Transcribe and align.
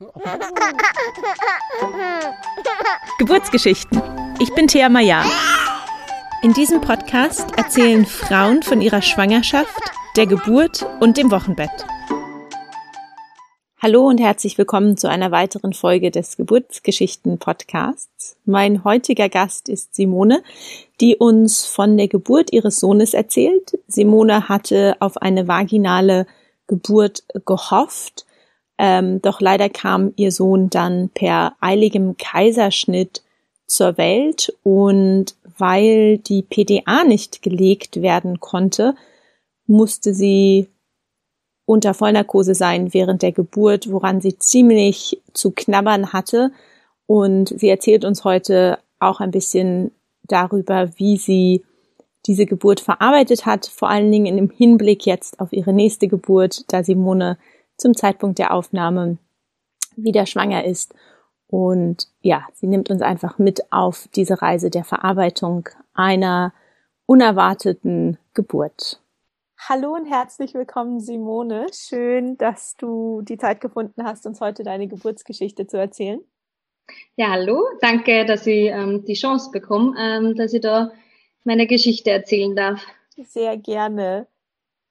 Geburtsgeschichten. 3.18 4.00
Ich 4.40 4.54
bin 4.54 4.66
Thea 4.66 4.88
Maya. 4.88 5.22
In 6.42 6.54
diesem 6.54 6.80
Podcast 6.80 7.46
erzählen 7.58 8.06
Frauen 8.06 8.62
von 8.62 8.80
ihrer 8.80 9.02
Schwangerschaft, 9.02 9.78
der 10.16 10.26
Geburt 10.26 10.86
und 11.00 11.18
dem 11.18 11.30
Wochenbett. 11.30 11.68
Hallo 13.82 14.08
und 14.08 14.20
herzlich 14.20 14.56
willkommen 14.56 14.96
zu 14.96 15.10
einer 15.10 15.32
weiteren 15.32 15.74
Folge 15.74 16.10
des 16.10 16.38
Geburtsgeschichten 16.38 17.36
Podcasts. 17.38 18.38
Mein 18.46 18.84
heutiger 18.84 19.28
Gast 19.28 19.68
ist 19.68 19.94
Simone, 19.94 20.42
die 21.02 21.16
uns 21.16 21.66
von 21.66 21.98
der 21.98 22.08
Geburt 22.08 22.54
ihres 22.54 22.80
Sohnes 22.80 23.12
erzählt. 23.12 23.78
Simone 23.86 24.48
hatte 24.48 24.96
auf 25.00 25.18
eine 25.18 25.46
vaginale 25.46 26.26
Geburt 26.68 27.22
gehofft, 27.44 28.24
ähm, 28.82 29.20
doch 29.20 29.42
leider 29.42 29.68
kam 29.68 30.14
ihr 30.16 30.32
Sohn 30.32 30.70
dann 30.70 31.10
per 31.10 31.52
eiligem 31.60 32.16
Kaiserschnitt 32.16 33.22
zur 33.66 33.98
Welt 33.98 34.56
und 34.62 35.34
weil 35.58 36.16
die 36.16 36.40
PDA 36.40 37.04
nicht 37.04 37.42
gelegt 37.42 38.00
werden 38.00 38.40
konnte, 38.40 38.94
musste 39.66 40.14
sie 40.14 40.68
unter 41.66 41.92
Vollnarkose 41.92 42.54
sein 42.54 42.94
während 42.94 43.20
der 43.20 43.32
Geburt, 43.32 43.92
woran 43.92 44.22
sie 44.22 44.38
ziemlich 44.38 45.20
zu 45.34 45.50
knabbern 45.50 46.14
hatte. 46.14 46.50
Und 47.04 47.52
sie 47.60 47.68
erzählt 47.68 48.06
uns 48.06 48.24
heute 48.24 48.78
auch 48.98 49.20
ein 49.20 49.30
bisschen 49.30 49.90
darüber, 50.22 50.88
wie 50.96 51.18
sie 51.18 51.64
diese 52.26 52.46
Geburt 52.46 52.80
verarbeitet 52.80 53.44
hat, 53.44 53.66
vor 53.66 53.90
allen 53.90 54.10
Dingen 54.10 54.38
im 54.38 54.48
Hinblick 54.48 55.04
jetzt 55.04 55.38
auf 55.38 55.52
ihre 55.52 55.74
nächste 55.74 56.08
Geburt, 56.08 56.64
da 56.72 56.82
Simone 56.82 57.36
zum 57.80 57.96
Zeitpunkt 57.96 58.38
der 58.38 58.52
Aufnahme 58.54 59.18
wieder 59.96 60.26
schwanger 60.26 60.64
ist. 60.64 60.94
Und 61.48 62.08
ja, 62.20 62.46
sie 62.54 62.68
nimmt 62.68 62.90
uns 62.90 63.02
einfach 63.02 63.38
mit 63.38 63.72
auf 63.72 64.08
diese 64.14 64.40
Reise 64.40 64.70
der 64.70 64.84
Verarbeitung 64.84 65.68
einer 65.94 66.52
unerwarteten 67.06 68.18
Geburt. 68.34 69.00
Hallo 69.68 69.94
und 69.94 70.06
herzlich 70.06 70.54
willkommen, 70.54 71.00
Simone. 71.00 71.66
Schön, 71.72 72.38
dass 72.38 72.76
du 72.76 73.22
die 73.22 73.36
Zeit 73.36 73.60
gefunden 73.60 74.04
hast, 74.04 74.26
uns 74.26 74.40
heute 74.40 74.62
deine 74.62 74.86
Geburtsgeschichte 74.86 75.66
zu 75.66 75.76
erzählen. 75.76 76.20
Ja, 77.16 77.30
hallo. 77.30 77.64
Danke, 77.80 78.24
dass 78.24 78.46
ich 78.46 78.70
ähm, 78.70 79.04
die 79.04 79.14
Chance 79.14 79.50
bekomme, 79.50 79.94
ähm, 79.98 80.34
dass 80.34 80.52
ich 80.52 80.60
da 80.60 80.92
meine 81.44 81.66
Geschichte 81.66 82.10
erzählen 82.10 82.54
darf. 82.54 82.84
Sehr 83.16 83.56
gerne. 83.56 84.26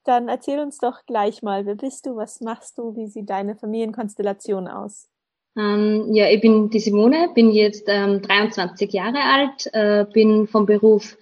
Dann 0.04 0.28
erzähl 0.28 0.60
uns 0.60 0.78
doch 0.78 1.04
gleich 1.06 1.42
mal, 1.42 1.66
wer 1.66 1.74
bist 1.74 2.06
du, 2.06 2.16
was 2.16 2.40
machst 2.40 2.78
du, 2.78 2.96
wie 2.96 3.06
sieht 3.06 3.28
deine 3.28 3.54
Familienkonstellation 3.54 4.68
aus? 4.68 5.08
Ähm, 5.56 6.08
ja, 6.12 6.28
ich 6.28 6.40
bin 6.40 6.70
die 6.70 6.78
Simone, 6.78 7.30
bin 7.34 7.50
jetzt 7.50 7.84
ähm, 7.88 8.22
23 8.22 8.92
Jahre 8.92 9.20
alt, 9.20 9.68
äh, 9.72 10.06
bin 10.12 10.46
vom 10.46 10.64
Beruf 10.64 11.16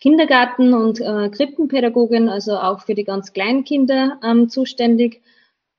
Kindergarten- 0.00 0.74
und 0.74 1.00
äh, 1.00 1.28
Krippenpädagogin, 1.28 2.28
also 2.28 2.56
auch 2.56 2.80
für 2.80 2.94
die 2.94 3.04
ganz 3.04 3.32
kleinen 3.32 3.64
Kinder 3.64 4.18
ähm, 4.22 4.48
zuständig 4.48 5.22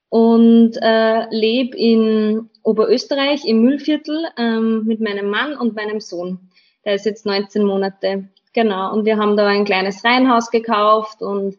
und 0.10 0.74
äh, 0.82 1.30
lebe 1.30 1.78
in 1.78 2.50
Oberösterreich 2.64 3.46
im 3.46 3.62
Müllviertel 3.62 4.26
ähm, 4.38 4.86
mit 4.86 5.00
meinem 5.00 5.30
Mann 5.30 5.56
und 5.56 5.76
meinem 5.76 6.00
Sohn. 6.00 6.40
Der 6.84 6.96
ist 6.96 7.06
jetzt 7.06 7.26
19 7.26 7.64
Monate. 7.64 8.30
Genau. 8.54 8.94
Und 8.94 9.06
wir 9.06 9.18
haben 9.18 9.38
da 9.38 9.48
ein 9.48 9.66
kleines 9.66 10.04
Reihenhaus 10.04 10.50
gekauft 10.50 11.22
und 11.22 11.58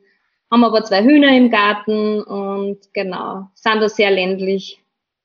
haben 0.51 0.65
aber 0.65 0.85
zwei 0.85 1.05
Hühner 1.05 1.37
im 1.37 1.51
Garten 1.51 2.23
und 2.23 2.93
genau, 2.93 3.49
sind 3.55 3.81
da 3.81 3.89
sehr 3.89 4.11
ländlich. 4.11 4.83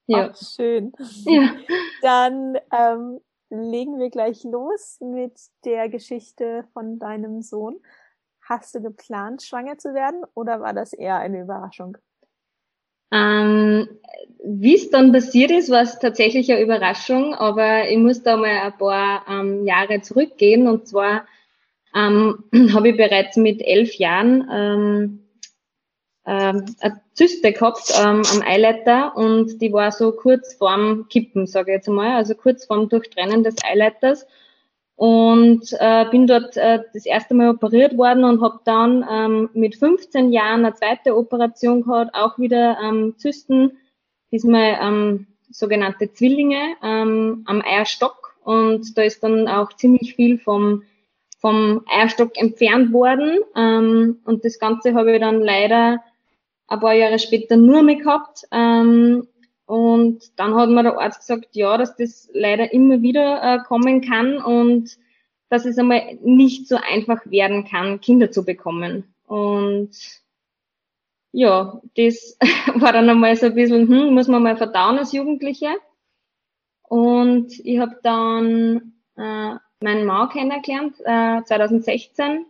Ja. 0.08 0.32
Ach, 0.32 0.38
schön. 0.38 0.94
Ja. 1.26 1.52
Dann 2.02 2.58
ähm, 2.72 3.20
legen 3.50 3.98
wir 3.98 4.10
gleich 4.10 4.44
los 4.44 5.00
mit 5.02 5.34
der 5.64 5.90
Geschichte 5.90 6.66
von 6.74 7.00
deinem 7.00 7.42
Sohn. 7.42 7.78
Hast 8.42 8.76
du 8.76 8.82
geplant, 8.82 9.42
schwanger 9.42 9.78
zu 9.80 9.96
werden 9.96 10.24
oder 10.36 10.62
war 10.62 10.74
das 10.74 10.94
eher 10.94 11.18
eine 11.18 11.42
Überraschung? 11.42 11.98
Ähm, 13.12 13.88
Wie 14.44 14.76
es 14.76 14.92
dann 14.92 15.12
passiert 15.12 15.50
ist, 15.50 15.72
war 15.72 15.82
es 15.82 15.98
tatsächlich 15.98 16.52
eine 16.52 16.62
Überraschung, 16.62 17.34
aber 17.34 17.90
ich 17.90 17.98
muss 17.98 18.22
da 18.22 18.38
mal 18.38 18.50
ein 18.50 18.78
paar 18.78 19.26
ähm, 19.28 19.66
Jahre 19.66 20.02
zurückgehen 20.02 20.68
und 20.68 20.88
zwar 20.88 21.26
ähm, 21.96 22.44
habe 22.74 22.90
ich 22.90 22.98
bereits 22.98 23.38
mit 23.38 23.62
elf 23.62 23.96
Jahren 23.96 24.48
ähm, 24.52 25.26
ähm, 26.28 26.66
eine 26.80 27.02
Zyste 27.14 27.54
gehabt 27.54 27.94
ähm, 28.00 28.24
am 28.32 28.42
Eileiter 28.46 29.16
und 29.16 29.62
die 29.62 29.72
war 29.72 29.92
so 29.92 30.12
kurz 30.12 30.56
vorm 30.56 31.08
Kippen, 31.08 31.46
sage 31.46 31.72
ich 31.72 31.76
jetzt 31.76 31.88
mal, 31.88 32.16
also 32.16 32.36
kurz 32.36 32.66
vorm 32.66 32.90
Durchtrennen 32.90 33.44
des 33.44 33.56
Eileiters. 33.64 34.26
Und 34.98 35.76
äh, 35.78 36.06
bin 36.10 36.26
dort 36.26 36.56
äh, 36.56 36.80
das 36.94 37.06
erste 37.06 37.34
Mal 37.34 37.50
operiert 37.50 37.98
worden 37.98 38.24
und 38.24 38.42
habe 38.42 38.62
dann 38.64 39.06
ähm, 39.12 39.50
mit 39.54 39.76
15 39.76 40.32
Jahren 40.32 40.66
eine 40.66 40.74
zweite 40.74 41.18
Operation 41.18 41.84
gehabt, 41.84 42.16
auch 42.16 42.40
wieder 42.40 42.78
ähm, 42.82 43.14
Zysten, 43.18 43.78
diesmal 44.32 44.78
ähm, 44.82 45.28
sogenannte 45.52 46.14
Zwillinge 46.14 46.76
ähm, 46.82 47.44
am 47.46 47.62
Eierstock. 47.62 48.38
Und 48.46 48.98
da 48.98 49.02
ist 49.02 49.22
dann 49.22 49.50
auch 49.50 49.74
ziemlich 49.74 50.16
viel 50.16 50.40
vom 50.40 50.84
vom 51.46 51.84
Eierstock 51.86 52.36
entfernt 52.42 52.92
worden. 52.92 53.38
Ähm, 53.56 54.18
und 54.26 54.44
das 54.44 54.58
Ganze 54.58 54.96
habe 54.96 55.14
ich 55.14 55.20
dann 55.20 55.42
leider 55.42 56.02
ein 56.66 56.80
paar 56.80 56.96
Jahre 56.96 57.20
später 57.20 57.56
nur 57.56 57.84
mehr 57.84 57.98
gehabt. 57.98 58.48
Ähm, 58.52 59.28
und 59.68 60.40
dann 60.40 60.56
hat 60.56 60.72
mir 60.72 60.82
der 60.82 61.00
Arzt 61.00 61.20
gesagt, 61.20 61.50
ja, 61.52 61.78
dass 61.78 61.96
das 61.98 62.32
leider 62.34 62.74
immer 62.74 63.04
wieder 63.04 63.44
äh, 63.44 63.60
kommen 63.60 64.02
kann 64.02 64.38
und 64.38 64.98
dass 65.50 65.66
es 65.66 65.78
einmal 65.78 66.18
nicht 66.24 66.68
so 66.68 66.78
einfach 66.78 67.22
werden 67.26 67.64
kann, 67.64 68.02
Kinder 68.02 68.32
zu 68.32 68.44
bekommen. 68.44 69.14
Und 69.28 69.92
ja, 71.32 71.80
das 71.96 72.40
war 72.74 72.92
dann 72.92 73.08
einmal 73.08 73.36
so 73.36 73.46
ein 73.46 73.54
bisschen, 73.54 73.88
hm, 73.88 74.16
muss 74.16 74.28
man 74.28 74.42
mal 74.42 74.58
verdauen 74.58 74.98
als 74.98 75.12
Jugendliche. 75.12 75.76
Und 76.82 77.52
ich 77.64 77.78
habe 77.78 78.00
dann 78.02 78.94
äh, 79.16 79.58
meinen 79.86 80.06
Mann 80.06 80.30
kennengelernt, 80.30 80.96
äh, 81.06 81.44
2016 81.46 82.46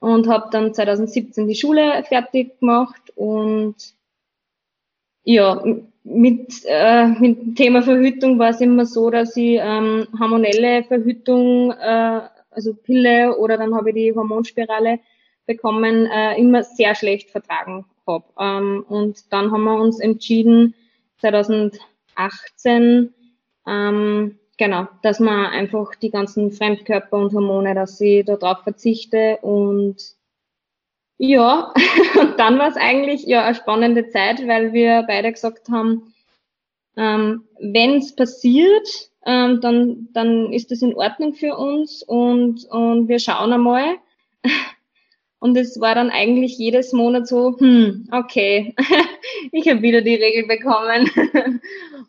und 0.00 0.28
habe 0.28 0.48
dann 0.50 0.74
2017 0.74 1.46
die 1.46 1.54
Schule 1.54 2.02
fertig 2.04 2.58
gemacht 2.58 3.12
und 3.14 3.76
ja, 5.22 5.62
mit, 6.04 6.62
äh, 6.66 7.06
mit 7.06 7.40
dem 7.40 7.54
Thema 7.54 7.82
Verhütung 7.82 8.38
war 8.38 8.50
es 8.50 8.60
immer 8.60 8.84
so, 8.84 9.10
dass 9.10 9.36
ich 9.36 9.58
ähm, 9.60 10.06
hormonelle 10.18 10.84
Verhütung, 10.84 11.70
äh, 11.72 12.20
also 12.50 12.74
Pille 12.74 13.38
oder 13.38 13.56
dann 13.56 13.74
habe 13.74 13.90
ich 13.90 13.94
die 13.94 14.14
Hormonspirale 14.14 15.00
bekommen, 15.46 16.06
äh, 16.06 16.38
immer 16.38 16.62
sehr 16.62 16.94
schlecht 16.94 17.30
vertragen 17.30 17.86
habe. 18.06 18.24
Ähm, 18.38 18.84
und 18.88 19.32
dann 19.32 19.50
haben 19.50 19.64
wir 19.64 19.80
uns 19.80 19.98
entschieden, 19.98 20.74
2018 21.20 23.14
ähm, 23.66 24.38
genau, 24.58 24.88
dass 25.02 25.20
man 25.20 25.46
einfach 25.46 25.94
die 25.96 26.10
ganzen 26.10 26.50
Fremdkörper 26.52 27.16
und 27.16 27.32
Hormone, 27.32 27.74
dass 27.74 28.00
ich 28.00 28.24
darauf 28.24 28.62
verzichte 28.62 29.38
und 29.42 29.96
ja, 31.16 31.72
und 32.20 32.38
dann 32.38 32.58
war 32.58 32.68
es 32.68 32.76
eigentlich 32.76 33.24
ja 33.24 33.44
eine 33.44 33.54
spannende 33.54 34.08
Zeit, 34.08 34.46
weil 34.46 34.72
wir 34.72 35.04
beide 35.06 35.32
gesagt 35.32 35.68
haben, 35.68 36.12
ähm, 36.96 37.44
wenn 37.58 37.96
es 37.96 38.14
passiert, 38.14 39.10
ähm, 39.26 39.60
dann, 39.60 40.08
dann 40.12 40.52
ist 40.52 40.70
das 40.70 40.82
in 40.82 40.94
Ordnung 40.94 41.34
für 41.34 41.56
uns 41.56 42.02
und, 42.02 42.64
und 42.66 43.08
wir 43.08 43.18
schauen 43.18 43.52
einmal. 43.52 43.96
Und 45.40 45.58
es 45.58 45.78
war 45.78 45.94
dann 45.94 46.08
eigentlich 46.08 46.56
jedes 46.56 46.94
Monat 46.94 47.28
so, 47.28 47.58
hm, 47.58 48.08
okay, 48.12 48.74
ich 49.52 49.68
habe 49.68 49.82
wieder 49.82 50.00
die 50.00 50.14
Regel 50.14 50.46
bekommen. 50.46 51.10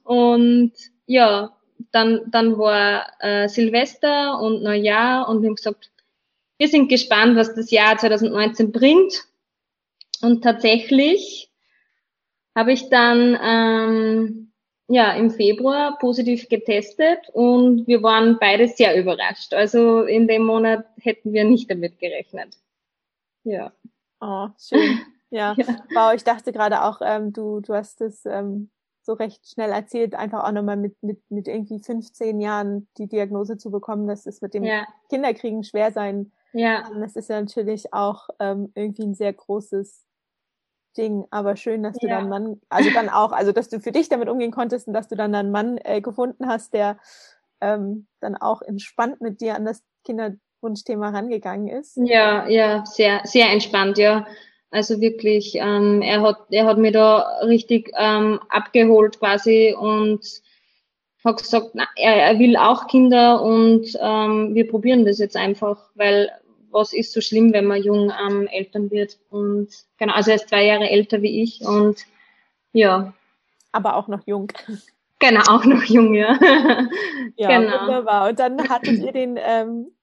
und 0.05 0.71
ja, 1.05 1.54
dann, 1.95 2.29
dann 2.29 2.57
war 2.57 3.07
äh, 3.19 3.47
Silvester 3.47 4.39
und 4.41 4.61
Neujahr 4.61 5.29
und 5.29 5.41
wir 5.41 5.47
haben 5.47 5.55
gesagt, 5.55 5.91
wir 6.57 6.67
sind 6.67 6.89
gespannt, 6.89 7.37
was 7.37 7.55
das 7.55 7.71
Jahr 7.71 7.97
2019 7.97 8.71
bringt. 8.71 9.23
Und 10.21 10.43
tatsächlich 10.43 11.51
habe 12.53 12.73
ich 12.73 12.89
dann 12.89 13.37
ähm, 13.41 14.51
ja 14.87 15.13
im 15.13 15.31
Februar 15.31 15.97
positiv 15.97 16.49
getestet 16.49 17.29
und 17.33 17.87
wir 17.87 18.03
waren 18.03 18.37
beide 18.39 18.67
sehr 18.67 18.97
überrascht. 18.97 19.53
Also 19.53 20.03
in 20.03 20.27
dem 20.27 20.43
Monat 20.43 20.85
hätten 20.99 21.31
wir 21.31 21.45
nicht 21.45 21.71
damit 21.71 21.99
gerechnet. 21.99 22.57
Ja. 23.43 23.71
Oh, 24.19 24.49
schön. 24.57 24.99
Ja. 25.29 25.53
ja. 25.57 25.85
Wow, 25.93 26.13
ich 26.13 26.23
dachte 26.23 26.51
gerade 26.51 26.83
auch, 26.83 27.01
ähm, 27.01 27.31
du, 27.31 27.61
du 27.61 27.73
hast 27.73 28.01
es 28.01 28.25
ähm, 28.25 28.69
so 29.05 29.13
recht 29.13 29.47
schnell 29.47 29.71
erzählt, 29.71 30.15
einfach 30.15 30.43
auch 30.43 30.51
nochmal 30.51 30.77
mit, 30.77 31.01
mit, 31.03 31.19
mit 31.29 31.47
irgendwie 31.47 31.79
15 31.79 32.41
Jahren 32.41 32.87
die 32.97 33.07
Diagnose 33.07 33.57
zu 33.57 33.69
bekommen, 33.69 34.07
dass 34.07 34.25
es 34.25 34.41
mit 34.41 34.53
dem 34.53 34.63
ja. 34.63 34.87
Kinderkriegen 35.09 35.63
schwer 35.63 35.91
sein 35.91 36.31
ja. 36.53 36.81
kann. 36.81 37.01
Das 37.01 37.15
ist 37.15 37.29
ja 37.29 37.39
natürlich 37.39 37.93
auch 37.93 38.29
ähm, 38.39 38.71
irgendwie 38.73 39.03
ein 39.03 39.13
sehr 39.13 39.31
großes 39.31 40.05
Ding, 40.97 41.25
aber 41.29 41.55
schön, 41.55 41.83
dass 41.83 41.97
du 41.97 42.07
ja. 42.07 42.19
dann 42.19 42.29
Mann, 42.29 42.61
also 42.69 42.89
dann 42.91 43.09
auch, 43.09 43.31
also 43.31 43.51
dass 43.51 43.69
du 43.69 43.79
für 43.79 43.91
dich 43.91 44.09
damit 44.09 44.27
umgehen 44.27 44.51
konntest 44.51 44.87
und 44.87 44.93
dass 44.93 45.07
du 45.07 45.15
dann 45.15 45.35
einen 45.35 45.51
Mann 45.51 45.77
äh, 45.83 46.01
gefunden 46.01 46.47
hast, 46.47 46.73
der 46.73 46.97
ähm, 47.61 48.07
dann 48.21 48.35
auch 48.35 48.61
entspannt 48.61 49.21
mit 49.21 49.39
dir 49.39 49.55
an 49.55 49.65
das 49.65 49.83
Kinderwunschthema 50.03 51.09
rangegangen 51.09 51.67
ist. 51.67 51.97
Ja, 51.97 52.47
ja, 52.47 52.83
sehr, 52.85 53.21
sehr 53.25 53.51
entspannt, 53.51 53.97
ja. 53.97 54.25
Also 54.75 54.99
wirklich, 54.99 55.55
ähm, 55.55 56.01
er 56.01 56.21
hat, 56.21 56.47
er 56.51 56.65
hat 56.65 56.77
mir 56.77 56.91
da 56.91 57.39
richtig 57.43 57.93
ähm, 57.97 58.41
abgeholt 58.49 59.19
quasi 59.19 59.73
und 59.73 60.19
hat 61.23 61.37
gesagt, 61.37 61.69
na, 61.75 61.87
er, 61.95 62.15
er 62.15 62.39
will 62.39 62.57
auch 62.57 62.87
Kinder 62.87 63.41
und 63.41 63.97
ähm, 64.01 64.53
wir 64.53 64.67
probieren 64.67 65.05
das 65.05 65.19
jetzt 65.19 65.37
einfach, 65.37 65.77
weil 65.95 66.29
was 66.71 66.91
ist 66.91 67.13
so 67.13 67.21
schlimm, 67.21 67.53
wenn 67.53 67.67
man 67.67 67.83
jung 67.83 68.11
ähm, 68.27 68.47
Eltern 68.47 68.91
wird. 68.91 69.17
Und 69.29 69.69
genau, 69.97 70.13
also 70.13 70.31
er 70.31 70.35
ist 70.35 70.49
zwei 70.49 70.65
Jahre 70.65 70.89
älter 70.89 71.21
wie 71.21 71.41
ich 71.41 71.61
und 71.61 72.05
ja. 72.73 73.13
Aber 73.71 73.95
auch 73.95 74.09
noch 74.09 74.27
jung. 74.27 74.51
Genau, 75.19 75.39
auch 75.47 75.63
noch 75.63 75.83
jung, 75.85 76.13
ja. 76.15 76.37
ja, 77.37 77.59
genau. 77.59 77.79
wunderbar. 77.79 78.27
Und 78.27 78.39
dann 78.39 78.67
hattet 78.67 78.99
ihr 78.99 79.13
den 79.13 79.39
ähm, 79.41 79.94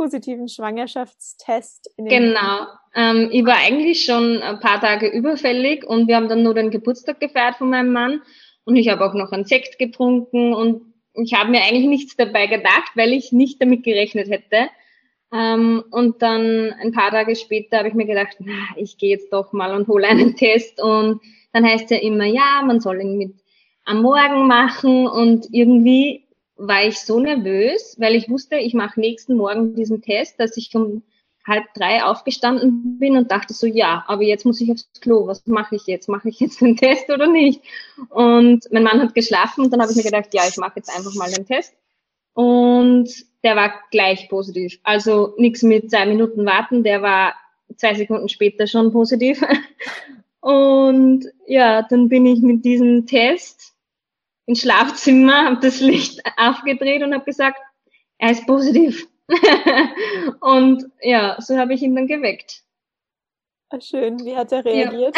positiven 0.00 0.48
Schwangerschaftstest. 0.48 1.90
genau. 1.98 2.68
Ähm, 2.94 3.28
ich 3.30 3.44
war 3.44 3.56
eigentlich 3.56 4.06
schon 4.06 4.40
ein 4.40 4.58
paar 4.58 4.80
Tage 4.80 5.08
überfällig 5.08 5.86
und 5.86 6.08
wir 6.08 6.16
haben 6.16 6.30
dann 6.30 6.42
nur 6.42 6.54
den 6.54 6.70
Geburtstag 6.70 7.20
gefeiert 7.20 7.56
von 7.56 7.68
meinem 7.68 7.92
Mann 7.92 8.22
und 8.64 8.76
ich 8.76 8.88
habe 8.88 9.04
auch 9.04 9.12
noch 9.12 9.30
einen 9.30 9.44
Sekt 9.44 9.78
getrunken 9.78 10.54
und 10.54 10.94
ich 11.12 11.34
habe 11.34 11.50
mir 11.50 11.60
eigentlich 11.60 11.86
nichts 11.86 12.16
dabei 12.16 12.46
gedacht, 12.46 12.92
weil 12.94 13.12
ich 13.12 13.30
nicht 13.30 13.60
damit 13.60 13.82
gerechnet 13.82 14.30
hätte. 14.30 14.70
Ähm, 15.34 15.84
und 15.90 16.22
dann 16.22 16.72
ein 16.80 16.92
paar 16.92 17.10
Tage 17.10 17.36
später 17.36 17.76
habe 17.76 17.88
ich 17.88 17.94
mir 17.94 18.06
gedacht, 18.06 18.36
na, 18.38 18.54
ich 18.76 18.96
gehe 18.96 19.10
jetzt 19.10 19.30
doch 19.34 19.52
mal 19.52 19.74
und 19.74 19.86
hole 19.86 20.08
einen 20.08 20.34
Test. 20.34 20.82
Und 20.82 21.20
dann 21.52 21.66
heißt 21.66 21.90
ja 21.90 21.98
immer, 21.98 22.24
ja, 22.24 22.62
man 22.64 22.80
soll 22.80 23.02
ihn 23.02 23.18
mit 23.18 23.34
am 23.84 24.00
Morgen 24.00 24.46
machen. 24.46 25.06
Und 25.06 25.48
irgendwie 25.52 26.24
war 26.60 26.84
ich 26.84 27.00
so 27.00 27.18
nervös, 27.20 27.96
weil 27.98 28.14
ich 28.14 28.28
wusste, 28.28 28.56
ich 28.56 28.74
mache 28.74 29.00
nächsten 29.00 29.36
Morgen 29.36 29.74
diesen 29.74 30.02
Test, 30.02 30.38
dass 30.38 30.56
ich 30.56 30.74
um 30.74 31.02
halb 31.46 31.64
drei 31.74 32.04
aufgestanden 32.04 32.98
bin 32.98 33.16
und 33.16 33.30
dachte 33.30 33.54
so, 33.54 33.66
ja, 33.66 34.04
aber 34.06 34.22
jetzt 34.22 34.44
muss 34.44 34.60
ich 34.60 34.70
aufs 34.70 34.88
Klo. 35.00 35.26
Was 35.26 35.46
mache 35.46 35.76
ich 35.76 35.86
jetzt? 35.86 36.08
Mache 36.08 36.28
ich 36.28 36.38
jetzt 36.38 36.60
den 36.60 36.76
Test 36.76 37.08
oder 37.10 37.26
nicht? 37.26 37.62
Und 38.10 38.70
mein 38.70 38.82
Mann 38.82 39.00
hat 39.00 39.14
geschlafen 39.14 39.64
und 39.64 39.72
dann 39.72 39.80
habe 39.80 39.90
ich 39.90 39.96
mir 39.96 40.04
gedacht, 40.04 40.32
ja, 40.32 40.42
ich 40.46 40.58
mache 40.58 40.74
jetzt 40.76 40.94
einfach 40.94 41.14
mal 41.14 41.30
den 41.30 41.46
Test. 41.46 41.74
Und 42.34 43.08
der 43.42 43.56
war 43.56 43.72
gleich 43.90 44.28
positiv. 44.28 44.78
Also 44.82 45.34
nichts 45.38 45.62
mit 45.62 45.90
zwei 45.90 46.06
Minuten 46.06 46.44
warten, 46.44 46.84
der 46.84 47.02
war 47.02 47.34
zwei 47.76 47.94
Sekunden 47.94 48.28
später 48.28 48.66
schon 48.66 48.92
positiv. 48.92 49.42
Und 50.40 51.26
ja, 51.46 51.82
dann 51.82 52.08
bin 52.08 52.26
ich 52.26 52.40
mit 52.40 52.64
diesem 52.64 53.06
Test 53.06 53.69
ins 54.50 54.62
Schlafzimmer, 54.62 55.44
habe 55.44 55.60
das 55.60 55.80
Licht 55.80 56.20
aufgedreht 56.36 57.02
und 57.02 57.14
habe 57.14 57.24
gesagt, 57.24 57.58
er 58.18 58.32
ist 58.32 58.46
positiv. 58.46 59.06
und 60.40 60.86
ja, 61.02 61.36
so 61.40 61.56
habe 61.56 61.72
ich 61.72 61.82
ihn 61.82 61.94
dann 61.94 62.08
geweckt. 62.08 62.64
Ah, 63.70 63.80
schön, 63.80 64.24
wie 64.24 64.36
hat 64.36 64.50
er 64.50 64.64
reagiert? 64.64 65.16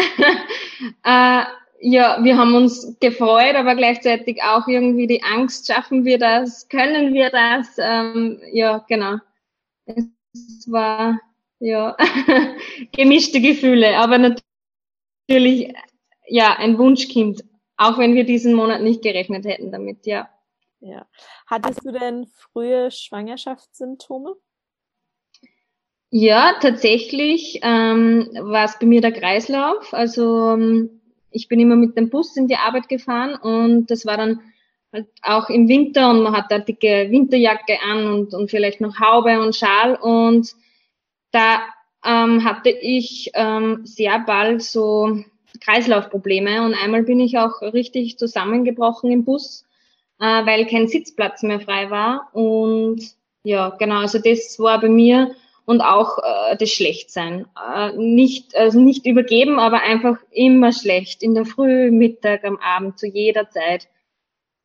Ja. 1.03 1.41
äh, 1.41 1.45
ja, 1.81 2.23
wir 2.23 2.37
haben 2.37 2.55
uns 2.55 2.99
gefreut, 3.01 3.57
aber 3.57 3.75
gleichzeitig 3.75 4.43
auch 4.43 4.69
irgendwie 4.69 5.07
die 5.07 5.23
Angst, 5.23 5.67
schaffen 5.67 6.05
wir 6.05 6.19
das, 6.19 6.69
können 6.69 7.15
wir 7.15 7.31
das? 7.31 7.77
Ähm, 7.79 8.39
ja, 8.53 8.85
genau. 8.87 9.17
Es 9.87 10.71
war 10.71 11.19
ja 11.59 11.97
gemischte 12.93 13.41
Gefühle, 13.41 13.97
aber 13.97 14.19
natürlich 14.19 15.73
ja 16.27 16.55
ein 16.59 16.77
Wunschkind, 16.77 17.43
auch 17.89 17.99
wenn 17.99 18.15
wir 18.15 18.25
diesen 18.25 18.55
Monat 18.55 18.83
nicht 18.83 19.03
gerechnet 19.03 19.45
hätten 19.45 19.73
damit, 19.73 20.07
ja. 20.07 20.29
Ja. 20.81 21.07
Hattest 21.47 21.85
du 21.85 21.93
denn 21.93 22.27
frühe 22.27 22.91
Schwangerschaftssymptome? 22.91 24.35
Ja, 26.11 26.55
tatsächlich 26.61 27.61
ähm, 27.63 28.29
war 28.35 28.65
es 28.65 28.79
bei 28.79 28.87
mir 28.87 29.01
der 29.01 29.13
Kreislauf. 29.13 29.95
Also 29.95 30.51
ähm, 30.51 31.01
ich 31.31 31.49
bin 31.49 31.61
immer 31.61 31.77
mit 31.77 31.97
dem 31.97 32.11
Bus 32.11 32.37
in 32.37 32.49
die 32.49 32.57
Arbeit 32.57 32.89
gefahren 32.89 33.35
und 33.37 33.91
das 33.91 34.05
war 34.05 34.17
dann 34.17 34.41
halt 34.93 35.09
auch 35.23 35.49
im 35.49 35.69
Winter 35.69 36.11
und 36.11 36.23
man 36.23 36.37
hat 36.37 36.51
da 36.51 36.59
dicke 36.59 37.11
Winterjacke 37.11 37.79
an 37.81 38.07
und, 38.09 38.35
und 38.35 38.51
vielleicht 38.51 38.81
noch 38.81 39.01
Haube 39.01 39.41
und 39.41 39.57
Schal 39.57 39.95
und 39.95 40.53
da 41.31 41.61
ähm, 42.05 42.45
hatte 42.45 42.71
ich 42.71 43.31
ähm, 43.35 43.81
sehr 43.85 44.19
bald 44.19 44.63
so 44.63 45.25
Kreislaufprobleme 45.61 46.65
und 46.65 46.75
einmal 46.75 47.03
bin 47.03 47.21
ich 47.21 47.39
auch 47.39 47.61
richtig 47.63 48.19
zusammengebrochen 48.19 49.11
im 49.11 49.25
Bus, 49.25 49.65
äh, 50.19 50.25
weil 50.25 50.67
kein 50.67 50.89
Sitzplatz 50.89 51.43
mehr 51.43 51.61
frei 51.61 51.91
war 51.91 52.29
und 52.33 53.01
ja, 53.45 53.71
genau, 53.71 54.01
also 54.01 54.19
das 54.19 54.59
war 54.59 54.81
bei 54.81 54.89
mir 54.89 55.35
und 55.65 55.81
auch 55.81 56.19
äh, 56.19 56.57
das 56.57 56.71
Schlechtsein. 56.71 57.47
Äh, 57.57 57.93
nicht, 57.97 58.57
also 58.57 58.81
nicht 58.81 59.07
übergeben, 59.07 59.59
aber 59.59 59.83
einfach 59.83 60.19
immer 60.31 60.73
schlecht. 60.73 61.23
In 61.23 61.35
der 61.35 61.45
Früh, 61.45 61.91
Mittag, 61.91 62.45
am 62.45 62.57
Abend, 62.59 62.99
zu 62.99 63.07
jeder 63.07 63.51
Zeit. 63.51 63.89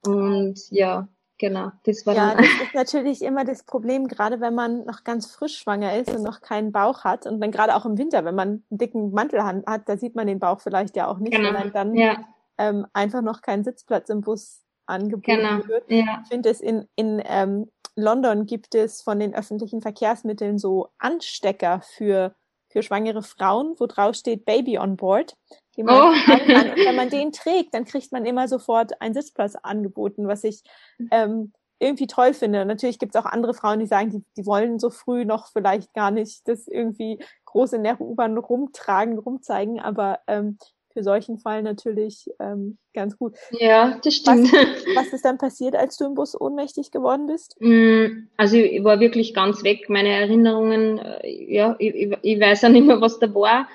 Und 0.06 0.60
ja, 0.70 1.08
genau, 1.38 1.72
das 1.86 2.06
war 2.06 2.16
Ja, 2.16 2.34
dann. 2.34 2.38
das 2.38 2.48
ist 2.68 2.74
natürlich 2.74 3.22
immer 3.22 3.46
das 3.46 3.64
Problem, 3.64 4.08
gerade 4.08 4.42
wenn 4.42 4.56
man 4.56 4.86
noch 4.86 5.04
ganz 5.04 5.32
frisch 5.32 5.58
schwanger 5.58 5.96
ist 5.96 6.14
und 6.14 6.24
noch 6.24 6.42
keinen 6.42 6.72
Bauch 6.72 7.04
hat. 7.04 7.26
Und 7.26 7.40
dann 7.42 7.52
gerade 7.52 7.76
auch 7.76 7.86
im 7.86 7.98
Winter, 7.98 8.26
wenn 8.26 8.36
man 8.36 8.64
einen 8.70 8.78
dicken 8.78 9.12
Mantel 9.12 9.44
hat, 9.44 9.88
da 9.88 9.98
sieht 9.98 10.16
man 10.16 10.28
den 10.28 10.40
Bauch 10.40 10.60
vielleicht 10.60 10.96
ja 10.96 11.08
auch 11.08 11.20
nicht, 11.20 11.34
genau. 11.34 11.54
wenn 11.54 11.72
dann 11.72 11.96
ja. 11.96 12.18
ähm, 12.58 12.88
einfach 12.94 13.22
noch 13.22 13.42
kein 13.42 13.64
Sitzplatz 13.64 14.10
im 14.10 14.22
Bus 14.22 14.62
angeboten 14.86 15.42
genau. 15.42 15.68
wird. 15.68 15.90
Ja. 15.90 16.22
Ich 16.24 16.30
finde 16.30 16.50
es 16.50 16.62
in, 16.62 16.88
in 16.96 17.22
ähm, 17.26 17.70
London 17.96 18.46
gibt 18.46 18.76
es 18.76 19.02
von 19.02 19.20
den 19.20 19.34
öffentlichen 19.34 19.82
Verkehrsmitteln 19.82 20.58
so 20.58 20.90
Anstecker 21.00 21.82
für, 21.82 22.36
für 22.70 22.84
schwangere 22.84 23.24
Frauen, 23.24 23.76
wo 23.80 23.88
drauf 23.88 24.16
steht 24.16 24.46
Baby 24.46 24.78
on 24.78 24.98
board. 24.98 25.36
Die 25.78 25.84
man 25.84 25.96
oh. 25.96 26.10
Und 26.10 26.86
wenn 26.86 26.96
man 26.96 27.10
den 27.12 27.32
trägt, 27.32 27.74
dann 27.74 27.86
kriegt 27.86 28.12
man 28.12 28.26
immer 28.26 28.48
sofort 28.48 29.00
einen 29.02 29.14
Sitzplatz 29.14 29.56
angeboten, 29.56 30.28
was 30.28 30.44
ich 30.44 30.64
ähm, 31.12 31.54
irgendwie 31.80 32.08
toll 32.08 32.34
finde. 32.34 32.62
Und 32.62 32.68
natürlich 32.68 33.00
gibt 33.00 33.16
es 33.16 33.22
auch 33.22 33.26
andere 33.26 33.54
Frauen, 33.54 33.80
die 33.80 33.86
sagen, 33.86 34.10
die, 34.10 34.24
die 34.36 34.46
wollen 34.46 34.80
so 34.80 34.90
früh 34.90 35.26
noch 35.26 35.48
vielleicht 35.52 35.94
gar 35.94 36.12
nicht 36.12 36.48
das 36.48 36.68
irgendwie 36.68 37.20
groß 37.46 37.74
in 37.74 37.84
der 37.84 38.02
U-Bahn 38.02 38.38
rumtragen, 38.38 39.18
rumzeigen, 39.20 39.80
aber 39.80 40.20
ähm, 40.28 40.58
für 40.98 41.04
solchen 41.04 41.38
Fall 41.38 41.62
natürlich 41.62 42.28
ähm, 42.40 42.80
ganz 42.96 43.20
gut. 43.20 43.36
Ja, 43.52 44.00
das 44.04 44.16
stimmt. 44.16 44.52
Was, 44.52 44.96
was, 44.96 45.14
ist 45.14 45.26
dann 45.26 45.38
passiert, 45.38 45.76
als 45.76 45.96
du 45.98 46.06
im 46.06 46.16
Bus 46.16 46.40
ohnmächtig 46.40 46.90
geworden 46.90 47.28
bist? 47.28 47.56
Mm, 47.60 48.30
also 48.36 48.58
ich 48.58 48.84
war 48.84 49.00
wirklich 49.00 49.36
ganz 49.36 49.64
weg. 49.64 49.90
Meine 49.90 50.10
Erinnerungen, 50.10 50.98
äh, 50.98 51.54
ja, 51.54 51.76
ich, 51.78 52.18
ich 52.24 52.40
weiß 52.40 52.64
ja 52.64 52.70
nicht 52.70 52.88
mehr, 52.88 53.00
was 53.00 53.20
da 53.20 53.32
war. 53.36 53.68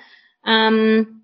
Ähm, 0.45 1.22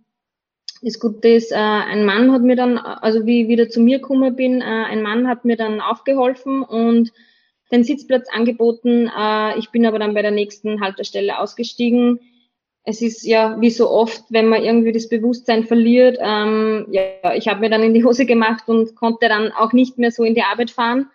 das 0.81 0.99
Gute 0.99 1.27
ist, 1.29 1.51
äh, 1.51 1.55
ein 1.55 2.05
Mann 2.05 2.31
hat 2.31 2.41
mir 2.41 2.55
dann, 2.55 2.77
also 2.77 3.25
wie 3.25 3.43
ich 3.43 3.47
wieder 3.47 3.69
zu 3.69 3.81
mir 3.81 3.99
gekommen 3.99 4.35
bin, 4.35 4.61
äh, 4.61 4.63
ein 4.63 5.01
Mann 5.01 5.27
hat 5.27 5.45
mir 5.45 5.57
dann 5.57 5.81
aufgeholfen 5.81 6.63
und 6.63 7.11
den 7.71 7.83
Sitzplatz 7.83 8.27
angeboten. 8.31 9.09
Äh, 9.15 9.59
ich 9.59 9.69
bin 9.71 9.85
aber 9.85 9.99
dann 9.99 10.13
bei 10.13 10.21
der 10.21 10.31
nächsten 10.31 10.81
Haltestelle 10.81 11.39
ausgestiegen 11.39 12.19
es 12.89 13.01
ist 13.01 13.23
ja 13.23 13.59
wie 13.59 13.69
so 13.69 13.89
oft, 13.89 14.23
wenn 14.29 14.47
man 14.47 14.63
irgendwie 14.63 14.91
das 14.91 15.09
Bewusstsein 15.09 15.63
verliert. 15.63 16.17
Ähm, 16.19 16.87
ja, 16.89 17.33
ich 17.35 17.47
habe 17.47 17.59
mir 17.59 17.69
dann 17.69 17.83
in 17.83 17.93
die 17.93 18.03
Hose 18.03 18.25
gemacht 18.25 18.67
und 18.67 18.95
konnte 18.95 19.29
dann 19.29 19.51
auch 19.51 19.73
nicht 19.73 19.97
mehr 19.97 20.11
so 20.11 20.23
in 20.23 20.33
die 20.33 20.41
Arbeit 20.41 20.71
fahren 20.71 21.07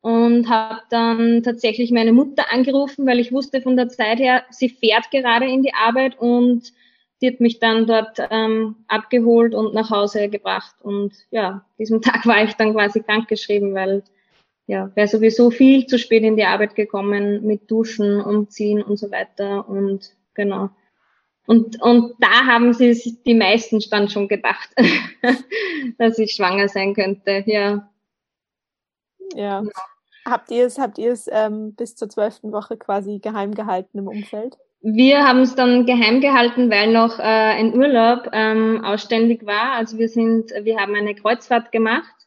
und 0.00 0.48
habe 0.48 0.80
dann 0.90 1.42
tatsächlich 1.42 1.90
meine 1.90 2.12
Mutter 2.12 2.50
angerufen, 2.50 3.06
weil 3.06 3.18
ich 3.18 3.30
wusste 3.30 3.60
von 3.60 3.76
der 3.76 3.88
Zeit 3.88 4.20
her, 4.20 4.44
sie 4.50 4.70
fährt 4.70 5.10
gerade 5.10 5.46
in 5.46 5.62
die 5.62 5.74
Arbeit 5.74 6.18
und 6.18 6.72
die 7.20 7.28
hat 7.28 7.40
mich 7.40 7.58
dann 7.58 7.86
dort 7.86 8.18
ähm, 8.30 8.76
abgeholt 8.86 9.54
und 9.54 9.74
nach 9.74 9.90
Hause 9.90 10.28
gebracht. 10.28 10.74
Und 10.82 11.12
ja, 11.30 11.64
diesem 11.78 12.00
Tag 12.02 12.26
war 12.26 12.44
ich 12.44 12.54
dann 12.54 12.72
quasi 12.74 13.02
krankgeschrieben, 13.02 13.74
weil 13.74 14.02
ja, 14.66 14.90
wäre 14.94 15.08
sowieso 15.08 15.50
viel 15.50 15.86
zu 15.86 15.98
spät 15.98 16.22
in 16.22 16.36
die 16.36 16.44
Arbeit 16.44 16.74
gekommen 16.74 17.46
mit 17.46 17.70
Duschen, 17.70 18.20
Umziehen 18.20 18.82
und 18.82 18.98
so 18.98 19.10
weiter. 19.10 19.66
Und 19.68 20.14
genau. 20.34 20.70
Und, 21.46 21.80
und 21.80 22.14
da 22.20 22.44
haben 22.46 22.74
sie 22.74 22.92
sich 22.92 23.22
die 23.22 23.32
meisten 23.32 23.80
dann 23.90 24.10
schon 24.10 24.28
gedacht, 24.28 24.68
dass 25.98 26.18
ich 26.18 26.32
schwanger 26.32 26.68
sein 26.68 26.94
könnte, 26.94 27.42
ja. 27.46 27.90
Ja. 29.34 29.64
Habt 30.26 30.50
ihr 30.50 30.66
es, 30.66 30.78
habt 30.78 30.98
ihr 30.98 31.12
es 31.12 31.26
ähm, 31.32 31.74
bis 31.74 31.96
zur 31.96 32.10
zwölften 32.10 32.52
Woche 32.52 32.76
quasi 32.76 33.18
geheim 33.18 33.54
gehalten 33.54 33.96
im 33.96 34.08
Umfeld? 34.08 34.58
Wir 34.80 35.26
haben 35.26 35.40
es 35.40 35.54
dann 35.54 35.86
geheim 35.86 36.20
gehalten, 36.20 36.70
weil 36.70 36.92
noch 36.92 37.18
äh, 37.18 37.22
ein 37.22 37.74
Urlaub 37.74 38.30
ähm, 38.32 38.84
ausständig 38.84 39.44
war. 39.44 39.72
Also 39.72 39.98
wir 39.98 40.08
sind, 40.08 40.52
wir 40.62 40.78
haben 40.78 40.94
eine 40.94 41.14
Kreuzfahrt 41.14 41.72
gemacht 41.72 42.18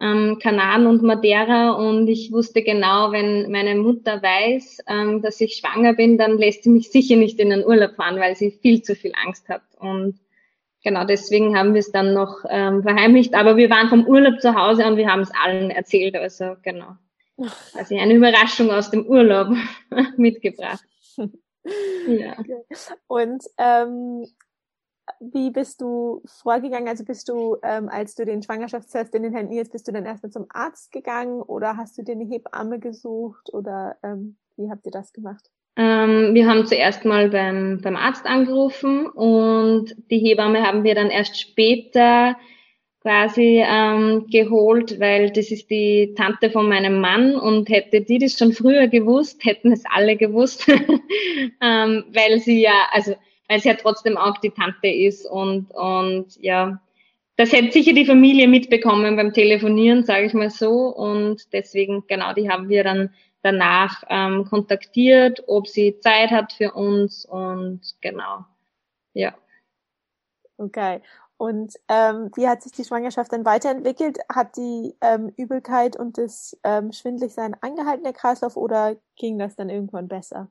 ähm, 0.00 0.38
Kanaren 0.40 0.86
und 0.86 1.02
Madeira 1.02 1.72
und 1.72 2.08
ich 2.08 2.30
wusste 2.30 2.62
genau, 2.62 3.10
wenn 3.10 3.50
meine 3.50 3.74
Mutter 3.74 4.22
weiß, 4.22 4.78
ähm, 4.86 5.22
dass 5.22 5.40
ich 5.40 5.56
schwanger 5.56 5.94
bin, 5.94 6.18
dann 6.18 6.38
lässt 6.38 6.64
sie 6.64 6.70
mich 6.70 6.90
sicher 6.90 7.16
nicht 7.16 7.38
in 7.40 7.50
den 7.50 7.64
Urlaub 7.64 7.96
fahren, 7.96 8.20
weil 8.20 8.36
sie 8.36 8.50
viel 8.50 8.82
zu 8.82 8.94
viel 8.94 9.12
Angst 9.24 9.48
hat. 9.48 9.62
Und 9.78 10.20
genau 10.84 11.04
deswegen 11.04 11.58
haben 11.58 11.74
wir 11.74 11.80
es 11.80 11.90
dann 11.90 12.14
noch 12.14 12.44
ähm, 12.48 12.82
verheimlicht. 12.82 13.34
Aber 13.34 13.56
wir 13.56 13.70
waren 13.70 13.88
vom 13.88 14.06
Urlaub 14.06 14.40
zu 14.40 14.54
Hause 14.54 14.86
und 14.86 14.96
wir 14.96 15.08
haben 15.08 15.22
es 15.22 15.32
allen 15.34 15.70
erzählt. 15.70 16.14
Also 16.14 16.54
genau. 16.62 16.96
Also 17.74 17.96
eine 17.96 18.14
Überraschung 18.14 18.70
aus 18.70 18.90
dem 18.90 19.04
Urlaub 19.06 19.48
mitgebracht. 20.16 20.84
Ja. 22.06 22.36
Und 23.06 23.44
ähm, 23.58 24.24
wie 25.20 25.50
bist 25.50 25.80
du 25.80 26.22
vorgegangen? 26.24 26.88
Also 26.88 27.04
bist 27.04 27.28
du, 27.28 27.56
ähm, 27.62 27.88
als 27.88 28.14
du 28.14 28.24
den 28.24 28.42
Schwangerschaftstest 28.42 29.14
in 29.14 29.22
den 29.22 29.34
Händen 29.34 29.52
hielst, 29.52 29.72
bist 29.72 29.88
du 29.88 29.92
dann 29.92 30.06
erstmal 30.06 30.32
zum 30.32 30.46
Arzt 30.48 30.92
gegangen 30.92 31.42
oder 31.42 31.76
hast 31.76 31.98
du 31.98 32.02
dir 32.02 32.12
eine 32.12 32.24
Hebamme 32.24 32.78
gesucht 32.78 33.52
oder 33.52 33.96
ähm, 34.02 34.36
wie 34.56 34.70
habt 34.70 34.86
ihr 34.86 34.92
das 34.92 35.12
gemacht? 35.12 35.50
Ähm, 35.76 36.34
wir 36.34 36.48
haben 36.48 36.66
zuerst 36.66 37.04
mal 37.04 37.30
beim, 37.30 37.80
beim 37.82 37.96
Arzt 37.96 38.26
angerufen 38.26 39.06
und 39.06 39.94
die 40.10 40.18
Hebamme 40.18 40.66
haben 40.66 40.82
wir 40.82 40.94
dann 40.94 41.10
erst 41.10 41.40
später 41.40 42.36
quasi 43.00 43.62
ähm, 43.64 44.26
geholt, 44.28 44.98
weil 44.98 45.30
das 45.30 45.50
ist 45.50 45.70
die 45.70 46.14
Tante 46.16 46.50
von 46.50 46.68
meinem 46.68 47.00
Mann 47.00 47.36
und 47.36 47.68
hätte 47.68 48.00
die 48.00 48.18
das 48.18 48.36
schon 48.36 48.52
früher 48.52 48.88
gewusst, 48.88 49.44
hätten 49.44 49.72
es 49.72 49.84
alle 49.90 50.16
gewusst, 50.16 50.68
ähm, 51.62 52.04
weil 52.12 52.40
sie 52.40 52.60
ja, 52.60 52.88
also 52.90 53.14
weil 53.48 53.60
sie 53.60 53.68
ja 53.68 53.74
trotzdem 53.74 54.16
auch 54.16 54.38
die 54.38 54.50
Tante 54.50 54.88
ist 54.88 55.26
und 55.26 55.70
und 55.70 56.36
ja, 56.40 56.80
das 57.36 57.52
hätte 57.52 57.72
sicher 57.72 57.92
die 57.92 58.04
Familie 58.06 58.48
mitbekommen 58.48 59.16
beim 59.16 59.32
Telefonieren, 59.32 60.04
sage 60.04 60.26
ich 60.26 60.34
mal 60.34 60.50
so 60.50 60.88
und 60.88 61.52
deswegen 61.52 62.04
genau, 62.08 62.32
die 62.32 62.50
haben 62.50 62.68
wir 62.68 62.82
dann 62.82 63.10
danach 63.42 64.02
ähm, 64.08 64.44
kontaktiert, 64.44 65.44
ob 65.46 65.68
sie 65.68 66.00
Zeit 66.00 66.30
hat 66.30 66.52
für 66.52 66.72
uns 66.72 67.24
und 67.24 67.80
genau, 68.00 68.44
ja. 69.14 69.34
Okay. 70.56 71.00
Und 71.38 71.74
ähm, 71.88 72.32
wie 72.34 72.48
hat 72.48 72.62
sich 72.64 72.72
die 72.72 72.84
Schwangerschaft 72.84 73.32
dann 73.32 73.44
weiterentwickelt? 73.44 74.18
Hat 74.28 74.56
die 74.56 74.96
ähm, 75.00 75.32
Übelkeit 75.36 75.96
und 75.96 76.18
das 76.18 76.58
ähm, 76.64 76.92
Schwindligsein 76.92 77.54
angehalten, 77.60 78.02
der 78.02 78.12
Kreislauf, 78.12 78.56
oder 78.56 78.96
ging 79.16 79.38
das 79.38 79.54
dann 79.54 79.70
irgendwann 79.70 80.08
besser? 80.08 80.50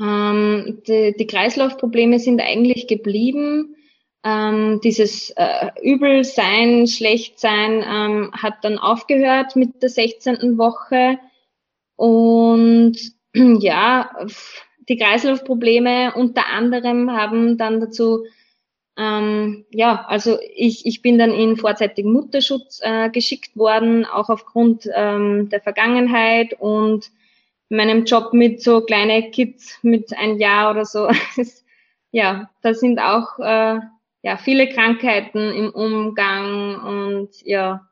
Ähm, 0.00 0.82
die, 0.86 1.14
die 1.16 1.26
Kreislaufprobleme 1.28 2.18
sind 2.18 2.40
eigentlich 2.40 2.88
geblieben. 2.88 3.76
Ähm, 4.24 4.80
dieses 4.82 5.30
äh, 5.36 5.70
Übelsein, 5.80 6.88
Schlechtsein 6.88 7.84
ähm, 7.86 8.32
hat 8.32 8.64
dann 8.64 8.78
aufgehört 8.78 9.54
mit 9.54 9.80
der 9.80 9.90
16. 9.90 10.58
Woche. 10.58 11.18
Und 11.94 12.96
ja, 13.34 14.10
die 14.88 14.96
Kreislaufprobleme 14.96 16.14
unter 16.16 16.48
anderem 16.48 17.12
haben 17.12 17.58
dann 17.58 17.80
dazu, 17.80 18.24
ähm, 18.98 19.64
ja, 19.70 20.04
also 20.08 20.38
ich, 20.56 20.84
ich 20.84 21.02
bin 21.02 21.18
dann 21.18 21.30
in 21.30 21.56
vorzeitigen 21.56 22.12
Mutterschutz 22.12 22.80
äh, 22.82 23.08
geschickt 23.10 23.56
worden, 23.56 24.04
auch 24.04 24.28
aufgrund 24.28 24.88
ähm, 24.92 25.48
der 25.50 25.60
Vergangenheit 25.60 26.54
und 26.58 27.12
meinem 27.68 28.04
Job 28.04 28.32
mit 28.32 28.60
so 28.60 28.80
kleine 28.80 29.30
Kids 29.30 29.78
mit 29.82 30.12
ein 30.18 30.38
Jahr 30.38 30.72
oder 30.72 30.84
so. 30.84 31.08
ja, 32.10 32.50
da 32.62 32.74
sind 32.74 32.98
auch 32.98 33.38
äh, 33.38 33.78
ja 34.22 34.36
viele 34.36 34.68
Krankheiten 34.68 35.52
im 35.52 35.70
Umgang 35.70 36.80
und 36.82 37.28
ja, 37.44 37.86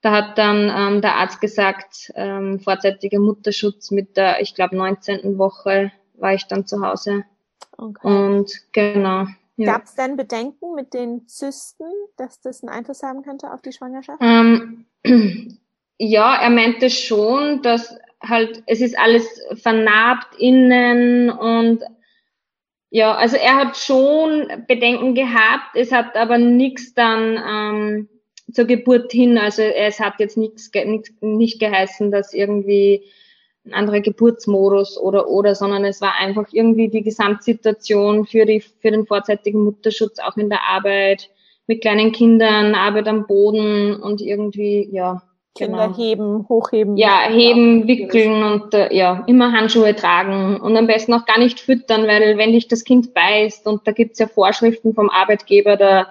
da 0.00 0.10
hat 0.10 0.36
dann 0.36 0.68
ähm, 0.68 1.00
der 1.00 1.14
Arzt 1.14 1.40
gesagt, 1.40 2.12
ähm, 2.16 2.58
vorzeitiger 2.58 3.20
Mutterschutz 3.20 3.92
mit 3.92 4.16
der, 4.16 4.40
ich 4.40 4.56
glaube, 4.56 4.76
19. 4.76 5.38
Woche 5.38 5.92
war 6.14 6.34
ich 6.34 6.46
dann 6.48 6.66
zu 6.66 6.84
Hause. 6.84 7.24
Okay. 7.78 8.06
Und 8.06 8.50
genau. 8.72 9.26
Ja. 9.56 9.72
Gab 9.72 9.84
es 9.84 9.94
denn 9.94 10.16
Bedenken 10.16 10.74
mit 10.74 10.94
den 10.94 11.28
Zysten, 11.28 11.84
dass 12.16 12.40
das 12.40 12.62
einen 12.62 12.70
Einfluss 12.70 13.02
haben 13.02 13.22
könnte 13.22 13.52
auf 13.52 13.62
die 13.62 13.72
Schwangerschaft? 13.72 14.20
Ähm, 14.20 14.86
ja, 15.98 16.36
er 16.36 16.50
meinte 16.50 16.90
schon, 16.90 17.62
dass 17.62 17.96
halt, 18.20 18.62
es 18.66 18.80
ist 18.80 18.98
alles 18.98 19.26
vernarbt 19.54 20.36
innen 20.38 21.30
und 21.30 21.84
ja, 22.90 23.14
also 23.14 23.36
er 23.36 23.56
hat 23.56 23.76
schon 23.76 24.46
Bedenken 24.68 25.14
gehabt, 25.14 25.74
es 25.74 25.90
hat 25.90 26.16
aber 26.16 26.38
nichts 26.38 26.94
dann 26.94 27.42
ähm, 27.44 28.08
zur 28.52 28.66
Geburt 28.66 29.12
hin. 29.12 29.36
Also 29.38 29.62
es 29.62 30.00
hat 30.00 30.20
jetzt 30.20 30.36
nichts, 30.36 30.70
nicht 31.20 31.60
geheißen, 31.60 32.10
dass 32.10 32.32
irgendwie 32.32 33.04
ein 33.66 33.72
anderer 33.72 34.00
Geburtsmodus 34.00 34.98
oder 34.98 35.28
oder, 35.28 35.54
sondern 35.54 35.84
es 35.84 36.00
war 36.00 36.14
einfach 36.18 36.46
irgendwie 36.52 36.88
die 36.88 37.02
Gesamtsituation 37.02 38.26
für 38.26 38.44
die 38.44 38.60
für 38.60 38.90
den 38.90 39.06
vorzeitigen 39.06 39.64
Mutterschutz 39.64 40.18
auch 40.18 40.36
in 40.36 40.50
der 40.50 40.68
Arbeit 40.68 41.30
mit 41.66 41.80
kleinen 41.80 42.12
Kindern, 42.12 42.74
Arbeit 42.74 43.08
am 43.08 43.26
Boden 43.26 43.96
und 43.96 44.20
irgendwie 44.20 44.88
ja 44.92 45.22
Kinder 45.56 45.86
genau. 45.86 45.96
heben, 45.96 46.48
hochheben. 46.48 46.96
Ja, 46.96 47.28
heben, 47.28 47.86
wickeln 47.86 48.42
und 48.42 48.74
äh, 48.74 48.92
ja, 48.92 49.22
immer 49.28 49.52
Handschuhe 49.52 49.94
tragen 49.94 50.56
und 50.56 50.76
am 50.76 50.88
besten 50.88 51.14
auch 51.14 51.26
gar 51.26 51.38
nicht 51.38 51.60
füttern, 51.60 52.08
weil 52.08 52.36
wenn 52.38 52.52
dich 52.52 52.66
das 52.66 52.82
Kind 52.82 53.14
beißt 53.14 53.66
und 53.68 53.86
da 53.86 53.92
gibt's 53.92 54.18
ja 54.18 54.26
Vorschriften 54.26 54.94
vom 54.94 55.10
Arbeitgeber, 55.10 55.76
da 55.76 56.08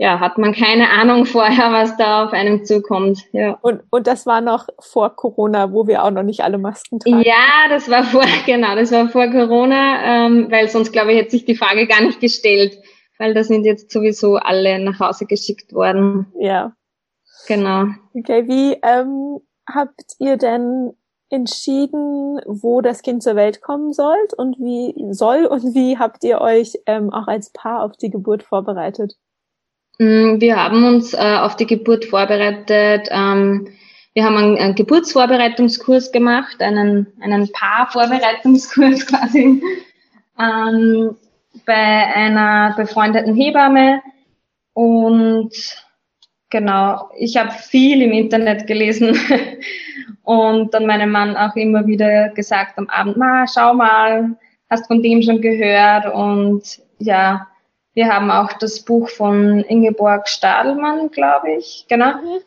ja, 0.00 0.18
hat 0.18 0.38
man 0.38 0.54
keine 0.54 0.88
Ahnung 0.88 1.26
vorher, 1.26 1.72
was 1.72 1.94
da 1.98 2.24
auf 2.24 2.32
einem 2.32 2.64
zukommt. 2.64 3.26
Ja. 3.32 3.58
Und, 3.60 3.82
und 3.90 4.06
das 4.06 4.24
war 4.24 4.40
noch 4.40 4.66
vor 4.78 5.14
Corona, 5.14 5.72
wo 5.72 5.86
wir 5.86 6.02
auch 6.02 6.10
noch 6.10 6.22
nicht 6.22 6.40
alle 6.40 6.56
Masken 6.56 7.00
tragen. 7.00 7.20
Ja, 7.20 7.68
das 7.68 7.90
war 7.90 8.04
vor, 8.04 8.24
genau, 8.46 8.74
das 8.76 8.92
war 8.92 9.10
vor 9.10 9.26
Corona, 9.26 10.24
ähm, 10.24 10.46
weil 10.50 10.70
sonst, 10.70 10.92
glaube 10.92 11.12
ich, 11.12 11.18
hätte 11.18 11.32
sich 11.32 11.44
die 11.44 11.54
Frage 11.54 11.86
gar 11.86 12.00
nicht 12.00 12.18
gestellt, 12.18 12.78
weil 13.18 13.34
da 13.34 13.44
sind 13.44 13.66
jetzt 13.66 13.90
sowieso 13.90 14.36
alle 14.36 14.78
nach 14.78 15.00
Hause 15.00 15.26
geschickt 15.26 15.74
worden. 15.74 16.32
Ja. 16.40 16.72
Genau. 17.46 17.88
Okay, 18.14 18.48
wie 18.48 18.78
ähm, 18.82 19.40
habt 19.68 20.14
ihr 20.18 20.38
denn 20.38 20.94
entschieden, 21.28 22.40
wo 22.46 22.80
das 22.80 23.02
Kind 23.02 23.22
zur 23.22 23.36
Welt 23.36 23.60
kommen 23.60 23.92
soll 23.92 24.16
und 24.38 24.56
wie 24.60 24.94
soll 25.12 25.44
und 25.44 25.74
wie 25.74 25.98
habt 25.98 26.24
ihr 26.24 26.40
euch 26.40 26.78
ähm, 26.86 27.12
auch 27.12 27.26
als 27.26 27.52
Paar 27.52 27.82
auf 27.82 27.98
die 27.98 28.08
Geburt 28.08 28.42
vorbereitet? 28.42 29.18
Mm, 30.00 30.40
wir 30.40 30.56
haben 30.56 30.82
uns 30.84 31.12
äh, 31.12 31.36
auf 31.40 31.56
die 31.56 31.66
Geburt 31.66 32.06
vorbereitet. 32.06 33.08
Ähm, 33.10 33.68
wir 34.14 34.24
haben 34.24 34.36
einen, 34.38 34.56
einen, 34.56 34.74
Geburtsvorbereitungskurs 34.74 36.10
gemacht, 36.10 36.62
einen, 36.62 37.06
einen 37.20 37.52
Paarvorbereitungskurs 37.52 39.06
quasi 39.06 39.62
ähm, 40.38 41.16
bei 41.66 41.74
einer 41.74 42.74
befreundeten 42.78 43.34
Hebamme. 43.34 44.00
Und 44.72 45.52
genau, 46.48 47.10
ich 47.18 47.36
habe 47.36 47.50
viel 47.50 48.00
im 48.00 48.12
Internet 48.12 48.66
gelesen 48.66 49.18
und 50.22 50.72
dann 50.72 50.86
meinem 50.86 51.10
Mann 51.10 51.36
auch 51.36 51.56
immer 51.56 51.86
wieder 51.86 52.30
gesagt 52.30 52.78
am 52.78 52.88
Abend, 52.88 53.18
ma, 53.18 53.44
schau 53.46 53.74
mal, 53.74 54.34
hast 54.70 54.86
von 54.86 55.02
dem 55.02 55.20
schon 55.20 55.42
gehört 55.42 56.06
und 56.14 56.80
ja, 56.98 57.48
wir 57.94 58.08
haben 58.08 58.30
auch 58.30 58.52
das 58.54 58.84
Buch 58.84 59.08
von 59.08 59.60
Ingeborg 59.60 60.28
Stadelmann, 60.28 61.10
glaube 61.10 61.52
ich, 61.52 61.86
genau. 61.88 62.12
Mhm. 62.14 62.40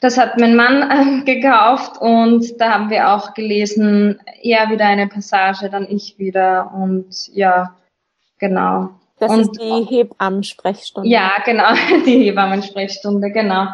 Das 0.00 0.18
hat 0.18 0.38
mein 0.38 0.56
Mann 0.56 0.90
äh, 0.90 1.24
gekauft 1.24 2.00
und 2.00 2.60
da 2.60 2.72
haben 2.72 2.90
wir 2.90 3.10
auch 3.10 3.32
gelesen, 3.32 4.20
er 4.42 4.70
wieder 4.70 4.84
eine 4.84 5.06
Passage, 5.06 5.70
dann 5.70 5.86
ich 5.88 6.18
wieder 6.18 6.70
und 6.74 7.28
ja, 7.34 7.74
genau. 8.38 8.90
Das 9.18 9.32
und, 9.32 9.40
ist 9.40 9.52
die 9.52 9.84
Hebammensprechstunde. 9.88 11.08
Ja, 11.08 11.32
genau, 11.44 11.72
die 12.06 12.24
Hebammensprechstunde, 12.24 13.30
genau. 13.30 13.68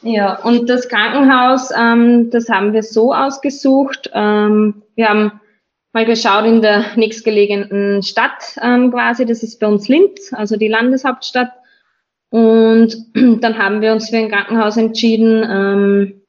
Ja, 0.00 0.40
und 0.42 0.68
das 0.70 0.88
Krankenhaus, 0.88 1.70
ähm, 1.76 2.30
das 2.30 2.48
haben 2.48 2.72
wir 2.72 2.82
so 2.82 3.14
ausgesucht. 3.14 4.10
Ähm, 4.14 4.82
wir 4.94 5.08
haben 5.08 5.40
mal 5.92 6.04
geschaut 6.06 6.46
in 6.46 6.62
der 6.62 6.96
nächstgelegenen 6.96 8.02
Stadt 8.02 8.58
ähm, 8.62 8.90
quasi. 8.90 9.26
Das 9.26 9.42
ist 9.42 9.60
bei 9.60 9.66
uns 9.66 9.88
Linz, 9.88 10.32
also 10.32 10.56
die 10.56 10.68
Landeshauptstadt. 10.68 11.52
Und 12.30 12.96
dann 13.14 13.58
haben 13.58 13.80
wir 13.80 13.92
uns 13.92 14.10
für 14.10 14.16
ein 14.16 14.30
Krankenhaus 14.30 14.76
entschieden. 14.76 15.46
Ähm, 15.48 16.22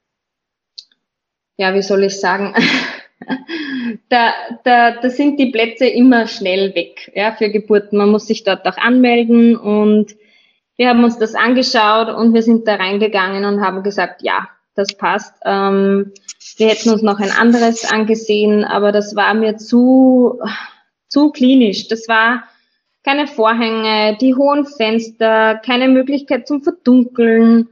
ja, 1.56 1.74
wie 1.74 1.82
soll 1.82 2.04
ich 2.04 2.20
sagen? 2.20 2.54
da, 4.08 4.32
da, 4.64 4.90
da 5.00 5.10
sind 5.10 5.38
die 5.38 5.50
Plätze 5.50 5.86
immer 5.86 6.26
schnell 6.26 6.74
weg 6.74 7.10
ja, 7.14 7.32
für 7.32 7.50
Geburten. 7.50 7.96
Man 7.96 8.10
muss 8.10 8.26
sich 8.26 8.44
dort 8.44 8.66
auch 8.66 8.76
anmelden 8.76 9.56
und 9.56 10.14
wir 10.76 10.88
haben 10.88 11.04
uns 11.04 11.18
das 11.18 11.34
angeschaut 11.34 12.08
und 12.08 12.34
wir 12.34 12.42
sind 12.42 12.66
da 12.66 12.74
reingegangen 12.74 13.44
und 13.44 13.60
haben 13.60 13.82
gesagt, 13.82 14.22
ja, 14.22 14.48
das 14.74 14.96
passt. 14.96 15.36
Ähm, 15.44 16.12
wir 16.56 16.68
hätten 16.68 16.90
uns 16.90 17.02
noch 17.02 17.18
ein 17.18 17.30
anderes 17.30 17.90
angesehen, 17.90 18.64
aber 18.64 18.92
das 18.92 19.16
war 19.16 19.34
mir 19.34 19.56
zu, 19.56 20.40
zu 21.08 21.30
klinisch. 21.30 21.88
Das 21.88 22.08
war 22.08 22.44
keine 23.04 23.26
Vorhänge, 23.26 24.16
die 24.20 24.34
hohen 24.34 24.66
Fenster, 24.66 25.56
keine 25.56 25.88
Möglichkeit 25.88 26.48
zum 26.48 26.62
Verdunkeln. 26.62 27.68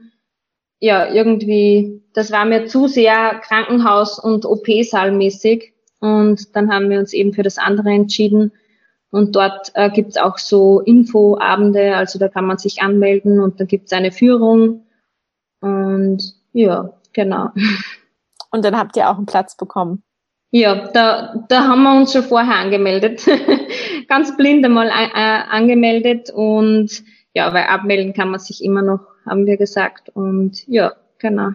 Ja, 0.79 1.11
irgendwie, 1.11 2.03
das 2.13 2.31
war 2.31 2.45
mir 2.45 2.65
zu 2.65 2.87
sehr 2.87 3.41
Krankenhaus- 3.41 4.19
und 4.19 4.45
OP-Saal 4.45 5.11
mäßig. 5.11 5.73
Und 5.99 6.55
dann 6.55 6.71
haben 6.71 6.89
wir 6.89 6.99
uns 6.99 7.13
eben 7.13 7.33
für 7.33 7.43
das 7.43 7.57
andere 7.57 7.89
entschieden. 7.89 8.51
Und 9.09 9.35
dort 9.35 9.71
äh, 9.75 9.89
gibt's 9.89 10.17
auch 10.17 10.37
so 10.37 10.81
Infoabende, 10.81 11.95
also 11.95 12.19
da 12.19 12.27
kann 12.27 12.45
man 12.45 12.57
sich 12.57 12.81
anmelden 12.81 13.39
und 13.39 13.59
dann 13.59 13.67
gibt's 13.67 13.93
eine 13.93 14.11
Führung. 14.11 14.85
Und 15.61 16.33
ja, 16.51 16.93
genau. 17.13 17.49
Und 18.53 18.63
dann 18.63 18.77
habt 18.77 18.95
ihr 18.95 19.09
auch 19.09 19.17
einen 19.17 19.25
Platz 19.25 19.57
bekommen. 19.57 20.03
Ja, 20.51 20.87
da, 20.93 21.43
da 21.49 21.67
haben 21.67 21.83
wir 21.83 21.97
uns 21.97 22.13
schon 22.13 22.23
vorher 22.23 22.55
angemeldet. 22.55 23.27
Ganz 24.07 24.37
blind 24.37 24.63
einmal 24.63 24.87
äh, 24.87 25.41
angemeldet 25.49 26.29
und 26.29 27.03
ja, 27.33 27.51
weil 27.53 27.63
abmelden 27.63 28.13
kann 28.13 28.29
man 28.29 28.39
sich 28.39 28.63
immer 28.63 28.83
noch, 28.83 29.01
haben 29.25 29.47
wir 29.47 29.57
gesagt. 29.57 30.09
Und 30.09 30.65
ja, 30.67 30.93
genau. 31.17 31.49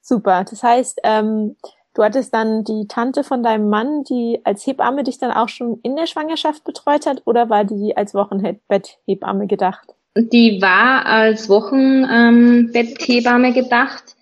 Super. 0.00 0.44
Das 0.48 0.62
heißt, 0.62 1.00
ähm, 1.04 1.56
Du 1.94 2.04
hattest 2.04 2.32
dann 2.32 2.62
die 2.62 2.86
Tante 2.86 3.24
von 3.24 3.42
deinem 3.42 3.68
Mann, 3.68 4.04
die 4.04 4.38
als 4.44 4.64
Hebamme 4.64 5.02
dich 5.02 5.18
dann 5.18 5.32
auch 5.32 5.48
schon 5.48 5.80
in 5.82 5.96
der 5.96 6.06
Schwangerschaft 6.06 6.62
betreut 6.64 7.04
hat 7.04 7.22
oder 7.24 7.50
war 7.50 7.64
die 7.64 7.96
als 7.96 8.14
Wochenbetthebamme 8.14 9.48
gedacht? 9.48 9.88
Die 10.16 10.62
war 10.62 11.04
als 11.04 11.48
Wochenbetthebamme 11.48 13.52
gedacht. 13.52 14.14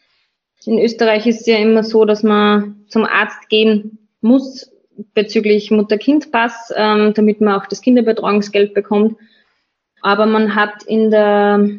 In 0.64 0.78
Österreich 0.78 1.26
ist 1.26 1.42
es 1.42 1.46
ja 1.46 1.58
immer 1.58 1.84
so, 1.84 2.04
dass 2.04 2.22
man 2.22 2.84
zum 2.88 3.04
Arzt 3.04 3.48
gehen 3.48 3.98
muss 4.20 4.70
bezüglich 5.14 5.70
Mutter-Kind-Pass, 5.70 6.72
ähm, 6.76 7.14
damit 7.14 7.40
man 7.40 7.60
auch 7.60 7.66
das 7.66 7.80
Kinderbetreuungsgeld 7.80 8.74
bekommt. 8.74 9.16
Aber 10.02 10.26
man 10.26 10.54
hat 10.54 10.82
in 10.84 11.10
der 11.10 11.70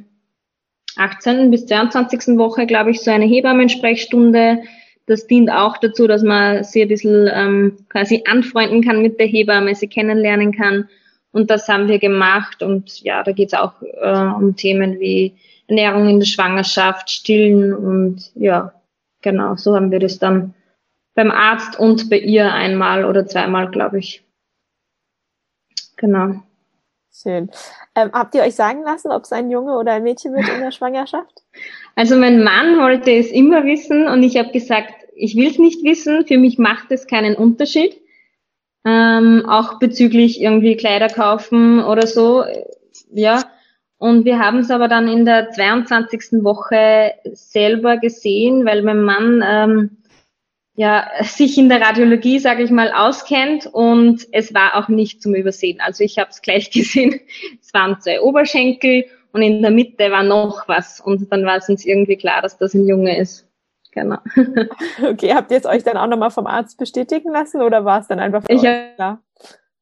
18. 0.95 1.51
bis 1.51 1.65
22. 1.65 2.37
Woche, 2.37 2.65
glaube 2.65 2.91
ich, 2.91 3.01
so 3.01 3.11
eine 3.11 3.25
Hebammensprechstunde, 3.25 4.63
das 5.05 5.25
dient 5.25 5.49
auch 5.49 5.77
dazu, 5.77 6.05
dass 6.05 6.21
man 6.21 6.63
sie 6.63 6.83
ein 6.83 6.87
bisschen 6.87 7.27
ähm, 7.33 7.77
quasi 7.89 8.23
anfreunden 8.27 8.83
kann 8.83 9.01
mit 9.01 9.19
der 9.19 9.25
Hebamme, 9.25 9.73
sie 9.73 9.87
kennenlernen 9.87 10.55
kann. 10.55 10.87
Und 11.31 11.49
das 11.49 11.67
haben 11.67 11.87
wir 11.87 11.97
gemacht. 11.97 12.61
Und 12.61 13.01
ja, 13.01 13.23
da 13.23 13.31
geht 13.31 13.47
es 13.47 13.59
auch 13.59 13.73
äh, 13.81 14.33
um 14.37 14.55
Themen 14.55 14.99
wie 14.99 15.33
Ernährung 15.69 16.09
in 16.09 16.19
der 16.19 16.25
Schwangerschaft, 16.25 17.09
Stillen 17.09 17.73
und 17.73 18.31
ja, 18.35 18.73
genau, 19.21 19.55
so 19.55 19.75
haben 19.75 19.91
wir 19.91 19.99
das 19.99 20.19
dann 20.19 20.53
beim 21.15 21.31
Arzt 21.31 21.79
und 21.79 22.09
bei 22.09 22.17
ihr 22.17 22.51
einmal 22.51 23.05
oder 23.05 23.25
zweimal, 23.25 23.69
glaube 23.69 23.99
ich. 23.99 24.23
Genau. 25.97 26.35
Schön. 27.11 27.49
Ähm, 27.95 28.11
habt 28.13 28.33
ihr 28.35 28.43
euch 28.43 28.55
sagen 28.55 28.83
lassen, 28.83 29.11
ob 29.11 29.23
es 29.23 29.31
ein 29.33 29.51
Junge 29.51 29.77
oder 29.77 29.93
ein 29.93 30.03
Mädchen 30.03 30.33
wird 30.33 30.47
in 30.47 30.61
der 30.61 30.71
Schwangerschaft? 30.71 31.43
Also 31.95 32.15
mein 32.15 32.43
Mann 32.43 32.77
wollte 32.77 33.11
es 33.11 33.29
immer 33.29 33.65
wissen 33.65 34.07
und 34.07 34.23
ich 34.23 34.37
habe 34.37 34.51
gesagt, 34.51 34.93
ich 35.15 35.35
will 35.35 35.49
es 35.49 35.59
nicht 35.59 35.83
wissen, 35.83 36.25
für 36.25 36.37
mich 36.37 36.57
macht 36.57 36.93
es 36.93 37.07
keinen 37.07 37.35
Unterschied. 37.35 37.99
Ähm, 38.85 39.45
auch 39.45 39.79
bezüglich 39.79 40.39
irgendwie 40.39 40.77
Kleider 40.77 41.09
kaufen 41.09 41.83
oder 41.83 42.07
so, 42.07 42.45
ja. 43.11 43.43
Und 43.99 44.23
wir 44.23 44.39
haben 44.39 44.59
es 44.59 44.71
aber 44.71 44.87
dann 44.87 45.07
in 45.09 45.25
der 45.25 45.51
22. 45.51 46.41
Woche 46.43 47.13
selber 47.33 47.97
gesehen, 47.97 48.65
weil 48.65 48.81
mein 48.81 49.03
Mann 49.03 49.43
ähm, 49.45 49.97
ja 50.75 51.09
sich 51.21 51.57
in 51.57 51.67
der 51.67 51.81
Radiologie, 51.81 52.39
sage 52.39 52.63
ich 52.63 52.71
mal, 52.71 52.93
auskennt 52.93 53.67
und 53.67 54.25
es 54.31 54.53
war 54.53 54.75
auch 54.75 54.87
nicht 54.87 55.21
zum 55.21 55.35
Übersehen. 55.35 55.81
Also 55.81 56.05
ich 56.05 56.17
habe 56.17 56.29
es 56.29 56.41
gleich 56.41 56.71
gesehen. 56.71 57.19
Es 57.61 57.73
waren 57.73 57.99
zwei 57.99 58.21
Oberschenkel 58.21 59.03
und 59.33 59.41
in 59.41 59.61
der 59.61 59.71
Mitte 59.71 60.09
war 60.09 60.23
noch 60.23 60.69
was 60.69 61.01
und 61.01 61.29
dann 61.31 61.45
war 61.45 61.57
es 61.57 61.67
uns 61.67 61.85
irgendwie 61.85 62.15
klar, 62.15 62.41
dass 62.41 62.57
das 62.57 62.73
ein 62.73 62.87
Junge 62.87 63.19
ist. 63.19 63.45
Genau. 63.91 64.19
Okay, 65.03 65.33
habt 65.33 65.51
ihr 65.51 65.57
es 65.57 65.65
euch 65.65 65.83
dann 65.83 65.97
auch 65.97 66.07
nochmal 66.07 66.31
vom 66.31 66.47
Arzt 66.47 66.77
bestätigen 66.77 67.31
lassen 67.31 67.61
oder 67.61 67.83
war 67.83 67.99
es 67.99 68.07
dann 68.07 68.19
einfach 68.19 68.43
Ich 68.47 68.65
habe 68.65 69.19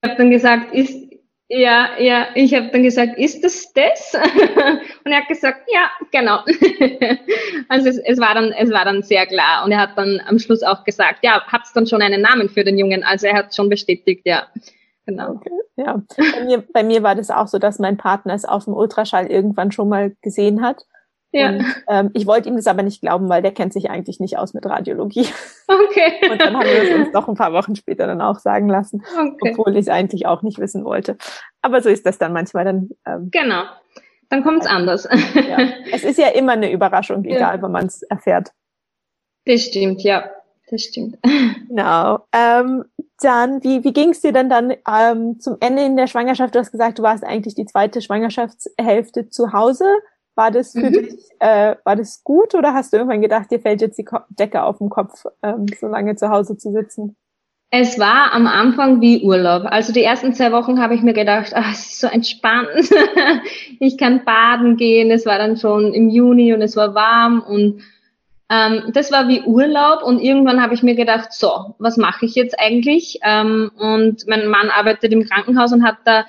hab 0.03 0.17
dann 0.17 0.31
gesagt, 0.31 0.73
ist, 0.73 1.06
ja, 1.49 1.97
ja, 1.99 2.27
ich 2.35 2.53
habe 2.53 2.69
dann 2.71 2.83
gesagt, 2.83 3.17
ist 3.17 3.43
das 3.43 3.71
das? 3.73 4.13
und 5.05 5.11
er 5.11 5.21
hat 5.21 5.27
gesagt, 5.27 5.61
ja, 5.71 5.89
genau. 6.11 6.39
also 7.69 7.89
es, 7.89 7.97
es, 7.99 8.19
war 8.19 8.33
dann, 8.33 8.51
es 8.51 8.71
war 8.71 8.83
dann 8.83 9.01
sehr 9.03 9.25
klar. 9.25 9.63
Und 9.63 9.71
er 9.71 9.79
hat 9.79 9.97
dann 9.97 10.21
am 10.27 10.39
Schluss 10.39 10.61
auch 10.63 10.83
gesagt, 10.83 11.19
ja, 11.23 11.41
hab's 11.47 11.71
dann 11.73 11.87
schon 11.87 12.01
einen 12.01 12.21
Namen 12.21 12.49
für 12.49 12.63
den 12.63 12.77
Jungen? 12.77 13.03
Also 13.03 13.27
er 13.27 13.35
hat 13.35 13.55
schon 13.55 13.69
bestätigt, 13.69 14.23
ja. 14.25 14.47
Genau. 15.05 15.35
Okay, 15.35 15.51
ja. 15.77 16.01
Bei 16.17 16.43
mir, 16.43 16.63
bei 16.73 16.83
mir 16.83 17.01
war 17.01 17.15
das 17.15 17.29
auch 17.31 17.47
so, 17.47 17.59
dass 17.59 17.79
mein 17.79 17.95
Partner 17.95 18.33
es 18.33 18.43
auf 18.43 18.65
dem 18.65 18.73
Ultraschall 18.73 19.27
irgendwann 19.27 19.71
schon 19.71 19.87
mal 19.87 20.13
gesehen 20.21 20.61
hat 20.61 20.85
ja. 21.31 21.49
Und, 21.49 21.65
ähm, 21.89 22.11
ich 22.13 22.25
wollte 22.25 22.49
ihm 22.49 22.55
das 22.55 22.67
aber 22.67 22.83
nicht 22.83 23.01
glauben, 23.01 23.29
weil 23.29 23.41
der 23.41 23.51
kennt 23.51 23.73
sich 23.73 23.89
eigentlich 23.89 24.19
nicht 24.19 24.37
aus 24.37 24.53
mit 24.53 24.65
Radiologie. 24.65 25.27
Okay. 25.67 26.13
Und 26.31 26.41
dann 26.41 26.55
haben 26.55 26.65
wir 26.65 26.83
es 26.83 26.95
uns 26.95 27.13
noch 27.13 27.27
ein 27.27 27.35
paar 27.35 27.53
Wochen 27.53 27.75
später 27.75 28.07
dann 28.07 28.21
auch 28.21 28.39
sagen 28.39 28.69
lassen, 28.69 29.03
okay. 29.17 29.51
obwohl 29.51 29.73
ich 29.73 29.81
es 29.81 29.89
eigentlich 29.89 30.25
auch 30.25 30.41
nicht 30.41 30.59
wissen 30.59 30.85
wollte. 30.85 31.17
Aber 31.61 31.81
so 31.81 31.89
ist 31.89 32.05
das 32.05 32.17
dann 32.17 32.33
manchmal 32.33 32.65
dann. 32.65 32.89
Ähm, 33.05 33.29
genau. 33.31 33.63
Dann 34.29 34.43
kommt 34.43 34.63
es 34.63 34.67
anders. 34.67 35.07
Ja. 35.35 35.57
Es 35.91 36.03
ist 36.03 36.17
ja 36.17 36.29
immer 36.29 36.53
eine 36.53 36.71
Überraschung, 36.71 37.23
egal, 37.25 37.57
ja. 37.57 37.61
wenn 37.61 37.71
man 37.71 37.85
es 37.85 38.01
erfährt. 38.03 38.51
Das 39.45 39.61
stimmt, 39.61 40.01
ja. 40.03 40.29
Das 40.69 40.81
stimmt. 40.81 41.17
Genau. 41.69 42.25
Ähm, 42.33 42.85
dann, 43.21 43.63
wie, 43.63 43.83
wie 43.83 43.93
ging 43.93 44.11
es 44.11 44.21
dir 44.21 44.31
denn 44.31 44.49
dann 44.49 44.73
ähm, 44.89 45.39
zum 45.39 45.57
Ende 45.59 45.83
in 45.83 45.97
der 45.97 46.07
Schwangerschaft? 46.07 46.55
Du 46.55 46.59
hast 46.59 46.71
gesagt, 46.71 46.97
du 46.97 47.03
warst 47.03 47.23
eigentlich 47.23 47.55
die 47.55 47.65
zweite 47.65 48.01
Schwangerschaftshälfte 48.01 49.29
zu 49.29 49.51
Hause. 49.53 49.85
War 50.37 50.51
das 50.51 50.73
für 50.73 50.91
mhm. 50.91 50.93
dich, 50.93 51.15
äh, 51.39 51.75
war 51.83 51.95
das 51.95 52.23
gut 52.23 52.53
oder 52.53 52.75
hast 52.75 52.93
du 52.93 52.97
irgendwann 52.97 53.23
gedacht, 53.23 53.49
dir 53.49 53.59
fällt 53.59 53.81
jetzt 53.81 53.97
die 53.97 54.05
Ko 54.05 54.19
Decke 54.29 54.61
auf 54.61 54.77
den 54.77 54.89
Kopf, 54.89 55.25
ähm, 55.41 55.65
so 55.79 55.87
lange 55.87 56.15
zu 56.15 56.29
Hause 56.29 56.57
zu 56.57 56.71
sitzen? 56.71 57.15
Es 57.71 57.97
war 57.97 58.33
am 58.33 58.45
Anfang 58.45 59.01
wie 59.01 59.23
Urlaub. 59.23 59.63
Also 59.65 59.91
die 59.91 60.03
ersten 60.03 60.33
zwei 60.33 60.51
Wochen 60.51 60.79
habe 60.79 60.93
ich 60.93 61.01
mir 61.01 61.13
gedacht, 61.13 61.53
ach, 61.55 61.73
es 61.73 61.87
ist 61.87 61.99
so 62.01 62.07
entspannt. 62.07 62.69
ich 63.79 63.97
kann 63.97 64.25
baden 64.25 64.77
gehen. 64.77 65.09
Es 65.09 65.25
war 65.25 65.39
dann 65.39 65.57
schon 65.57 65.91
im 65.91 66.07
Juni 66.07 66.53
und 66.53 66.61
es 66.61 66.75
war 66.75 66.93
warm 66.93 67.41
und 67.41 67.81
ähm, 68.49 68.91
das 68.93 69.11
war 69.11 69.27
wie 69.27 69.41
Urlaub 69.41 70.03
und 70.03 70.21
irgendwann 70.21 70.61
habe 70.61 70.75
ich 70.75 70.83
mir 70.83 70.95
gedacht, 70.95 71.33
so, 71.33 71.75
was 71.79 71.97
mache 71.97 72.27
ich 72.27 72.35
jetzt 72.35 72.57
eigentlich? 72.59 73.19
Ähm, 73.23 73.71
und 73.75 74.27
mein 74.27 74.47
Mann 74.47 74.69
arbeitet 74.69 75.11
im 75.11 75.25
Krankenhaus 75.25 75.73
und 75.73 75.83
hat 75.83 75.97
da 76.05 76.25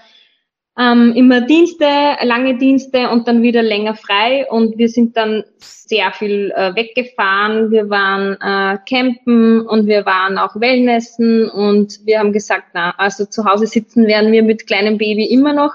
ähm, 0.78 1.12
immer 1.16 1.40
Dienste, 1.40 1.86
lange 2.22 2.56
Dienste 2.56 3.08
und 3.10 3.26
dann 3.26 3.42
wieder 3.42 3.62
länger 3.62 3.94
frei. 3.94 4.46
Und 4.48 4.78
wir 4.78 4.88
sind 4.88 5.16
dann 5.16 5.44
sehr 5.58 6.12
viel 6.12 6.52
äh, 6.54 6.74
weggefahren. 6.76 7.70
Wir 7.70 7.90
waren 7.90 8.34
äh, 8.40 8.78
campen 8.88 9.66
und 9.66 9.86
wir 9.86 10.06
waren 10.06 10.38
auch 10.38 10.60
Wellnessen 10.60 11.50
und 11.50 12.00
wir 12.04 12.20
haben 12.20 12.32
gesagt, 12.32 12.68
na, 12.74 12.94
also 12.96 13.24
zu 13.24 13.44
Hause 13.44 13.66
sitzen 13.66 14.06
werden 14.06 14.30
wir 14.30 14.44
mit 14.44 14.66
kleinem 14.66 14.98
Baby 14.98 15.24
immer 15.26 15.52
noch 15.52 15.72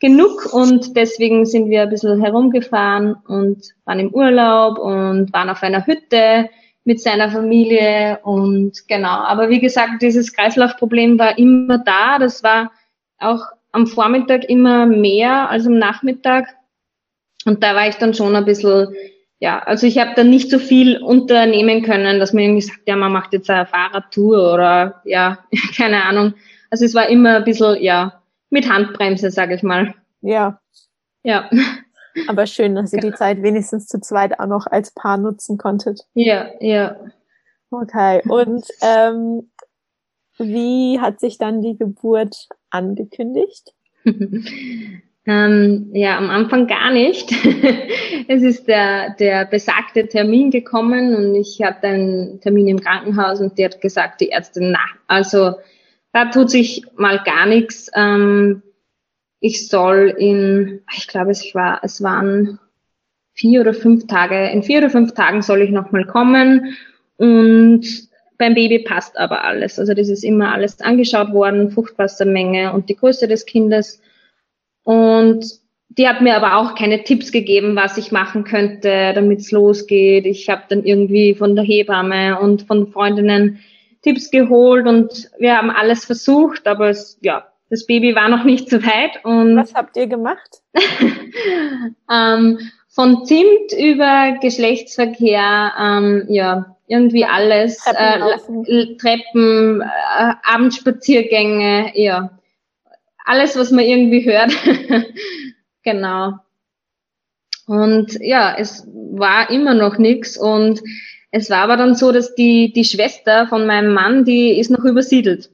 genug 0.00 0.52
und 0.52 0.96
deswegen 0.96 1.46
sind 1.46 1.70
wir 1.70 1.82
ein 1.82 1.90
bisschen 1.90 2.20
herumgefahren 2.20 3.14
und 3.28 3.62
waren 3.84 4.00
im 4.00 4.12
Urlaub 4.12 4.78
und 4.78 5.32
waren 5.32 5.48
auf 5.48 5.62
einer 5.62 5.86
Hütte 5.86 6.50
mit 6.84 7.00
seiner 7.00 7.30
Familie 7.30 8.18
und 8.22 8.86
genau. 8.88 9.20
Aber 9.20 9.48
wie 9.48 9.60
gesagt, 9.60 10.02
dieses 10.02 10.32
Kreislaufproblem 10.34 11.18
war 11.18 11.38
immer 11.38 11.78
da. 11.78 12.18
Das 12.18 12.42
war 12.42 12.72
auch 13.18 13.46
am 13.74 13.86
Vormittag 13.88 14.44
immer 14.48 14.86
mehr 14.86 15.50
als 15.50 15.66
am 15.66 15.78
Nachmittag. 15.78 16.46
Und 17.44 17.62
da 17.62 17.74
war 17.74 17.88
ich 17.88 17.96
dann 17.96 18.14
schon 18.14 18.36
ein 18.36 18.44
bisschen, 18.44 18.94
ja, 19.40 19.58
also 19.58 19.86
ich 19.86 19.98
habe 19.98 20.12
da 20.14 20.22
nicht 20.22 20.48
so 20.48 20.58
viel 20.58 21.02
unternehmen 21.02 21.82
können, 21.82 22.20
dass 22.20 22.32
man 22.32 22.44
irgendwie 22.44 22.62
sagt, 22.62 22.82
ja, 22.86 22.94
man 22.94 23.12
macht 23.12 23.32
jetzt 23.32 23.50
eine 23.50 23.66
Fahrradtour 23.66 24.54
oder 24.54 25.02
ja, 25.04 25.38
keine 25.76 26.04
Ahnung. 26.04 26.34
Also 26.70 26.84
es 26.84 26.94
war 26.94 27.08
immer 27.08 27.36
ein 27.36 27.44
bisschen, 27.44 27.82
ja, 27.82 28.22
mit 28.50 28.70
Handbremse, 28.70 29.30
sage 29.30 29.56
ich 29.56 29.62
mal. 29.62 29.94
Ja. 30.20 30.60
Ja. 31.24 31.50
Aber 32.28 32.46
schön, 32.46 32.76
dass 32.76 32.92
ihr 32.92 33.00
die 33.00 33.12
Zeit 33.12 33.42
wenigstens 33.42 33.88
zu 33.88 34.00
zweit 34.00 34.38
auch 34.38 34.46
noch 34.46 34.68
als 34.68 34.92
Paar 34.92 35.16
nutzen 35.16 35.58
konntet. 35.58 36.02
Ja, 36.14 36.46
ja. 36.60 36.96
Okay. 37.70 38.22
Und 38.28 38.64
ähm, 38.82 39.50
wie 40.38 41.00
hat 41.00 41.20
sich 41.20 41.38
dann 41.38 41.62
die 41.62 41.76
Geburt 41.76 42.48
angekündigt? 42.70 43.72
ähm, 45.26 45.90
ja, 45.92 46.18
am 46.18 46.30
Anfang 46.30 46.66
gar 46.66 46.90
nicht. 46.90 47.32
es 48.28 48.42
ist 48.42 48.68
der, 48.68 49.14
der 49.14 49.46
besagte 49.46 50.08
Termin 50.08 50.50
gekommen 50.50 51.14
und 51.14 51.34
ich 51.34 51.60
hatte 51.62 51.86
einen 51.86 52.40
Termin 52.40 52.68
im 52.68 52.80
Krankenhaus 52.80 53.40
und 53.40 53.58
die 53.58 53.64
hat 53.64 53.80
gesagt, 53.80 54.20
die 54.20 54.30
Ärztin, 54.30 54.72
na, 54.72 54.84
also 55.06 55.54
da 56.12 56.26
tut 56.26 56.50
sich 56.50 56.84
mal 56.96 57.20
gar 57.24 57.46
nichts. 57.46 57.90
Ähm, 57.94 58.62
ich 59.40 59.68
soll 59.68 60.14
in, 60.16 60.80
ich 60.96 61.06
glaube, 61.06 61.32
es 61.32 61.54
war, 61.54 61.80
es 61.82 62.02
waren 62.02 62.58
vier 63.34 63.60
oder 63.60 63.74
fünf 63.74 64.06
Tage, 64.06 64.48
in 64.50 64.62
vier 64.62 64.78
oder 64.78 64.90
fünf 64.90 65.12
Tagen 65.12 65.42
soll 65.42 65.62
ich 65.62 65.70
nochmal 65.70 66.06
kommen 66.06 66.76
und 67.16 67.84
beim 68.38 68.54
Baby 68.54 68.80
passt 68.80 69.16
aber 69.16 69.44
alles. 69.44 69.78
Also 69.78 69.94
das 69.94 70.08
ist 70.08 70.24
immer 70.24 70.52
alles 70.52 70.80
angeschaut 70.80 71.32
worden, 71.32 71.70
Fruchtwassermenge 71.70 72.72
und 72.72 72.88
die 72.88 72.96
Größe 72.96 73.28
des 73.28 73.46
Kindes. 73.46 74.00
Und 74.82 75.44
die 75.88 76.08
hat 76.08 76.20
mir 76.20 76.36
aber 76.36 76.56
auch 76.56 76.74
keine 76.74 77.04
Tipps 77.04 77.30
gegeben, 77.30 77.76
was 77.76 77.96
ich 77.96 78.10
machen 78.10 78.44
könnte, 78.44 79.12
damit 79.14 79.40
es 79.40 79.52
losgeht. 79.52 80.26
Ich 80.26 80.48
habe 80.48 80.62
dann 80.68 80.84
irgendwie 80.84 81.34
von 81.34 81.54
der 81.54 81.64
Hebamme 81.64 82.40
und 82.40 82.62
von 82.62 82.90
Freundinnen 82.90 83.60
Tipps 84.02 84.30
geholt 84.30 84.86
und 84.86 85.30
wir 85.38 85.56
haben 85.56 85.70
alles 85.70 86.04
versucht, 86.04 86.66
aber 86.66 86.90
es, 86.90 87.18
ja, 87.22 87.46
das 87.70 87.86
Baby 87.86 88.14
war 88.14 88.28
noch 88.28 88.44
nicht 88.44 88.68
so 88.68 88.82
weit. 88.82 89.24
Und 89.24 89.56
Was 89.56 89.74
habt 89.74 89.96
ihr 89.96 90.06
gemacht? 90.06 90.60
ähm, 92.10 92.58
von 92.88 93.24
Zimt 93.24 93.72
über 93.76 94.36
Geschlechtsverkehr, 94.40 95.72
ähm, 95.80 96.26
ja, 96.28 96.73
irgendwie 96.86 97.24
alles. 97.24 97.78
Treppen, 97.78 98.64
äh, 98.66 98.96
Treppen 98.96 99.80
äh, 99.80 100.34
Abendspaziergänge, 100.42 101.92
ja. 101.94 102.30
Alles, 103.24 103.56
was 103.56 103.70
man 103.70 103.84
irgendwie 103.84 104.24
hört. 104.24 104.52
genau. 105.82 106.34
Und 107.66 108.18
ja, 108.20 108.54
es 108.58 108.86
war 108.92 109.50
immer 109.50 109.74
noch 109.74 109.96
nichts 109.96 110.36
und 110.36 110.82
es 111.30 111.50
war 111.50 111.62
aber 111.62 111.76
dann 111.76 111.94
so, 111.94 112.12
dass 112.12 112.34
die, 112.34 112.72
die 112.72 112.84
Schwester 112.84 113.48
von 113.48 113.66
meinem 113.66 113.92
Mann, 113.92 114.24
die 114.24 114.58
ist 114.58 114.70
noch 114.70 114.84
übersiedelt. 114.84 115.50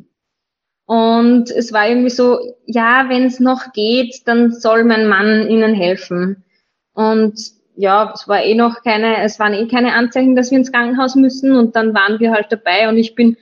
Und 0.84 1.50
es 1.52 1.72
war 1.72 1.88
irgendwie 1.88 2.10
so, 2.10 2.56
ja, 2.66 3.08
wenn 3.08 3.26
es 3.26 3.38
noch 3.38 3.72
geht, 3.72 4.26
dann 4.26 4.52
soll 4.52 4.82
mein 4.82 5.06
Mann 5.06 5.48
ihnen 5.48 5.72
helfen. 5.72 6.44
Und 6.92 7.38
ja, 7.80 8.12
es 8.14 8.28
war 8.28 8.42
eh 8.42 8.54
noch 8.54 8.82
keine, 8.82 9.22
es 9.22 9.38
waren 9.38 9.54
eh 9.54 9.66
keine 9.66 9.94
Anzeichen, 9.94 10.36
dass 10.36 10.50
wir 10.50 10.58
ins 10.58 10.70
Krankenhaus 10.70 11.14
müssen. 11.14 11.56
Und 11.56 11.74
dann 11.76 11.94
waren 11.94 12.20
wir 12.20 12.30
halt 12.30 12.46
dabei 12.50 12.88
und 12.88 12.98
ich 12.98 13.14
bin 13.14 13.36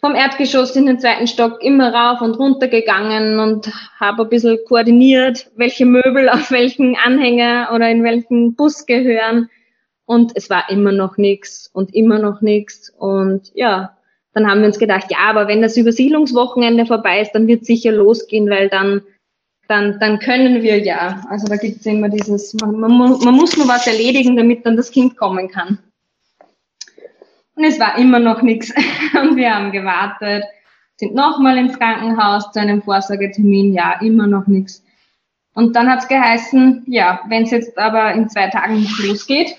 vom 0.00 0.14
Erdgeschoss 0.14 0.74
in 0.74 0.86
den 0.86 0.98
zweiten 0.98 1.28
Stock 1.28 1.62
immer 1.62 1.94
rauf 1.94 2.22
und 2.22 2.34
runter 2.34 2.66
gegangen 2.66 3.38
und 3.38 3.70
habe 4.00 4.22
ein 4.22 4.28
bisschen 4.30 4.58
koordiniert, 4.66 5.50
welche 5.54 5.86
Möbel 5.86 6.28
auf 6.28 6.50
welchen 6.50 6.96
Anhänger 6.96 7.70
oder 7.74 7.88
in 7.88 8.02
welchen 8.02 8.56
Bus 8.56 8.86
gehören. 8.86 9.48
Und 10.06 10.32
es 10.34 10.50
war 10.50 10.68
immer 10.70 10.90
noch 10.90 11.18
nichts 11.18 11.70
und 11.72 11.94
immer 11.94 12.18
noch 12.18 12.40
nichts. 12.40 12.90
Und 12.98 13.52
ja, 13.54 13.96
dann 14.32 14.50
haben 14.50 14.60
wir 14.60 14.66
uns 14.66 14.78
gedacht, 14.78 15.06
ja, 15.10 15.18
aber 15.28 15.46
wenn 15.46 15.62
das 15.62 15.76
Übersiedlungswochenende 15.76 16.86
vorbei 16.86 17.20
ist, 17.20 17.32
dann 17.32 17.46
wird 17.46 17.64
sicher 17.64 17.92
losgehen, 17.92 18.48
weil 18.50 18.68
dann, 18.68 19.02
dann, 19.68 19.98
dann 20.00 20.18
können 20.18 20.62
wir 20.62 20.78
ja. 20.78 21.22
Also 21.28 21.46
da 21.46 21.56
gibt 21.56 21.80
es 21.80 21.86
immer 21.86 22.08
dieses, 22.08 22.54
man, 22.54 22.78
man, 22.78 22.90
man 22.90 23.34
muss 23.34 23.56
nur 23.56 23.68
was 23.68 23.86
erledigen, 23.86 24.36
damit 24.36 24.66
dann 24.66 24.76
das 24.76 24.90
Kind 24.90 25.16
kommen 25.16 25.48
kann. 25.48 25.78
Und 27.54 27.64
es 27.64 27.78
war 27.78 27.98
immer 27.98 28.18
noch 28.18 28.42
nichts. 28.42 28.72
Und 29.20 29.36
wir 29.36 29.54
haben 29.54 29.72
gewartet, 29.72 30.44
sind 30.96 31.14
nochmal 31.14 31.58
ins 31.58 31.78
Krankenhaus 31.78 32.50
zu 32.52 32.60
einem 32.60 32.82
Vorsorgetermin, 32.82 33.72
ja, 33.72 34.00
immer 34.00 34.26
noch 34.26 34.46
nichts. 34.46 34.84
Und 35.54 35.76
dann 35.76 35.90
hat 35.90 36.00
es 36.00 36.08
geheißen, 36.08 36.84
ja, 36.86 37.20
wenn 37.28 37.42
es 37.44 37.50
jetzt 37.50 37.76
aber 37.76 38.12
in 38.12 38.28
zwei 38.28 38.48
Tagen 38.48 38.76
nicht 38.76 38.98
losgeht, 38.98 39.56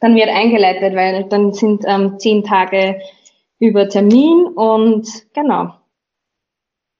dann 0.00 0.14
wird 0.14 0.28
eingeleitet, 0.28 0.94
weil 0.94 1.24
dann 1.24 1.52
sind 1.52 1.84
ähm, 1.86 2.18
zehn 2.18 2.44
Tage 2.44 3.00
über 3.58 3.88
Termin 3.88 4.46
und 4.46 5.06
genau. 5.34 5.74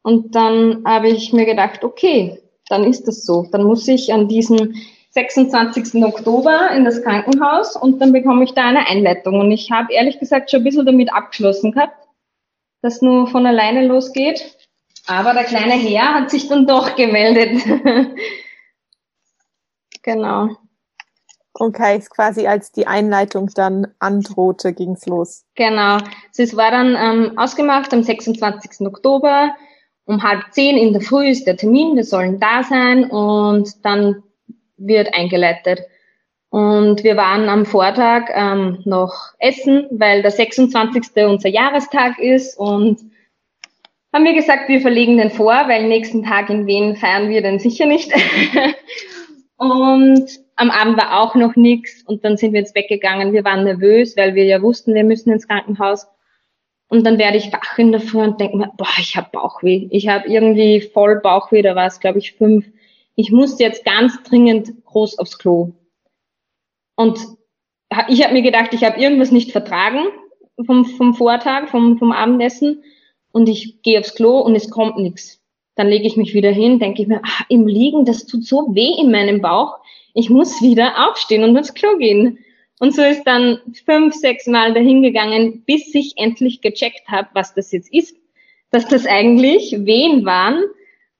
Und 0.02 0.34
dann 0.34 0.82
habe 0.86 1.08
ich 1.08 1.32
mir 1.32 1.44
gedacht, 1.44 1.84
okay, 1.84 2.40
dann 2.68 2.84
ist 2.84 3.06
das 3.06 3.24
so. 3.24 3.46
Dann 3.50 3.64
muss 3.64 3.86
ich 3.88 4.12
an 4.12 4.28
diesen 4.28 4.74
26. 5.10 6.02
Oktober 6.04 6.70
in 6.70 6.84
das 6.84 7.02
Krankenhaus 7.02 7.76
und 7.76 8.00
dann 8.00 8.12
bekomme 8.12 8.44
ich 8.44 8.52
da 8.52 8.68
eine 8.68 8.86
Einleitung. 8.86 9.40
Und 9.40 9.50
ich 9.50 9.70
habe 9.70 9.92
ehrlich 9.92 10.18
gesagt 10.18 10.50
schon 10.50 10.60
ein 10.60 10.64
bisschen 10.64 10.86
damit 10.86 11.12
abgeschlossen 11.12 11.72
gehabt, 11.72 12.06
dass 12.80 13.02
nur 13.02 13.26
von 13.26 13.44
alleine 13.46 13.86
losgeht. 13.86 14.56
Aber 15.06 15.34
der 15.34 15.44
kleine 15.44 15.74
Herr 15.74 16.14
hat 16.14 16.30
sich 16.30 16.48
dann 16.48 16.66
doch 16.66 16.94
gemeldet. 16.94 17.60
genau. 20.02 20.50
Okay, 21.52 21.98
ist 21.98 22.10
quasi 22.10 22.46
als 22.46 22.70
die 22.70 22.86
Einleitung 22.86 23.50
dann 23.54 23.88
androhte, 23.98 24.72
ging's 24.72 25.06
los. 25.06 25.44
Genau. 25.56 25.98
Es 26.36 26.56
war 26.56 26.70
dann 26.70 26.96
ähm, 26.96 27.36
ausgemacht 27.36 27.92
am 27.92 28.02
26. 28.02 28.86
Oktober. 28.86 29.54
Um 30.10 30.24
halb 30.24 30.42
zehn 30.50 30.76
in 30.76 30.92
der 30.92 31.02
Früh 31.02 31.28
ist 31.28 31.46
der 31.46 31.56
Termin, 31.56 31.94
wir 31.94 32.02
sollen 32.02 32.40
da 32.40 32.64
sein 32.64 33.04
und 33.04 33.84
dann 33.84 34.24
wird 34.76 35.14
eingeleitet. 35.14 35.82
Und 36.48 37.04
wir 37.04 37.16
waren 37.16 37.48
am 37.48 37.64
Vortag 37.64 38.28
ähm, 38.34 38.82
noch 38.84 39.14
essen, 39.38 39.86
weil 39.92 40.22
der 40.22 40.32
26. 40.32 41.24
unser 41.24 41.48
Jahrestag 41.48 42.18
ist 42.18 42.58
und 42.58 42.98
haben 44.12 44.24
wir 44.24 44.34
gesagt, 44.34 44.68
wir 44.68 44.80
verlegen 44.80 45.16
den 45.16 45.30
vor, 45.30 45.54
weil 45.68 45.86
nächsten 45.86 46.24
Tag 46.24 46.50
in 46.50 46.66
Wien 46.66 46.96
feiern 46.96 47.28
wir 47.28 47.40
den 47.40 47.60
sicher 47.60 47.86
nicht. 47.86 48.12
und 49.58 50.28
am 50.56 50.70
Abend 50.72 50.96
war 50.96 51.20
auch 51.20 51.36
noch 51.36 51.54
nichts 51.54 52.02
und 52.02 52.24
dann 52.24 52.36
sind 52.36 52.52
wir 52.52 52.58
ins 52.58 52.72
Bett 52.72 52.88
gegangen. 52.88 53.32
Wir 53.32 53.44
waren 53.44 53.62
nervös, 53.62 54.16
weil 54.16 54.34
wir 54.34 54.44
ja 54.44 54.60
wussten, 54.60 54.92
wir 54.92 55.04
müssen 55.04 55.30
ins 55.30 55.46
Krankenhaus. 55.46 56.08
Und 56.90 57.06
dann 57.06 57.18
werde 57.18 57.38
ich 57.38 57.52
wach 57.52 57.78
in 57.78 57.92
der 57.92 58.00
Früh 58.00 58.18
und 58.18 58.38
denke 58.38 58.58
mir, 58.58 58.70
boah, 58.76 58.86
ich 58.98 59.16
habe 59.16 59.30
Bauchweh. 59.32 59.88
Ich 59.90 60.08
habe 60.08 60.28
irgendwie 60.28 60.82
voll 60.82 61.20
Bauchweh, 61.20 61.62
da 61.62 61.74
war 61.74 61.86
es, 61.86 62.00
glaube 62.00 62.18
ich, 62.18 62.32
fünf 62.32 62.66
ich 63.20 63.30
muss 63.30 63.58
jetzt 63.58 63.84
ganz 63.84 64.22
dringend 64.22 64.72
groß 64.86 65.18
aufs 65.18 65.38
Klo. 65.38 65.72
Und 66.96 67.18
ich 68.08 68.24
habe 68.24 68.32
mir 68.32 68.42
gedacht, 68.42 68.72
ich 68.72 68.82
habe 68.82 69.00
irgendwas 69.00 69.30
nicht 69.30 69.52
vertragen 69.52 70.06
vom, 70.64 70.84
vom 70.84 71.14
Vortag, 71.14 71.68
vom, 71.68 71.98
vom 71.98 72.12
Abendessen 72.12 72.82
und 73.32 73.48
ich 73.48 73.82
gehe 73.82 74.00
aufs 74.00 74.14
Klo 74.14 74.40
und 74.40 74.54
es 74.54 74.70
kommt 74.70 74.96
nichts. 74.98 75.40
Dann 75.74 75.88
lege 75.88 76.06
ich 76.06 76.16
mich 76.16 76.34
wieder 76.34 76.50
hin, 76.50 76.78
denke 76.78 77.02
ich 77.02 77.08
mir, 77.08 77.20
ach, 77.22 77.42
im 77.48 77.66
Liegen, 77.66 78.04
das 78.04 78.26
tut 78.26 78.44
so 78.44 78.74
weh 78.74 79.00
in 79.00 79.10
meinem 79.10 79.40
Bauch, 79.42 79.78
ich 80.14 80.30
muss 80.30 80.62
wieder 80.62 81.08
aufstehen 81.08 81.44
und 81.44 81.56
aufs 81.58 81.74
Klo 81.74 81.96
gehen. 81.98 82.38
Und 82.80 82.94
so 82.94 83.02
ist 83.02 83.22
dann 83.24 83.60
fünf, 83.84 84.14
sechs 84.14 84.48
Mal 84.48 84.74
dahingegangen, 84.74 85.62
bis 85.64 85.94
ich 85.94 86.14
endlich 86.16 86.60
gecheckt 86.60 87.06
habe, 87.06 87.28
was 87.34 87.54
das 87.54 87.70
jetzt 87.70 87.92
ist. 87.92 88.16
Dass 88.72 88.88
das 88.88 89.06
eigentlich 89.06 89.72
Wehen 89.84 90.24
waren, 90.24 90.64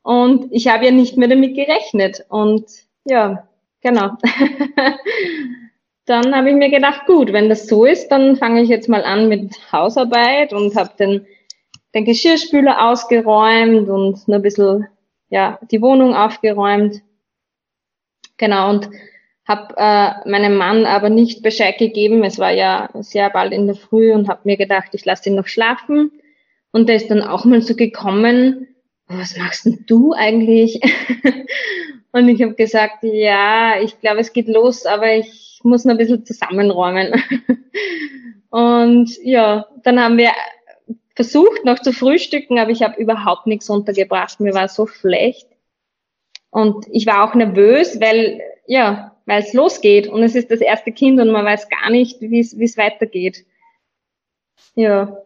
und 0.03 0.49
ich 0.51 0.69
habe 0.69 0.87
ja 0.87 0.91
nicht 0.91 1.17
mehr 1.17 1.29
damit 1.29 1.55
gerechnet. 1.55 2.25
Und 2.29 2.67
ja, 3.05 3.49
genau. 3.81 4.13
dann 6.07 6.35
habe 6.35 6.51
ich 6.51 6.57
mir 6.57 6.71
gedacht, 6.71 7.07
gut, 7.07 7.33
wenn 7.33 7.49
das 7.49 7.67
so 7.67 7.85
ist, 7.85 8.09
dann 8.09 8.37
fange 8.37 8.63
ich 8.63 8.69
jetzt 8.69 8.89
mal 8.89 9.05
an 9.05 9.29
mit 9.29 9.55
Hausarbeit 9.73 10.53
und 10.53 10.75
habe 10.75 10.91
den, 10.99 11.27
den 11.95 12.05
Geschirrspüler 12.05 12.89
ausgeräumt 12.89 13.89
und 13.89 14.27
nur 14.27 14.39
ein 14.39 14.43
bisschen 14.43 14.89
ja, 15.29 15.59
die 15.71 15.83
Wohnung 15.83 16.15
aufgeräumt. 16.15 17.03
Genau, 18.37 18.71
und 18.71 18.91
habe 19.51 19.75
äh, 19.77 20.29
meinem 20.29 20.55
Mann 20.55 20.87
aber 20.87 21.11
nicht 21.11 21.43
Bescheid 21.43 21.77
gegeben. 21.77 22.23
Es 22.23 22.39
war 22.39 22.53
ja 22.53 22.89
sehr 23.01 23.31
bald 23.31 23.53
in 23.53 23.67
der 23.67 23.75
Früh 23.75 24.13
und 24.13 24.29
habe 24.29 24.43
mir 24.45 24.57
gedacht, 24.57 24.91
ich 24.93 25.05
lasse 25.05 25.29
ihn 25.29 25.35
noch 25.35 25.49
schlafen. 25.49 26.13
Und 26.71 26.89
der 26.89 26.97
ist 26.97 27.11
dann 27.11 27.21
auch 27.21 27.45
mal 27.45 27.61
so 27.61 27.75
gekommen, 27.75 28.69
was 29.09 29.37
machst 29.37 29.67
denn 29.67 29.85
du 29.89 30.13
eigentlich? 30.13 30.81
und 32.13 32.29
ich 32.29 32.41
habe 32.43 32.55
gesagt, 32.55 33.03
ja, 33.03 33.81
ich 33.83 33.99
glaube, 34.01 34.21
es 34.21 34.33
geht 34.33 34.47
los, 34.47 34.87
aber 34.87 35.17
ich 35.17 35.59
muss 35.65 35.85
noch 35.85 35.95
ein 35.95 35.99
bisschen 35.99 36.25
zusammenräumen. 36.25 37.13
und 38.51 39.11
ja, 39.25 39.67
dann 39.83 39.99
haben 40.01 40.17
wir 40.17 40.31
versucht 41.17 41.65
noch 41.65 41.81
zu 41.81 41.93
frühstücken, 41.93 42.61
aber 42.61 42.71
ich 42.71 42.83
habe 42.83 43.01
überhaupt 43.01 43.49
nichts 43.49 43.69
untergebracht. 43.69 44.39
Mir 44.39 44.55
war 44.55 44.69
so 44.69 44.87
schlecht. 44.87 45.49
Und 46.51 46.87
ich 46.93 47.05
war 47.07 47.25
auch 47.25 47.35
nervös, 47.35 48.01
weil, 48.01 48.41
ja, 48.69 49.10
weil 49.31 49.43
es 49.43 49.53
losgeht 49.53 50.09
und 50.09 50.25
es 50.25 50.35
ist 50.35 50.51
das 50.51 50.61
erste 50.61 50.91
Kind 50.91 51.21
und 51.21 51.31
man 51.31 51.45
weiß 51.45 51.69
gar 51.69 51.89
nicht, 51.91 52.21
wie 52.21 52.41
es 52.41 52.77
weitergeht. 52.77 53.47
Ja. 54.75 55.19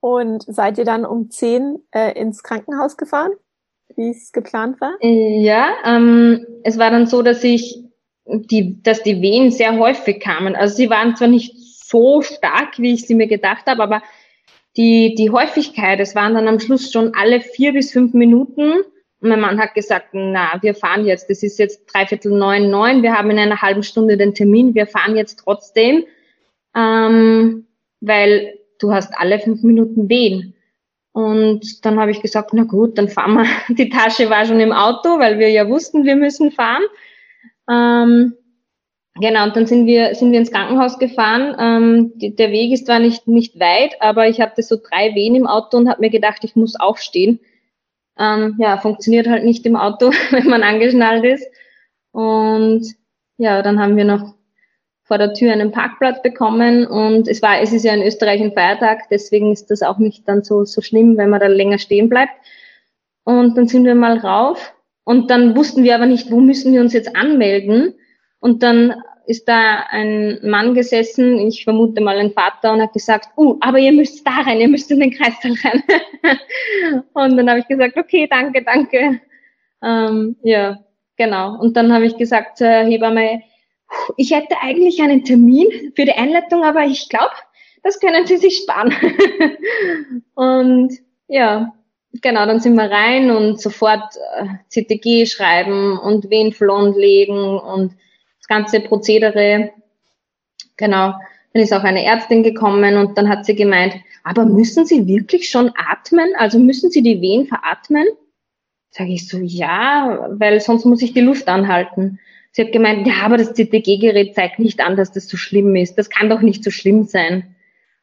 Und 0.00 0.42
seid 0.42 0.76
ihr 0.76 0.84
dann 0.84 1.04
um 1.04 1.30
zehn 1.30 1.78
äh, 1.92 2.18
ins 2.18 2.42
Krankenhaus 2.42 2.96
gefahren, 2.96 3.30
wie 3.94 4.10
es 4.10 4.32
geplant 4.32 4.80
war? 4.80 4.94
Ja, 5.00 5.74
ähm, 5.84 6.44
es 6.64 6.76
war 6.76 6.90
dann 6.90 7.06
so, 7.06 7.22
dass 7.22 7.44
ich 7.44 7.84
die, 8.24 8.82
dass 8.82 9.04
die 9.04 9.22
Wehen 9.22 9.52
sehr 9.52 9.78
häufig 9.78 10.18
kamen. 10.18 10.56
Also 10.56 10.74
sie 10.74 10.90
waren 10.90 11.14
zwar 11.14 11.28
nicht 11.28 11.54
so 11.56 12.20
stark, 12.20 12.78
wie 12.78 12.94
ich 12.94 13.06
sie 13.06 13.14
mir 13.14 13.28
gedacht 13.28 13.66
habe, 13.66 13.80
aber 13.80 14.02
die, 14.76 15.14
die 15.14 15.30
Häufigkeit, 15.30 16.00
es 16.00 16.16
waren 16.16 16.34
dann 16.34 16.48
am 16.48 16.58
Schluss 16.58 16.90
schon 16.90 17.14
alle 17.14 17.40
vier 17.40 17.72
bis 17.72 17.92
fünf 17.92 18.12
Minuten. 18.12 18.72
Mein 19.20 19.40
Mann 19.40 19.60
hat 19.60 19.74
gesagt, 19.74 20.08
na, 20.12 20.58
wir 20.62 20.74
fahren 20.74 21.04
jetzt, 21.04 21.28
das 21.28 21.42
ist 21.42 21.58
jetzt 21.58 21.84
dreiviertel 21.86 22.32
neun, 22.32 22.70
neun, 22.70 23.02
wir 23.02 23.16
haben 23.16 23.30
in 23.30 23.38
einer 23.38 23.60
halben 23.60 23.82
Stunde 23.82 24.16
den 24.16 24.34
Termin, 24.34 24.74
wir 24.74 24.86
fahren 24.86 25.16
jetzt 25.16 25.40
trotzdem, 25.40 26.04
ähm, 26.74 27.66
weil 28.00 28.54
du 28.78 28.92
hast 28.92 29.12
alle 29.14 29.38
fünf 29.38 29.62
Minuten 29.62 30.08
Wehen. 30.08 30.54
Und 31.12 31.84
dann 31.84 31.98
habe 31.98 32.12
ich 32.12 32.22
gesagt, 32.22 32.50
na 32.52 32.62
gut, 32.62 32.96
dann 32.96 33.08
fahren 33.08 33.34
wir. 33.34 33.46
Die 33.74 33.90
Tasche 33.90 34.30
war 34.30 34.46
schon 34.46 34.60
im 34.60 34.72
Auto, 34.72 35.18
weil 35.18 35.38
wir 35.38 35.50
ja 35.50 35.68
wussten, 35.68 36.04
wir 36.04 36.16
müssen 36.16 36.52
fahren. 36.52 36.84
Ähm, 37.68 38.34
genau, 39.16 39.44
und 39.44 39.56
dann 39.56 39.66
sind 39.66 39.86
wir, 39.86 40.14
sind 40.14 40.32
wir 40.32 40.38
ins 40.38 40.52
Krankenhaus 40.52 40.98
gefahren. 40.98 41.56
Ähm, 41.58 42.12
die, 42.14 42.34
der 42.34 42.52
Weg 42.52 42.72
ist 42.72 42.86
zwar 42.86 43.00
nicht, 43.00 43.26
nicht 43.26 43.58
weit, 43.58 44.00
aber 44.00 44.28
ich 44.28 44.40
hatte 44.40 44.62
so 44.62 44.76
drei 44.76 45.14
Wehen 45.14 45.34
im 45.34 45.46
Auto 45.46 45.76
und 45.76 45.88
habe 45.88 46.00
mir 46.00 46.10
gedacht, 46.10 46.44
ich 46.44 46.56
muss 46.56 46.78
aufstehen. 46.78 47.40
Ähm, 48.20 48.56
ja, 48.58 48.76
funktioniert 48.76 49.26
halt 49.26 49.44
nicht 49.44 49.64
im 49.66 49.76
Auto, 49.76 50.12
wenn 50.30 50.46
man 50.46 50.62
angeschnallt 50.62 51.24
ist. 51.24 51.46
Und 52.12 52.86
ja, 53.38 53.62
dann 53.62 53.80
haben 53.80 53.96
wir 53.96 54.04
noch 54.04 54.34
vor 55.04 55.18
der 55.18 55.34
Tür 55.34 55.52
einen 55.52 55.72
Parkplatz 55.72 56.22
bekommen 56.22 56.86
und 56.86 57.26
es 57.26 57.42
war, 57.42 57.60
es 57.60 57.72
ist 57.72 57.84
ja 57.84 57.92
in 57.92 58.02
Österreich 58.02 58.40
ein 58.40 58.52
Feiertag, 58.52 59.08
deswegen 59.10 59.50
ist 59.50 59.68
das 59.68 59.82
auch 59.82 59.98
nicht 59.98 60.28
dann 60.28 60.44
so, 60.44 60.64
so 60.64 60.82
schlimm, 60.82 61.16
wenn 61.16 61.30
man 61.30 61.40
da 61.40 61.48
länger 61.48 61.78
stehen 61.78 62.08
bleibt. 62.08 62.30
Und 63.24 63.58
dann 63.58 63.66
sind 63.66 63.86
wir 63.86 63.96
mal 63.96 64.18
rauf 64.18 64.72
und 65.02 65.28
dann 65.30 65.56
wussten 65.56 65.82
wir 65.82 65.96
aber 65.96 66.06
nicht, 66.06 66.30
wo 66.30 66.38
müssen 66.38 66.72
wir 66.72 66.80
uns 66.80 66.92
jetzt 66.92 67.16
anmelden. 67.16 67.94
Und 68.38 68.62
dann 68.62 68.94
ist 69.30 69.46
da 69.46 69.84
ein 69.90 70.40
Mann 70.42 70.74
gesessen, 70.74 71.38
ich 71.38 71.62
vermute 71.62 72.00
mal 72.00 72.18
ein 72.18 72.32
Vater, 72.32 72.72
und 72.72 72.82
hat 72.82 72.92
gesagt, 72.92 73.28
uh, 73.36 73.56
aber 73.60 73.78
ihr 73.78 73.92
müsst 73.92 74.26
da 74.26 74.40
rein, 74.40 74.60
ihr 74.60 74.68
müsst 74.68 74.90
in 74.90 74.98
den 74.98 75.12
Kreissaal 75.12 75.54
rein. 75.62 75.82
und 77.14 77.36
dann 77.36 77.48
habe 77.48 77.60
ich 77.60 77.68
gesagt, 77.68 77.96
okay, 77.96 78.26
danke, 78.28 78.64
danke. 78.64 79.20
Ähm, 79.84 80.34
ja, 80.42 80.80
genau. 81.16 81.60
Und 81.60 81.76
dann 81.76 81.92
habe 81.92 82.06
ich 82.06 82.16
gesagt 82.16 82.58
zur 82.58 82.66
Hebamme, 82.66 83.42
ich 84.16 84.32
hätte 84.32 84.56
eigentlich 84.62 85.00
einen 85.00 85.24
Termin 85.24 85.92
für 85.94 86.04
die 86.04 86.12
Einleitung, 86.12 86.64
aber 86.64 86.82
ich 86.82 87.08
glaube, 87.08 87.34
das 87.84 88.00
können 88.00 88.26
Sie 88.26 88.36
sich 88.36 88.56
sparen. 88.56 88.92
und 90.34 90.92
ja, 91.28 91.72
genau, 92.20 92.46
dann 92.46 92.58
sind 92.58 92.74
wir 92.74 92.90
rein 92.90 93.30
und 93.30 93.60
sofort 93.60 94.16
äh, 94.38 94.46
CTG 94.70 95.26
schreiben 95.26 95.96
und 96.00 96.30
Venenflon 96.30 96.94
legen 96.94 97.60
und 97.60 97.94
ganze 98.50 98.80
Prozedere. 98.80 99.70
Genau. 100.76 101.14
Dann 101.52 101.62
ist 101.62 101.72
auch 101.72 101.84
eine 101.84 102.04
Ärztin 102.04 102.42
gekommen 102.42 102.96
und 102.96 103.16
dann 103.16 103.28
hat 103.28 103.46
sie 103.46 103.54
gemeint, 103.54 103.94
aber 104.22 104.44
müssen 104.44 104.84
Sie 104.84 105.06
wirklich 105.06 105.48
schon 105.48 105.72
atmen? 105.74 106.32
Also 106.36 106.58
müssen 106.58 106.90
Sie 106.90 107.02
die 107.02 107.20
Wehen 107.20 107.46
veratmen? 107.46 108.06
Sage 108.90 109.12
ich 109.12 109.28
so, 109.28 109.38
ja, 109.38 110.28
weil 110.32 110.60
sonst 110.60 110.84
muss 110.84 111.02
ich 111.02 111.12
die 111.12 111.20
Luft 111.20 111.48
anhalten. 111.48 112.18
Sie 112.52 112.62
hat 112.62 112.72
gemeint, 112.72 113.06
ja, 113.06 113.14
aber 113.22 113.36
das 113.36 113.54
CTG-Gerät 113.54 114.34
zeigt 114.34 114.58
nicht 114.58 114.80
an, 114.80 114.96
dass 114.96 115.12
das 115.12 115.28
so 115.28 115.36
schlimm 115.36 115.74
ist. 115.76 115.96
Das 115.96 116.10
kann 116.10 116.28
doch 116.28 116.40
nicht 116.40 116.64
so 116.64 116.70
schlimm 116.70 117.04
sein. 117.04 117.54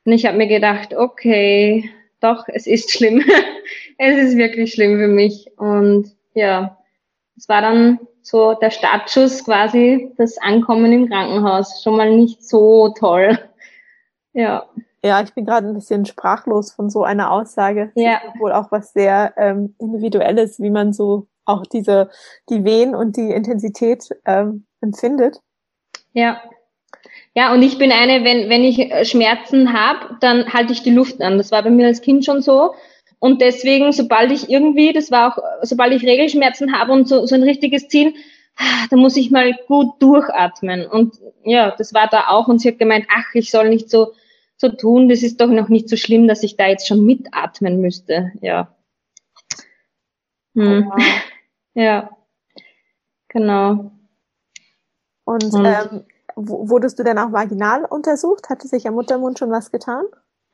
Und 0.06 0.14
ich 0.14 0.26
habe 0.26 0.38
mir 0.38 0.48
gedacht, 0.48 0.94
okay, 0.94 1.90
doch, 2.22 2.46
es 2.48 2.66
ist 2.68 2.92
schlimm. 2.92 3.24
es 3.98 4.18
ist 4.18 4.38
wirklich 4.38 4.74
schlimm 4.74 4.98
für 4.98 5.10
mich. 5.10 5.48
Und 5.58 6.12
ja, 6.34 6.78
es 7.36 7.50
war 7.50 7.62
dann 7.62 8.00
so 8.28 8.54
der 8.56 8.72
Startschuss 8.72 9.46
quasi, 9.46 10.12
das 10.18 10.38
Ankommen 10.38 10.92
im 10.92 11.10
Krankenhaus. 11.10 11.82
Schon 11.82 11.96
mal 11.96 12.14
nicht 12.16 12.44
so 12.44 12.94
toll. 12.98 13.38
Ja. 14.34 14.68
Ja, 15.04 15.24
ich 15.24 15.34
bin 15.34 15.46
gerade 15.46 15.68
ein 15.68 15.74
bisschen 15.74 16.06
sprachlos 16.06 16.72
von 16.72 16.92
so 16.92 17.04
einer 17.04 17.32
Aussage. 17.32 17.92
Ja. 17.96 18.20
Das 18.24 18.36
ist 18.36 18.40
wohl 18.40 18.52
auch 18.52 18.72
was 18.72 18.94
sehr 18.94 19.34
ähm, 19.36 19.74
Individuelles, 19.80 20.60
wie 20.60 20.70
man 20.70 20.94
so 20.94 21.26
auch 21.46 21.66
diese, 21.66 22.12
die 22.48 22.64
Wehen 22.64 22.94
und 22.94 23.18
die 23.18 23.32
Intensität 23.32 24.08
ähm, 24.26 24.68
empfindet. 24.80 25.42
Ja. 26.14 26.40
Ja, 27.34 27.52
und 27.52 27.64
ich 27.64 27.80
bin 27.80 27.92
eine, 27.92 28.24
wenn, 28.24 28.48
wenn 28.48 28.64
ich 28.64 29.10
Schmerzen 29.10 29.74
habe, 29.74 30.18
dann 30.20 30.54
halte 30.54 30.74
ich 30.74 30.84
die 30.84 30.94
Luft 30.94 31.20
an. 31.20 31.40
Das 31.40 31.52
war 31.52 31.64
bei 31.64 31.72
mir 31.72 31.88
als 31.88 32.02
Kind 32.02 32.26
schon 32.26 32.44
so. 32.44 32.76
Und 33.20 33.42
deswegen, 33.42 33.92
sobald 33.92 34.32
ich 34.32 34.50
irgendwie, 34.50 34.94
das 34.94 35.10
war 35.10 35.34
auch, 35.34 35.44
sobald 35.64 35.94
ich 35.94 36.04
Regelschmerzen 36.04 36.78
habe 36.78 36.92
und 36.92 37.08
so, 37.08 37.26
so 37.26 37.36
ein 37.36 37.44
richtiges 37.44 37.88
Ziel, 37.88 38.14
da 38.90 38.96
muss 38.96 39.18
ich 39.18 39.32
mal 39.32 39.54
gut 39.68 40.02
durchatmen. 40.02 40.86
Und 40.86 41.20
ja, 41.44 41.76
das 41.78 41.94
war 41.94 42.08
da 42.08 42.28
auch. 42.28 42.48
Und 42.48 42.60
sie 42.60 42.70
hat 42.70 42.80
gemeint, 42.80 43.06
ach, 43.10 43.34
ich 43.34 43.52
soll 43.52 43.70
nicht 43.70 43.90
so, 43.90 44.14
so 44.56 44.70
tun. 44.70 45.10
Das 45.10 45.24
ist 45.24 45.42
doch 45.42 45.48
noch 45.48 45.70
nicht 45.70 45.90
so 45.90 45.96
schlimm, 45.96 46.28
dass 46.28 46.44
ich 46.44 46.58
da 46.58 46.68
jetzt 46.68 46.88
schon 46.88 47.06
mitatmen 47.06 47.82
müsste. 47.82 48.32
Ja. 48.42 48.76
Hm. 50.56 50.92
Oh, 50.92 51.02
ja. 51.74 52.10
Genau. 53.30 53.92
Und, 55.26 55.54
und 55.54 55.66
ähm, 55.66 56.06
wurdest 56.36 56.98
du 56.98 57.04
dann 57.04 57.20
auch 57.20 57.32
vaginal 57.32 57.86
untersucht? 57.86 58.50
Hatte 58.50 58.68
sich 58.68 58.88
am 58.88 58.96
Muttermund 58.96 59.38
schon 59.38 59.52
was 59.52 59.72
getan? 59.72 60.06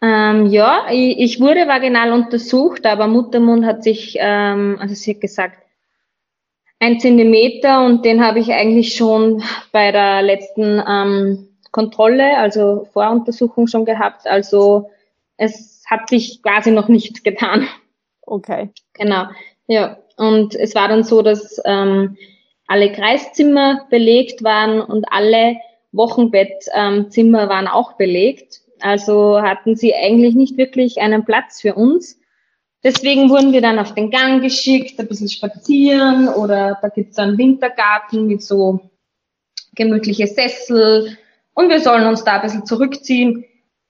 Ähm, 0.04 0.48
ja, 0.48 0.88
ich, 0.92 1.18
ich, 1.18 1.40
wurde 1.40 1.66
vaginal 1.66 2.12
untersucht, 2.12 2.86
aber 2.86 3.08
Muttermund 3.08 3.66
hat 3.66 3.84
sich, 3.84 4.18
ähm, 4.20 4.78
also 4.82 4.94
sie 4.96 5.14
hat 5.14 5.22
gesagt, 5.22 5.64
ein 6.80 7.00
Zentimeter 7.00 7.86
und 7.86 8.04
den 8.04 8.22
habe 8.22 8.40
ich 8.40 8.52
eigentlich 8.52 8.96
schon 8.96 9.42
bei 9.72 9.94
der 9.94 10.22
letzten 10.22 10.84
ähm, 10.86 11.48
Kontrolle, 11.72 12.38
also 12.38 12.86
Voruntersuchung 12.92 13.68
schon 13.68 13.86
gehabt. 13.86 14.28
Also 14.28 14.90
es 15.38 15.86
hat 15.90 16.10
sich 16.10 16.44
quasi 16.44 16.72
noch 16.72 16.90
nichts 16.90 17.24
getan. 17.24 17.70
Okay. 18.24 18.72
Genau. 18.96 19.28
Ja. 19.68 20.00
Und 20.18 20.54
es 20.54 20.76
war 20.76 20.90
dann 20.90 21.06
so, 21.06 21.22
dass 21.22 21.62
ähm, 21.64 22.18
alle 22.68 22.92
Kreiszimmer 22.92 23.88
belegt 23.90 24.44
waren 24.44 24.82
und 24.82 25.06
alle 25.10 25.56
Wochenbettzimmer 25.94 27.44
ähm, 27.44 27.50
waren 27.50 27.68
auch 27.68 27.94
belegt. 27.94 28.63
Also 28.84 29.42
hatten 29.42 29.76
sie 29.76 29.96
eigentlich 29.96 30.36
nicht 30.36 30.58
wirklich 30.58 31.00
einen 31.00 31.24
Platz 31.24 31.62
für 31.62 31.76
uns. 31.76 32.20
Deswegen 32.84 33.30
wurden 33.30 33.54
wir 33.54 33.62
dann 33.62 33.80
auf 33.80 33.94
den 33.94 34.12
Gang 34.12 34.42
geschickt, 34.42 35.00
ein 35.00 35.08
bisschen 35.08 35.30
spazieren 35.30 36.28
oder 36.28 36.78
da 36.82 36.90
gibt's 36.90 37.18
einen 37.18 37.38
Wintergarten 37.38 38.28
mit 38.28 38.44
so 38.44 38.82
gemütliche 39.74 40.28
Sessel 40.28 41.18
und 41.54 41.70
wir 41.70 41.80
sollen 41.80 42.06
uns 42.06 42.26
da 42.26 42.34
ein 42.34 42.42
bisschen 42.42 42.66
zurückziehen 42.66 43.46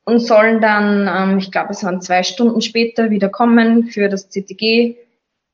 und 0.06 0.20
sollen 0.20 0.62
dann, 0.62 1.10
ähm, 1.12 1.38
ich 1.40 1.52
glaube, 1.52 1.72
es 1.72 1.84
waren 1.84 2.02
zwei 2.02 2.22
Stunden 2.22 2.62
später 2.62 3.10
wieder 3.10 3.30
kommen 3.30 3.88
für 3.88 4.10
das 4.10 4.30
CTG, 4.30 4.96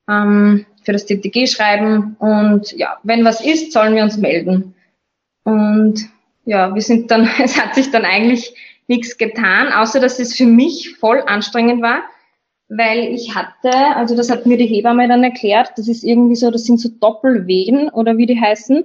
ähm, 0.09 0.65
für 0.83 0.91
das 0.91 1.05
CTG 1.05 1.47
schreiben 1.47 2.17
und 2.19 2.73
ja, 2.73 2.97
wenn 3.03 3.23
was 3.23 3.39
ist, 3.39 3.71
sollen 3.71 3.95
wir 3.95 4.03
uns 4.03 4.17
melden. 4.17 4.75
Und 5.45 6.09
ja, 6.43 6.75
wir 6.75 6.81
sind 6.81 7.09
dann, 7.09 7.29
es 7.43 7.57
hat 7.57 7.75
sich 7.75 7.89
dann 7.89 8.03
eigentlich 8.03 8.53
nichts 8.89 9.17
getan, 9.17 9.71
außer 9.71 9.99
dass 9.99 10.19
es 10.19 10.35
für 10.35 10.45
mich 10.45 10.97
voll 10.97 11.21
anstrengend 11.25 11.81
war, 11.81 12.01
weil 12.67 13.13
ich 13.13 13.35
hatte, 13.35 13.71
also 13.95 14.15
das 14.15 14.29
hat 14.29 14.45
mir 14.45 14.57
die 14.57 14.67
Hebamme 14.67 15.07
dann 15.07 15.23
erklärt, 15.23 15.71
das 15.77 15.87
ist 15.87 16.03
irgendwie 16.03 16.35
so, 16.35 16.51
das 16.51 16.65
sind 16.65 16.79
so 16.79 16.89
Doppelwehen 16.89 17.89
oder 17.89 18.17
wie 18.17 18.25
die 18.25 18.39
heißen. 18.39 18.83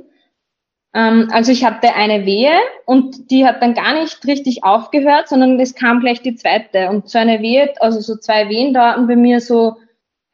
Ähm, 0.95 1.29
also 1.33 1.53
ich 1.53 1.65
hatte 1.65 1.95
eine 1.95 2.25
Wehe 2.25 2.53
und 2.87 3.31
die 3.31 3.47
hat 3.47 3.61
dann 3.61 3.75
gar 3.75 4.01
nicht 4.01 4.27
richtig 4.27 4.63
aufgehört, 4.65 5.29
sondern 5.29 5.59
es 5.61 5.75
kam 5.75 6.01
gleich 6.01 6.23
die 6.23 6.37
zweite. 6.37 6.89
Und 6.89 7.09
so 7.09 7.19
eine 7.19 7.41
Wehe, 7.41 7.75
also 7.81 8.01
so 8.01 8.17
zwei 8.17 8.49
Wehen 8.49 8.73
dauerten 8.73 9.07
bei 9.07 9.17
mir 9.17 9.41
so 9.41 9.77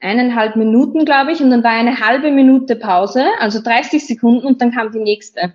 eineinhalb 0.01 0.57
Minuten, 0.57 1.05
glaube 1.05 1.33
ich, 1.33 1.41
und 1.41 1.51
dann 1.51 1.65
war 1.65 1.73
eine 1.73 2.01
halbe 2.01 2.31
Minute 2.31 2.77
Pause, 2.77 3.25
also 3.39 3.61
30 3.63 4.07
Sekunden 4.07 4.47
und 4.47 4.61
dann 4.63 4.73
kam 4.73 4.93
die 4.93 5.01
nächste. 5.01 5.55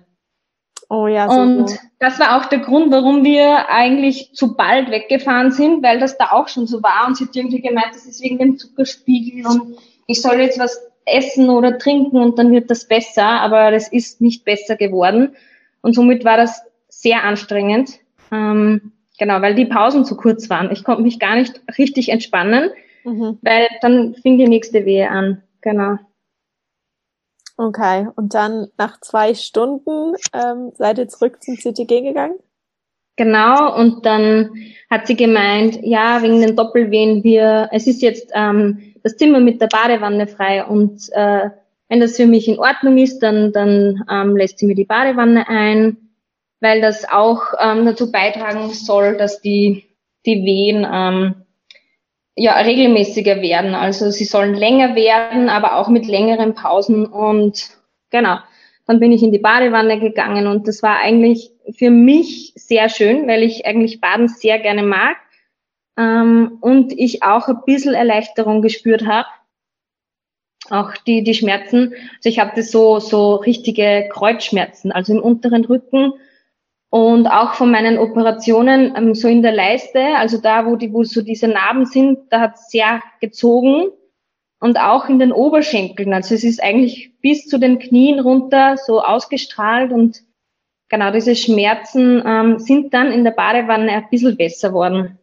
Oh 0.88 1.06
ja. 1.08 1.28
So 1.28 1.40
und 1.40 1.70
so. 1.70 1.76
das 1.98 2.20
war 2.20 2.36
auch 2.36 2.46
der 2.46 2.60
Grund, 2.60 2.92
warum 2.92 3.24
wir 3.24 3.68
eigentlich 3.68 4.30
zu 4.34 4.56
bald 4.56 4.90
weggefahren 4.90 5.50
sind, 5.50 5.82
weil 5.82 5.98
das 5.98 6.16
da 6.16 6.30
auch 6.32 6.48
schon 6.48 6.66
so 6.66 6.82
war 6.82 7.06
und 7.06 7.16
sie 7.16 7.24
hat 7.24 7.34
irgendwie 7.34 7.60
gemeint, 7.60 7.90
das 7.92 8.06
ist 8.06 8.22
wegen 8.22 8.38
dem 8.38 8.56
Zuckerspiegel 8.56 9.46
und 9.46 9.78
ich 10.06 10.22
soll 10.22 10.40
jetzt 10.40 10.58
was 10.58 10.80
essen 11.04 11.50
oder 11.50 11.78
trinken 11.78 12.18
und 12.18 12.38
dann 12.38 12.52
wird 12.52 12.70
das 12.70 12.86
besser, 12.86 13.24
aber 13.24 13.70
das 13.70 13.88
ist 13.88 14.20
nicht 14.20 14.44
besser 14.44 14.76
geworden 14.76 15.34
und 15.82 15.94
somit 15.94 16.24
war 16.24 16.36
das 16.36 16.62
sehr 16.88 17.24
anstrengend. 17.24 18.00
Ähm, 18.32 18.92
genau, 19.18 19.40
weil 19.42 19.54
die 19.54 19.66
Pausen 19.66 20.04
zu 20.04 20.16
kurz 20.16 20.50
waren. 20.50 20.70
Ich 20.72 20.84
konnte 20.84 21.02
mich 21.02 21.18
gar 21.18 21.36
nicht 21.36 21.60
richtig 21.78 22.08
entspannen, 22.08 22.70
mhm. 23.04 23.38
weil 23.42 23.68
dann 23.82 24.14
fing 24.14 24.38
die 24.38 24.48
nächste 24.48 24.84
Wehe 24.84 25.10
an. 25.10 25.42
Genau. 25.60 25.98
Okay, 27.58 28.08
und 28.16 28.34
dann 28.34 28.68
nach 28.76 29.00
zwei 29.00 29.34
Stunden 29.34 30.14
ähm, 30.34 30.72
seid 30.74 30.98
ihr 30.98 31.08
zurück 31.08 31.42
zum 31.42 31.56
CTG 31.56 32.02
gegangen? 32.02 32.38
Genau, 33.16 33.74
und 33.74 34.04
dann 34.04 34.50
hat 34.90 35.06
sie 35.06 35.16
gemeint, 35.16 35.78
ja, 35.82 36.22
wegen 36.22 36.42
den 36.42 36.54
Doppelwehen, 36.54 37.24
wir, 37.24 37.70
es 37.72 37.86
ist 37.86 38.02
jetzt 38.02 38.30
ähm, 38.34 38.94
das 39.02 39.16
Zimmer 39.16 39.40
mit 39.40 39.62
der 39.62 39.68
Badewanne 39.68 40.26
frei 40.26 40.66
und 40.66 41.08
äh, 41.12 41.48
wenn 41.88 42.00
das 42.00 42.16
für 42.16 42.26
mich 42.26 42.46
in 42.46 42.58
Ordnung 42.58 42.98
ist, 42.98 43.20
dann, 43.20 43.52
dann 43.52 44.04
ähm, 44.10 44.36
lässt 44.36 44.58
sie 44.58 44.66
mir 44.66 44.74
die 44.74 44.84
Badewanne 44.84 45.48
ein, 45.48 45.96
weil 46.60 46.82
das 46.82 47.08
auch 47.08 47.54
ähm, 47.58 47.86
dazu 47.86 48.12
beitragen 48.12 48.70
soll, 48.74 49.16
dass 49.16 49.40
die, 49.40 49.84
die 50.26 50.44
Wehen 50.44 50.86
ähm, 50.90 51.45
ja, 52.36 52.58
regelmäßiger 52.58 53.40
werden. 53.40 53.74
Also 53.74 54.10
sie 54.10 54.26
sollen 54.26 54.54
länger 54.54 54.94
werden, 54.94 55.48
aber 55.48 55.76
auch 55.76 55.88
mit 55.88 56.06
längeren 56.06 56.54
Pausen. 56.54 57.06
Und 57.06 57.70
genau, 58.10 58.38
dann 58.86 59.00
bin 59.00 59.10
ich 59.10 59.22
in 59.22 59.32
die 59.32 59.38
Badewanne 59.38 59.98
gegangen 59.98 60.46
und 60.46 60.68
das 60.68 60.82
war 60.82 61.00
eigentlich 61.00 61.50
für 61.76 61.90
mich 61.90 62.52
sehr 62.54 62.88
schön, 62.88 63.26
weil 63.26 63.42
ich 63.42 63.66
eigentlich 63.66 64.00
Baden 64.00 64.28
sehr 64.28 64.58
gerne 64.58 64.82
mag. 64.82 65.16
Ähm, 65.98 66.58
und 66.60 66.92
ich 66.92 67.22
auch 67.22 67.48
ein 67.48 67.62
bisschen 67.64 67.94
Erleichterung 67.94 68.60
gespürt 68.60 69.06
habe. 69.06 69.28
Auch 70.68 70.94
die, 71.06 71.22
die 71.22 71.34
Schmerzen. 71.34 71.94
Also 72.16 72.28
ich 72.28 72.38
hatte 72.38 72.62
so, 72.62 72.98
so 72.98 73.36
richtige 73.36 74.08
Kreuzschmerzen, 74.12 74.92
also 74.92 75.14
im 75.14 75.22
unteren 75.22 75.64
Rücken 75.64 76.12
und 76.96 77.26
auch 77.26 77.52
von 77.52 77.70
meinen 77.70 77.98
Operationen, 77.98 78.94
ähm, 78.96 79.14
so 79.14 79.28
in 79.28 79.42
der 79.42 79.52
Leiste, 79.52 80.00
also 80.16 80.38
da, 80.38 80.64
wo 80.64 80.76
die, 80.76 80.94
wo 80.94 81.04
so 81.04 81.20
diese 81.20 81.46
Narben 81.46 81.84
sind, 81.84 82.32
da 82.32 82.40
hat 82.40 82.54
es 82.54 82.70
sehr 82.70 83.02
gezogen. 83.20 83.90
Und 84.60 84.80
auch 84.80 85.10
in 85.10 85.18
den 85.18 85.32
Oberschenkeln. 85.32 86.14
Also 86.14 86.34
es 86.34 86.42
ist 86.42 86.62
eigentlich 86.62 87.12
bis 87.20 87.46
zu 87.46 87.58
den 87.58 87.78
Knien 87.78 88.18
runter 88.18 88.78
so 88.78 89.02
ausgestrahlt 89.02 89.92
und 89.92 90.22
genau, 90.88 91.10
diese 91.10 91.36
Schmerzen 91.36 92.22
ähm, 92.24 92.58
sind 92.58 92.94
dann 92.94 93.12
in 93.12 93.24
der 93.24 93.32
Badewanne 93.32 93.92
ein 93.92 94.08
bisschen 94.10 94.38
besser 94.38 94.72
worden. 94.72 95.18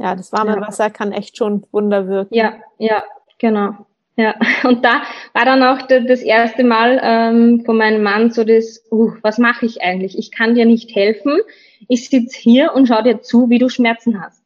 Ja, 0.00 0.16
das 0.16 0.32
warme 0.32 0.56
ja. 0.56 0.60
Wasser 0.60 0.90
kann 0.90 1.12
echt 1.12 1.36
schon 1.36 1.64
Wunder 1.70 2.08
wirken. 2.08 2.34
Ja, 2.34 2.54
ja, 2.78 3.04
genau. 3.38 3.86
Ja, 4.16 4.34
und 4.64 4.84
da 4.84 5.02
war 5.34 5.44
dann 5.44 5.62
auch 5.62 5.82
das 5.82 6.20
erste 6.20 6.64
Mal 6.64 7.00
ähm, 7.02 7.64
von 7.64 7.76
meinem 7.76 8.02
Mann 8.02 8.30
so 8.30 8.44
das, 8.44 8.82
uh, 8.90 9.12
was 9.22 9.38
mache 9.38 9.66
ich 9.66 9.82
eigentlich? 9.82 10.18
Ich 10.18 10.32
kann 10.32 10.54
dir 10.54 10.64
nicht 10.64 10.94
helfen. 10.94 11.40
Ich 11.88 12.08
sitze 12.08 12.38
hier 12.38 12.74
und 12.74 12.86
schau 12.86 13.02
dir 13.02 13.20
zu, 13.20 13.50
wie 13.50 13.58
du 13.58 13.68
Schmerzen 13.68 14.22
hast. 14.22 14.42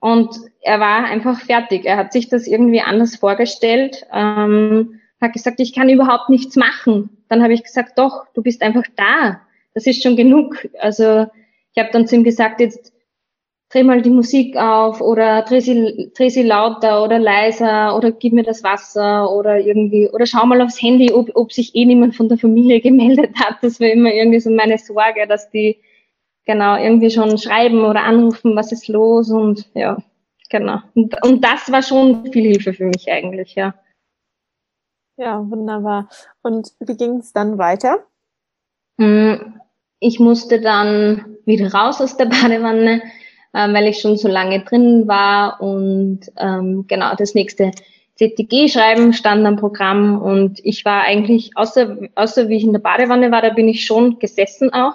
Und 0.00 0.36
er 0.60 0.80
war 0.80 1.04
einfach 1.04 1.40
fertig. 1.40 1.84
Er 1.86 1.96
hat 1.96 2.12
sich 2.12 2.28
das 2.28 2.46
irgendwie 2.46 2.80
anders 2.80 3.16
vorgestellt. 3.16 4.04
Ähm, 4.12 5.00
hat 5.20 5.32
gesagt, 5.32 5.60
ich 5.60 5.72
kann 5.72 5.88
überhaupt 5.88 6.28
nichts 6.28 6.56
machen. 6.56 7.10
Dann 7.28 7.42
habe 7.42 7.54
ich 7.54 7.62
gesagt, 7.62 7.98
doch, 7.98 8.26
du 8.34 8.42
bist 8.42 8.62
einfach 8.62 8.82
da. 8.96 9.40
Das 9.74 9.86
ist 9.86 10.02
schon 10.02 10.16
genug. 10.16 10.68
Also 10.80 11.26
ich 11.72 11.80
habe 11.80 11.90
dann 11.92 12.06
zu 12.06 12.16
ihm 12.16 12.24
gesagt, 12.24 12.60
jetzt 12.60 12.91
dreh 13.72 13.82
mal 13.82 14.02
die 14.02 14.10
Musik 14.10 14.56
auf 14.56 15.00
oder 15.00 15.42
dreh 15.42 15.60
sie, 15.60 16.12
dreh 16.14 16.28
sie 16.28 16.42
lauter 16.42 17.02
oder 17.02 17.18
leiser 17.18 17.96
oder 17.96 18.12
gib 18.12 18.34
mir 18.34 18.42
das 18.42 18.62
Wasser 18.62 19.30
oder 19.32 19.58
irgendwie 19.58 20.10
oder 20.10 20.26
schau 20.26 20.44
mal 20.44 20.60
aufs 20.60 20.80
Handy, 20.82 21.12
ob, 21.12 21.30
ob 21.34 21.52
sich 21.52 21.74
eh 21.74 21.86
niemand 21.86 22.14
von 22.14 22.28
der 22.28 22.38
Familie 22.38 22.80
gemeldet 22.88 23.34
hat. 23.38 23.56
Das 23.62 23.80
war 23.80 23.88
immer 23.88 24.12
irgendwie 24.12 24.40
so 24.40 24.50
meine 24.50 24.78
Sorge, 24.78 25.26
dass 25.26 25.50
die 25.50 25.78
genau 26.44 26.76
irgendwie 26.76 27.10
schon 27.10 27.38
schreiben 27.38 27.84
oder 27.84 28.02
anrufen, 28.02 28.56
was 28.56 28.72
ist 28.72 28.88
los 28.88 29.30
und 29.30 29.66
ja, 29.74 29.96
genau. 30.50 30.80
Und, 30.94 31.14
und 31.24 31.42
das 31.42 31.72
war 31.72 31.82
schon 31.82 32.30
viel 32.30 32.42
Hilfe 32.42 32.74
für 32.74 32.84
mich 32.84 33.10
eigentlich, 33.10 33.54
ja. 33.54 33.74
Ja, 35.16 35.38
wunderbar. 35.48 36.08
Und 36.42 36.72
wie 36.80 36.96
ging 36.96 37.18
es 37.18 37.32
dann 37.32 37.58
weiter? 37.58 38.04
Hm, 38.98 39.60
ich 40.00 40.18
musste 40.18 40.60
dann 40.60 41.36
wieder 41.44 41.72
raus 41.72 42.00
aus 42.00 42.16
der 42.16 42.26
Badewanne, 42.26 43.02
äh, 43.52 43.72
weil 43.72 43.88
ich 43.88 44.00
schon 44.00 44.16
so 44.16 44.28
lange 44.28 44.60
drin 44.60 45.06
war 45.08 45.60
und 45.60 46.20
ähm, 46.38 46.86
genau 46.88 47.14
das 47.16 47.34
nächste 47.34 47.72
CTG-Schreiben 48.16 49.12
stand 49.12 49.46
am 49.46 49.56
Programm 49.56 50.20
und 50.20 50.60
ich 50.64 50.84
war 50.84 51.02
eigentlich, 51.02 51.56
außer, 51.56 51.96
außer 52.14 52.48
wie 52.48 52.56
ich 52.56 52.64
in 52.64 52.72
der 52.72 52.80
Badewanne 52.80 53.30
war, 53.30 53.42
da 53.42 53.50
bin 53.50 53.68
ich 53.68 53.84
schon 53.84 54.18
gesessen 54.18 54.72
auch, 54.72 54.94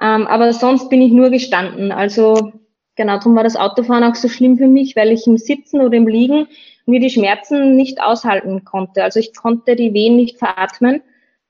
ähm, 0.00 0.26
aber 0.26 0.52
sonst 0.52 0.90
bin 0.90 1.00
ich 1.00 1.12
nur 1.12 1.30
gestanden. 1.30 1.92
Also 1.92 2.52
genau, 2.96 3.18
darum 3.18 3.36
war 3.36 3.44
das 3.44 3.56
Autofahren 3.56 4.04
auch 4.04 4.16
so 4.16 4.28
schlimm 4.28 4.58
für 4.58 4.66
mich, 4.66 4.96
weil 4.96 5.12
ich 5.12 5.26
im 5.26 5.38
Sitzen 5.38 5.80
oder 5.80 5.96
im 5.96 6.08
Liegen 6.08 6.48
mir 6.86 7.00
die 7.00 7.10
Schmerzen 7.10 7.76
nicht 7.76 8.02
aushalten 8.02 8.64
konnte. 8.64 9.02
Also 9.02 9.20
ich 9.20 9.34
konnte 9.34 9.76
die 9.76 9.94
Wehen 9.94 10.16
nicht 10.16 10.38
veratmen. 10.38 11.02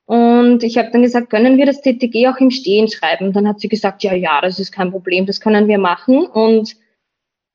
Und 0.07 0.62
ich 0.62 0.77
habe 0.77 0.90
dann 0.90 1.03
gesagt, 1.03 1.31
können 1.31 1.57
wir 1.57 1.67
das 1.67 1.81
TTG 1.81 2.29
auch 2.29 2.37
im 2.38 2.51
Stehen 2.51 2.88
schreiben? 2.88 3.33
Dann 3.33 3.49
hat 3.49 3.61
sie 3.61 3.69
gesagt, 3.69 4.03
ja, 4.03 4.14
ja, 4.14 4.40
das 4.40 4.59
ist 4.59 4.73
kein 4.73 4.90
Problem, 4.90 5.25
das 5.25 5.40
können 5.40 5.67
wir 5.67 5.79
machen. 5.79 6.27
Und 6.27 6.77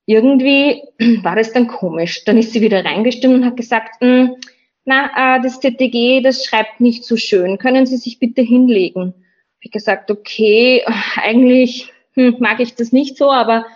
irgendwie 0.06 0.82
war 1.22 1.36
das 1.36 1.52
dann 1.52 1.68
komisch. 1.68 2.24
Dann 2.24 2.38
ist 2.38 2.52
sie 2.52 2.60
wieder 2.60 2.84
reingestimmt 2.84 3.34
und 3.34 3.44
hat 3.44 3.56
gesagt, 3.56 4.00
hm, 4.00 4.36
na, 4.84 5.36
äh, 5.36 5.42
das 5.42 5.60
TTG, 5.60 6.22
das 6.22 6.44
schreibt 6.44 6.80
nicht 6.80 7.04
so 7.04 7.16
schön. 7.16 7.58
Können 7.58 7.86
Sie 7.86 7.96
sich 7.96 8.18
bitte 8.18 8.42
hinlegen? 8.42 9.14
Ich 9.60 9.70
gesagt, 9.70 10.10
okay, 10.10 10.84
eigentlich 11.16 11.92
hm, 12.14 12.36
mag 12.40 12.58
ich 12.60 12.74
das 12.74 12.90
nicht 12.90 13.16
so, 13.16 13.30
aber 13.30 13.66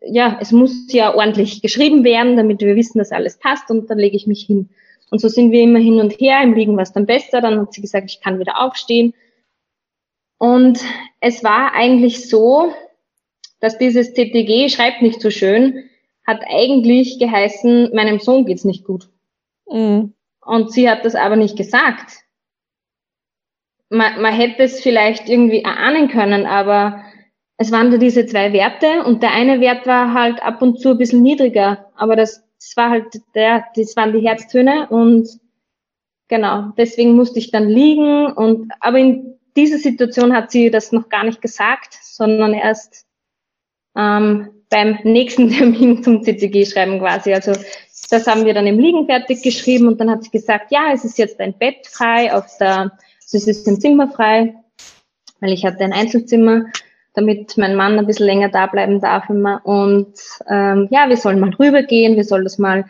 ja, 0.00 0.38
es 0.40 0.52
muss 0.52 0.92
ja 0.92 1.14
ordentlich 1.14 1.60
geschrieben 1.60 2.04
werden, 2.04 2.36
damit 2.36 2.60
wir 2.60 2.76
wissen, 2.76 2.98
dass 2.98 3.12
alles 3.12 3.38
passt 3.38 3.70
und 3.70 3.90
dann 3.90 3.98
lege 3.98 4.16
ich 4.16 4.26
mich 4.26 4.44
hin. 4.46 4.70
Und 5.10 5.20
so 5.20 5.28
sind 5.28 5.52
wir 5.52 5.62
immer 5.62 5.78
hin 5.78 6.00
und 6.00 6.20
her, 6.20 6.42
im 6.42 6.54
Liegen 6.54 6.76
war 6.76 6.82
es 6.82 6.92
dann 6.92 7.06
besser, 7.06 7.40
dann 7.40 7.58
hat 7.60 7.72
sie 7.72 7.80
gesagt, 7.80 8.10
ich 8.10 8.20
kann 8.20 8.38
wieder 8.38 8.60
aufstehen. 8.60 9.14
Und 10.38 10.80
es 11.20 11.42
war 11.42 11.72
eigentlich 11.72 12.28
so, 12.28 12.72
dass 13.60 13.78
dieses 13.78 14.12
TTG 14.12 14.68
schreibt 14.68 15.02
nicht 15.02 15.20
so 15.20 15.30
schön, 15.30 15.88
hat 16.26 16.42
eigentlich 16.48 17.18
geheißen, 17.18 17.94
meinem 17.94 18.20
Sohn 18.20 18.44
geht's 18.44 18.64
nicht 18.64 18.84
gut. 18.84 19.08
Mhm. 19.66 20.14
Und 20.44 20.72
sie 20.72 20.88
hat 20.88 21.04
das 21.04 21.14
aber 21.14 21.36
nicht 21.36 21.56
gesagt. 21.56 22.18
Man, 23.90 24.20
man 24.20 24.34
hätte 24.34 24.62
es 24.62 24.80
vielleicht 24.80 25.28
irgendwie 25.28 25.62
erahnen 25.62 26.08
können, 26.08 26.46
aber 26.46 27.04
es 27.56 27.72
waren 27.72 27.90
da 27.90 27.98
diese 27.98 28.26
zwei 28.26 28.52
Werte 28.52 29.04
und 29.04 29.22
der 29.22 29.32
eine 29.32 29.60
Wert 29.60 29.86
war 29.86 30.14
halt 30.14 30.42
ab 30.42 30.62
und 30.62 30.80
zu 30.80 30.90
ein 30.90 30.98
bisschen 30.98 31.22
niedriger, 31.22 31.90
aber 31.96 32.14
das, 32.14 32.47
das 32.58 32.76
war 32.76 32.90
halt 32.90 33.06
der, 33.34 33.64
das 33.74 33.96
waren 33.96 34.12
die 34.12 34.26
Herztöne 34.26 34.88
und 34.88 35.28
genau, 36.28 36.72
deswegen 36.76 37.12
musste 37.12 37.38
ich 37.38 37.50
dann 37.50 37.68
liegen 37.68 38.26
und, 38.32 38.72
aber 38.80 38.98
in 38.98 39.38
dieser 39.56 39.78
Situation 39.78 40.34
hat 40.34 40.50
sie 40.50 40.70
das 40.70 40.92
noch 40.92 41.08
gar 41.08 41.24
nicht 41.24 41.40
gesagt, 41.40 41.98
sondern 42.02 42.54
erst 42.54 43.06
ähm, 43.96 44.50
beim 44.70 44.98
nächsten 45.04 45.50
Termin 45.50 46.02
zum 46.02 46.22
CCG-Schreiben 46.22 47.00
quasi. 47.00 47.32
Also 47.32 47.52
das 48.10 48.26
haben 48.26 48.44
wir 48.44 48.54
dann 48.54 48.66
im 48.66 48.78
Liegen 48.78 49.06
fertig 49.06 49.42
geschrieben 49.42 49.88
und 49.88 50.00
dann 50.00 50.10
hat 50.10 50.24
sie 50.24 50.30
gesagt, 50.30 50.70
ja, 50.70 50.92
es 50.92 51.04
ist 51.04 51.18
jetzt 51.18 51.40
ein 51.40 51.56
Bett 51.58 51.86
frei 51.86 52.32
auf 52.32 52.46
der, 52.58 52.92
also 53.22 53.36
es 53.36 53.46
ist 53.46 53.66
ein 53.66 53.80
Zimmer 53.80 54.08
frei, 54.08 54.54
weil 55.40 55.52
ich 55.52 55.64
hatte 55.64 55.84
ein 55.84 55.92
Einzelzimmer 55.92 56.64
damit 57.18 57.58
mein 57.58 57.74
Mann 57.74 57.98
ein 57.98 58.06
bisschen 58.06 58.26
länger 58.26 58.48
da 58.48 58.66
bleiben 58.66 59.00
darf 59.00 59.28
immer. 59.28 59.60
Und 59.64 60.14
ähm, 60.48 60.86
ja, 60.90 61.08
wir 61.08 61.16
sollen 61.16 61.40
mal 61.40 61.50
rübergehen, 61.50 62.16
wir 62.16 62.24
sollen 62.24 62.44
das 62.44 62.58
mal 62.58 62.84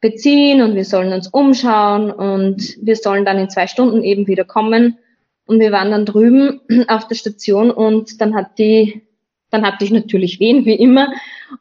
beziehen 0.00 0.60
und 0.60 0.74
wir 0.74 0.84
sollen 0.84 1.12
uns 1.12 1.28
umschauen 1.28 2.10
und 2.10 2.76
wir 2.82 2.96
sollen 2.96 3.24
dann 3.24 3.38
in 3.38 3.48
zwei 3.48 3.68
Stunden 3.68 4.02
eben 4.02 4.26
wieder 4.26 4.44
kommen. 4.44 4.98
Und 5.46 5.60
wir 5.60 5.70
waren 5.70 5.92
dann 5.92 6.04
drüben 6.04 6.60
auf 6.88 7.06
der 7.06 7.14
Station 7.14 7.70
und 7.70 8.20
dann 8.20 8.34
hat 8.34 8.58
die, 8.58 9.02
dann 9.50 9.64
hatte 9.64 9.84
ich 9.84 9.92
natürlich 9.92 10.40
Wehen, 10.40 10.64
wie 10.64 10.74
immer. 10.74 11.12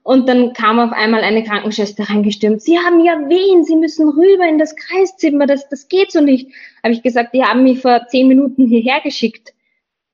Und 0.01 0.27
dann 0.27 0.53
kam 0.53 0.79
auf 0.79 0.91
einmal 0.93 1.21
eine 1.21 1.43
Krankenschwester 1.43 2.09
reingestürmt. 2.09 2.63
Sie 2.63 2.79
haben 2.79 3.05
ja 3.05 3.13
Wehen, 3.29 3.65
Sie 3.65 3.75
müssen 3.75 4.09
rüber 4.09 4.47
in 4.49 4.57
das 4.57 4.75
Kreiszimmer, 4.75 5.45
das, 5.45 5.69
das 5.69 5.87
geht 5.87 6.11
so 6.11 6.21
nicht. 6.21 6.49
Habe 6.81 6.93
ich 6.93 7.03
gesagt, 7.03 7.35
die 7.35 7.43
haben 7.43 7.61
mich 7.61 7.81
vor 7.81 8.07
zehn 8.07 8.27
Minuten 8.27 8.65
hierher 8.65 8.99
geschickt 9.01 9.53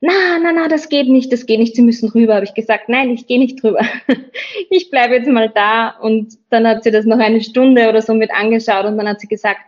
na, 0.01 0.39
na, 0.41 0.53
na, 0.53 0.67
das 0.67 0.87
geht 0.87 1.09
nicht, 1.09 1.31
das 1.31 1.45
geht 1.45 1.59
nicht, 1.59 1.75
Sie 1.75 1.81
müssen 1.81 2.09
rüber. 2.09 2.35
Habe 2.35 2.45
ich 2.45 2.53
gesagt, 2.53 2.87
nein, 2.87 3.09
ich 3.11 3.27
gehe 3.27 3.39
nicht 3.39 3.63
rüber. 3.63 3.81
ich 4.69 4.89
bleibe 4.89 5.15
jetzt 5.15 5.27
mal 5.27 5.49
da. 5.49 5.89
Und 5.89 6.37
dann 6.49 6.67
hat 6.67 6.83
sie 6.83 6.91
das 6.91 7.05
noch 7.05 7.19
eine 7.19 7.41
Stunde 7.41 7.89
oder 7.89 8.01
so 8.01 8.13
mit 8.13 8.31
angeschaut 8.31 8.85
und 8.85 8.97
dann 8.97 9.09
hat 9.09 9.19
sie 9.19 9.27
gesagt, 9.27 9.59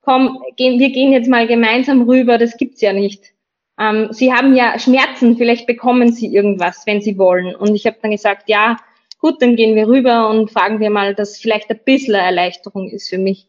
komm, 0.00 0.38
gehen, 0.56 0.78
wir 0.78 0.90
gehen 0.90 1.12
jetzt 1.12 1.28
mal 1.28 1.46
gemeinsam 1.46 2.02
rüber, 2.02 2.38
das 2.38 2.56
gibt's 2.56 2.80
ja 2.80 2.92
nicht. 2.92 3.34
Ähm, 3.78 4.08
sie 4.12 4.32
haben 4.32 4.54
ja 4.54 4.78
Schmerzen, 4.78 5.36
vielleicht 5.36 5.66
bekommen 5.66 6.12
Sie 6.12 6.32
irgendwas, 6.32 6.86
wenn 6.86 7.02
Sie 7.02 7.18
wollen. 7.18 7.54
Und 7.54 7.74
ich 7.74 7.86
habe 7.86 7.98
dann 8.00 8.12
gesagt, 8.12 8.48
ja, 8.48 8.78
gut, 9.18 9.42
dann 9.42 9.56
gehen 9.56 9.76
wir 9.76 9.88
rüber 9.88 10.30
und 10.30 10.50
fragen 10.50 10.80
wir 10.80 10.90
mal, 10.90 11.14
dass 11.14 11.38
vielleicht 11.38 11.68
ein 11.70 11.80
bisschen 11.84 12.14
Erleichterung 12.14 12.88
ist 12.88 13.10
für 13.10 13.18
mich. 13.18 13.46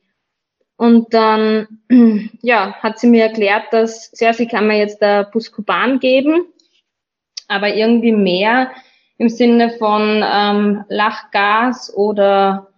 Und 0.78 1.14
dann, 1.14 1.68
ja, 2.42 2.74
hat 2.76 3.00
sie 3.00 3.08
mir 3.08 3.24
erklärt, 3.24 3.66
dass, 3.72 4.12
ja, 4.20 4.32
sie 4.32 4.48
kann 4.48 4.68
mir 4.68 4.78
jetzt 4.78 5.02
der 5.02 5.26
Buskuban 5.26 6.00
geben, 6.00 6.46
aber 7.48 7.74
irgendwie 7.76 8.12
mehr 8.12 8.72
im 9.18 9.30
Sinne 9.30 9.72
von 9.72 10.24
ähm, 10.24 10.86
Lachgas 10.90 11.94
oder 11.96 12.72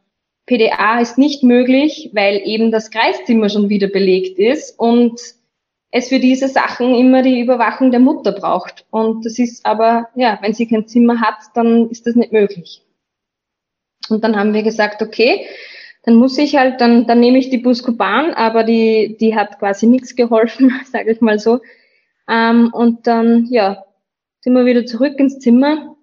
PDA 0.46 1.00
ist 1.00 1.18
nicht 1.18 1.44
möglich, 1.44 2.10
weil 2.14 2.42
eben 2.46 2.72
das 2.72 2.90
Kreiszimmer 2.90 3.50
schon 3.50 3.70
wieder 3.70 3.88
belegt 3.88 4.40
ist 4.40 4.80
und 4.80 5.20
es 5.92 6.10
für 6.10 6.20
diese 6.20 6.48
Sachen 6.48 6.96
immer 6.96 7.22
die 7.22 7.40
Überwachung 7.40 7.92
der 7.92 8.00
Mutter 8.00 8.32
braucht. 8.32 8.86
Und 8.92 9.26
das 9.26 9.40
ist 9.40 9.66
aber, 9.66 10.10
ja, 10.16 10.38
wenn 10.42 10.54
sie 10.54 10.68
kein 10.68 10.88
Zimmer 10.88 11.20
hat, 11.20 11.38
dann 11.56 11.90
ist 11.90 12.08
das 12.08 12.16
nicht 12.16 12.32
möglich. 12.32 12.84
Und 14.10 14.24
dann 14.24 14.38
haben 14.38 14.54
wir 14.54 14.64
gesagt, 14.64 15.02
okay, 15.02 15.46
dann 16.04 16.16
muss 16.16 16.38
ich 16.38 16.56
halt, 16.56 16.82
dann, 16.82 17.08
dann 17.08 17.20
nehme 17.20 17.38
ich 17.38 17.50
die 17.50 17.58
Buskuban, 17.58 18.34
aber 18.34 18.64
die, 18.64 19.18
die 19.20 19.36
hat 19.36 19.60
quasi 19.60 19.88
nichts 19.88 20.16
geholfen, 20.16 20.72
sage 20.92 21.12
ich 21.12 21.22
mal 21.22 21.40
so. 21.40 21.60
Ähm, 22.30 22.72
und 22.74 23.08
dann, 23.08 23.48
ja, 23.50 23.86
sind 24.42 24.54
wir 24.54 24.66
wieder 24.66 24.86
zurück 24.86 25.20
ins 25.20 25.40
Zimmer. 25.40 25.96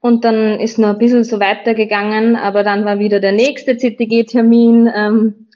Und 0.00 0.24
dann 0.24 0.58
ist 0.60 0.78
noch 0.78 0.90
ein 0.90 0.98
bisschen 0.98 1.24
so 1.24 1.40
weitergegangen, 1.40 2.36
aber 2.36 2.62
dann 2.62 2.84
war 2.84 2.98
wieder 2.98 3.20
der 3.20 3.32
nächste 3.32 3.76
CTG-Termin. 3.76 4.90
Ähm, 4.94 5.48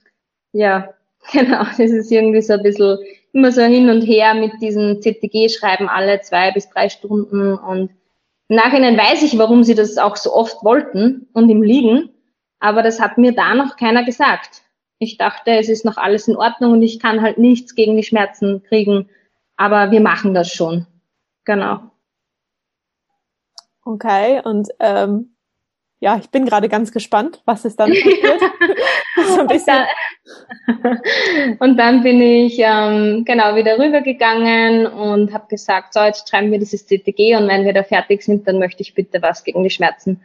ja, 0.52 0.90
genau, 1.32 1.64
das 1.64 1.78
ist 1.78 2.10
irgendwie 2.10 2.42
so 2.42 2.54
ein 2.54 2.62
bisschen 2.62 2.98
immer 3.32 3.52
so 3.52 3.62
hin 3.62 3.90
und 3.90 4.02
her 4.02 4.34
mit 4.34 4.52
diesen 4.60 5.00
CTG-Schreiben 5.00 5.88
alle 5.88 6.20
zwei 6.20 6.52
bis 6.52 6.68
drei 6.68 6.88
Stunden. 6.88 7.54
Und 7.54 7.90
im 8.48 8.56
Nachhinein 8.56 8.96
weiß 8.96 9.22
ich, 9.22 9.38
warum 9.38 9.64
sie 9.64 9.74
das 9.74 9.96
auch 9.98 10.16
so 10.16 10.32
oft 10.32 10.62
wollten 10.62 11.28
und 11.32 11.48
im 11.48 11.62
Liegen. 11.62 12.10
Aber 12.64 12.82
das 12.82 12.98
hat 12.98 13.18
mir 13.18 13.32
da 13.32 13.54
noch 13.54 13.76
keiner 13.76 14.04
gesagt. 14.04 14.62
Ich 14.98 15.18
dachte, 15.18 15.50
es 15.50 15.68
ist 15.68 15.84
noch 15.84 15.98
alles 15.98 16.28
in 16.28 16.36
Ordnung 16.36 16.72
und 16.72 16.82
ich 16.82 16.98
kann 16.98 17.20
halt 17.20 17.36
nichts 17.36 17.74
gegen 17.74 17.94
die 17.94 18.02
Schmerzen 18.02 18.62
kriegen. 18.62 19.10
Aber 19.58 19.90
wir 19.90 20.00
machen 20.00 20.32
das 20.32 20.50
schon. 20.50 20.86
Genau. 21.44 21.80
Okay, 23.84 24.40
und 24.42 24.70
ähm, 24.80 25.36
ja, 26.00 26.16
ich 26.16 26.30
bin 26.30 26.46
gerade 26.46 26.70
ganz 26.70 26.90
gespannt, 26.90 27.42
was 27.44 27.66
es 27.66 27.76
dann 27.76 27.90
passiert. 27.90 28.40
so 29.26 29.40
ein 29.40 29.46
bisschen. 29.46 29.84
und 31.58 31.76
dann 31.76 32.02
bin 32.02 32.22
ich 32.22 32.58
ähm, 32.60 33.26
genau 33.26 33.56
wieder 33.56 33.78
rübergegangen 33.78 34.86
und 34.86 35.34
habe 35.34 35.48
gesagt, 35.48 35.92
so 35.92 36.00
jetzt 36.00 36.30
schreiben 36.30 36.50
wir 36.50 36.58
dieses 36.58 36.86
CTG 36.86 37.36
und 37.36 37.46
wenn 37.46 37.66
wir 37.66 37.74
da 37.74 37.82
fertig 37.82 38.22
sind, 38.22 38.48
dann 38.48 38.58
möchte 38.58 38.80
ich 38.80 38.94
bitte 38.94 39.20
was 39.20 39.44
gegen 39.44 39.62
die 39.62 39.68
Schmerzen. 39.68 40.22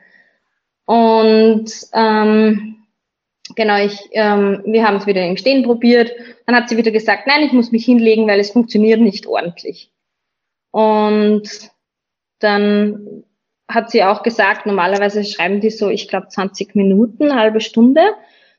Und 0.90 1.72
ähm, 1.94 2.78
genau, 3.56 3.78
ich, 3.78 4.10
ähm, 4.14 4.64
wir 4.66 4.88
haben 4.88 4.98
es 4.98 5.06
wieder 5.06 5.24
im 5.24 5.38
Stehen 5.38 5.62
probiert. 5.62 6.12
Dann 6.48 6.56
hat 6.56 6.68
sie 6.68 6.78
wieder 6.78 6.90
gesagt, 6.90 7.28
nein, 7.28 7.44
ich 7.44 7.54
muss 7.54 7.72
mich 7.72 7.86
hinlegen, 7.86 8.28
weil 8.28 8.40
es 8.40 8.50
funktioniert 8.50 9.00
nicht 9.00 9.28
ordentlich. 9.28 9.92
Und 10.72 11.48
dann 12.40 13.24
hat 13.68 13.92
sie 13.92 14.04
auch 14.04 14.24
gesagt, 14.24 14.66
normalerweise 14.66 15.24
schreiben 15.24 15.62
die 15.62 15.70
so, 15.70 15.90
ich 15.90 16.08
glaube, 16.08 16.30
20 16.30 16.74
Minuten, 16.74 17.36
halbe 17.36 17.62
Stunde. 17.62 18.02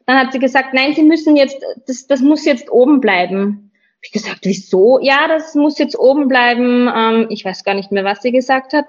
Dann 0.06 0.16
hat 0.16 0.30
sie 0.30 0.38
gesagt, 0.38 0.72
nein, 0.72 0.94
Sie 0.94 1.02
müssen 1.02 1.34
jetzt, 1.34 1.60
das, 1.88 2.06
das 2.06 2.20
muss 2.20 2.44
jetzt 2.44 2.70
oben 2.70 3.00
bleiben. 3.00 3.72
Ich 4.02 4.12
gesagt, 4.12 4.42
wieso? 4.42 5.00
Ja, 5.00 5.26
das 5.26 5.56
muss 5.56 5.80
jetzt 5.80 5.98
oben 5.98 6.28
bleiben. 6.28 6.88
Ähm, 6.94 7.26
ich 7.28 7.44
weiß 7.44 7.64
gar 7.64 7.74
nicht 7.74 7.90
mehr, 7.90 8.04
was 8.04 8.22
sie 8.22 8.30
gesagt 8.30 8.72
hat. 8.72 8.84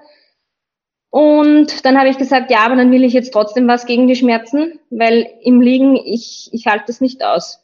Und 1.12 1.84
dann 1.84 1.98
habe 1.98 2.08
ich 2.08 2.16
gesagt, 2.16 2.50
ja, 2.50 2.60
aber 2.60 2.74
dann 2.74 2.90
will 2.90 3.04
ich 3.04 3.12
jetzt 3.12 3.34
trotzdem 3.34 3.68
was 3.68 3.84
gegen 3.84 4.08
die 4.08 4.16
Schmerzen, 4.16 4.80
weil 4.88 5.28
im 5.42 5.60
Liegen, 5.60 5.94
ich, 5.94 6.48
ich 6.52 6.66
halte 6.66 6.84
das 6.86 7.02
nicht 7.02 7.22
aus. 7.22 7.62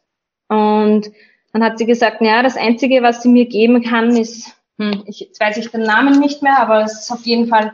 Und 0.48 1.10
dann 1.54 1.64
hat 1.64 1.78
sie 1.78 1.86
gesagt, 1.86 2.20
ja, 2.20 2.42
das 2.42 2.58
Einzige, 2.58 3.02
was 3.02 3.22
sie 3.22 3.30
mir 3.30 3.46
geben 3.46 3.82
kann, 3.82 4.14
ist, 4.14 4.54
hm, 4.76 5.02
ich, 5.06 5.20
jetzt 5.20 5.40
weiß 5.40 5.56
ich 5.56 5.70
den 5.70 5.80
Namen 5.80 6.20
nicht 6.20 6.42
mehr, 6.42 6.58
aber 6.58 6.82
es 6.82 7.00
ist 7.00 7.10
auf 7.10 7.24
jeden 7.24 7.48
Fall 7.48 7.72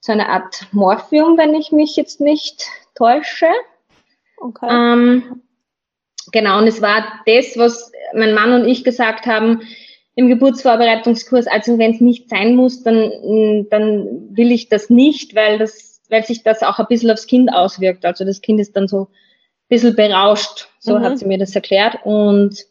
so 0.00 0.10
eine 0.10 0.30
Art 0.30 0.68
Morphium, 0.72 1.36
wenn 1.36 1.54
ich 1.54 1.70
mich 1.70 1.96
jetzt 1.96 2.22
nicht 2.22 2.64
täusche. 2.94 3.48
Okay. 4.38 4.68
Ähm, 4.70 5.42
genau, 6.32 6.56
und 6.56 6.66
es 6.66 6.80
war 6.80 7.04
das, 7.26 7.58
was 7.58 7.92
mein 8.14 8.32
Mann 8.32 8.52
und 8.54 8.66
ich 8.66 8.84
gesagt 8.84 9.26
haben, 9.26 9.60
im 10.16 10.28
Geburtsvorbereitungskurs, 10.28 11.46
also 11.46 11.78
wenn 11.78 11.92
es 11.92 12.00
nicht 12.00 12.30
sein 12.30 12.54
muss, 12.54 12.82
dann, 12.82 13.66
dann 13.70 14.36
will 14.36 14.52
ich 14.52 14.68
das 14.68 14.90
nicht, 14.90 15.34
weil 15.34 15.58
das, 15.58 16.00
weil 16.08 16.24
sich 16.24 16.42
das 16.42 16.62
auch 16.62 16.78
ein 16.78 16.86
bisschen 16.88 17.10
aufs 17.10 17.26
Kind 17.26 17.52
auswirkt. 17.52 18.04
Also 18.04 18.24
das 18.24 18.40
Kind 18.40 18.60
ist 18.60 18.76
dann 18.76 18.86
so 18.86 19.02
ein 19.02 19.08
bisschen 19.68 19.96
berauscht, 19.96 20.68
so 20.78 20.98
mhm. 20.98 21.02
hat 21.02 21.18
sie 21.18 21.26
mir 21.26 21.38
das 21.38 21.54
erklärt. 21.54 21.98
Und 22.04 22.64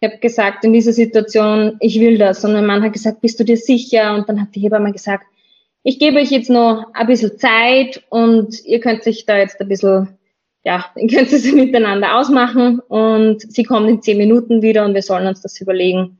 ich 0.00 0.08
habe 0.08 0.18
gesagt, 0.18 0.64
in 0.64 0.72
dieser 0.72 0.92
Situation, 0.92 1.76
ich 1.80 2.00
will 2.00 2.16
das. 2.16 2.44
Und 2.44 2.54
mein 2.54 2.64
Mann 2.64 2.82
hat 2.82 2.94
gesagt, 2.94 3.20
bist 3.20 3.38
du 3.38 3.44
dir 3.44 3.58
sicher? 3.58 4.14
Und 4.14 4.28
dann 4.28 4.40
hat 4.40 4.54
die 4.54 4.60
Hebamme 4.60 4.92
gesagt, 4.92 5.26
ich 5.82 5.98
gebe 5.98 6.18
euch 6.18 6.30
jetzt 6.30 6.50
noch 6.50 6.86
ein 6.94 7.06
bisschen 7.06 7.38
Zeit 7.38 8.02
und 8.10 8.64
ihr 8.64 8.80
könnt 8.80 9.02
sich 9.02 9.26
da 9.26 9.38
jetzt 9.38 9.60
ein 9.60 9.68
bisschen, 9.68 10.08
ja, 10.64 10.86
ihr 10.96 11.08
könnt 11.08 11.32
es 11.32 11.50
miteinander 11.52 12.16
ausmachen 12.18 12.80
und 12.80 13.40
sie 13.40 13.64
kommt 13.64 13.88
in 13.88 14.00
zehn 14.00 14.16
Minuten 14.16 14.62
wieder 14.62 14.86
und 14.86 14.94
wir 14.94 15.02
sollen 15.02 15.26
uns 15.26 15.42
das 15.42 15.60
überlegen. 15.60 16.19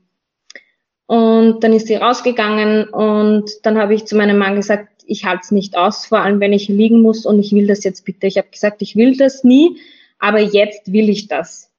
Und 1.11 1.59
dann 1.61 1.73
ist 1.73 1.87
sie 1.87 1.95
rausgegangen 1.95 2.87
und 2.87 3.51
dann 3.63 3.77
habe 3.77 3.93
ich 3.93 4.05
zu 4.05 4.15
meinem 4.15 4.37
Mann 4.37 4.55
gesagt, 4.55 5.03
ich 5.05 5.25
halte 5.25 5.41
es 5.43 5.51
nicht 5.51 5.75
aus, 5.75 6.05
vor 6.05 6.21
allem 6.21 6.39
wenn 6.39 6.53
ich 6.53 6.69
liegen 6.69 7.01
muss 7.01 7.25
und 7.25 7.37
ich 7.37 7.51
will 7.51 7.67
das 7.67 7.83
jetzt 7.83 8.05
bitte. 8.05 8.27
Ich 8.27 8.37
habe 8.37 8.47
gesagt, 8.49 8.81
ich 8.81 8.95
will 8.95 9.17
das 9.17 9.43
nie, 9.43 9.75
aber 10.19 10.39
jetzt 10.39 10.93
will 10.93 11.09
ich 11.09 11.27
das. 11.27 11.69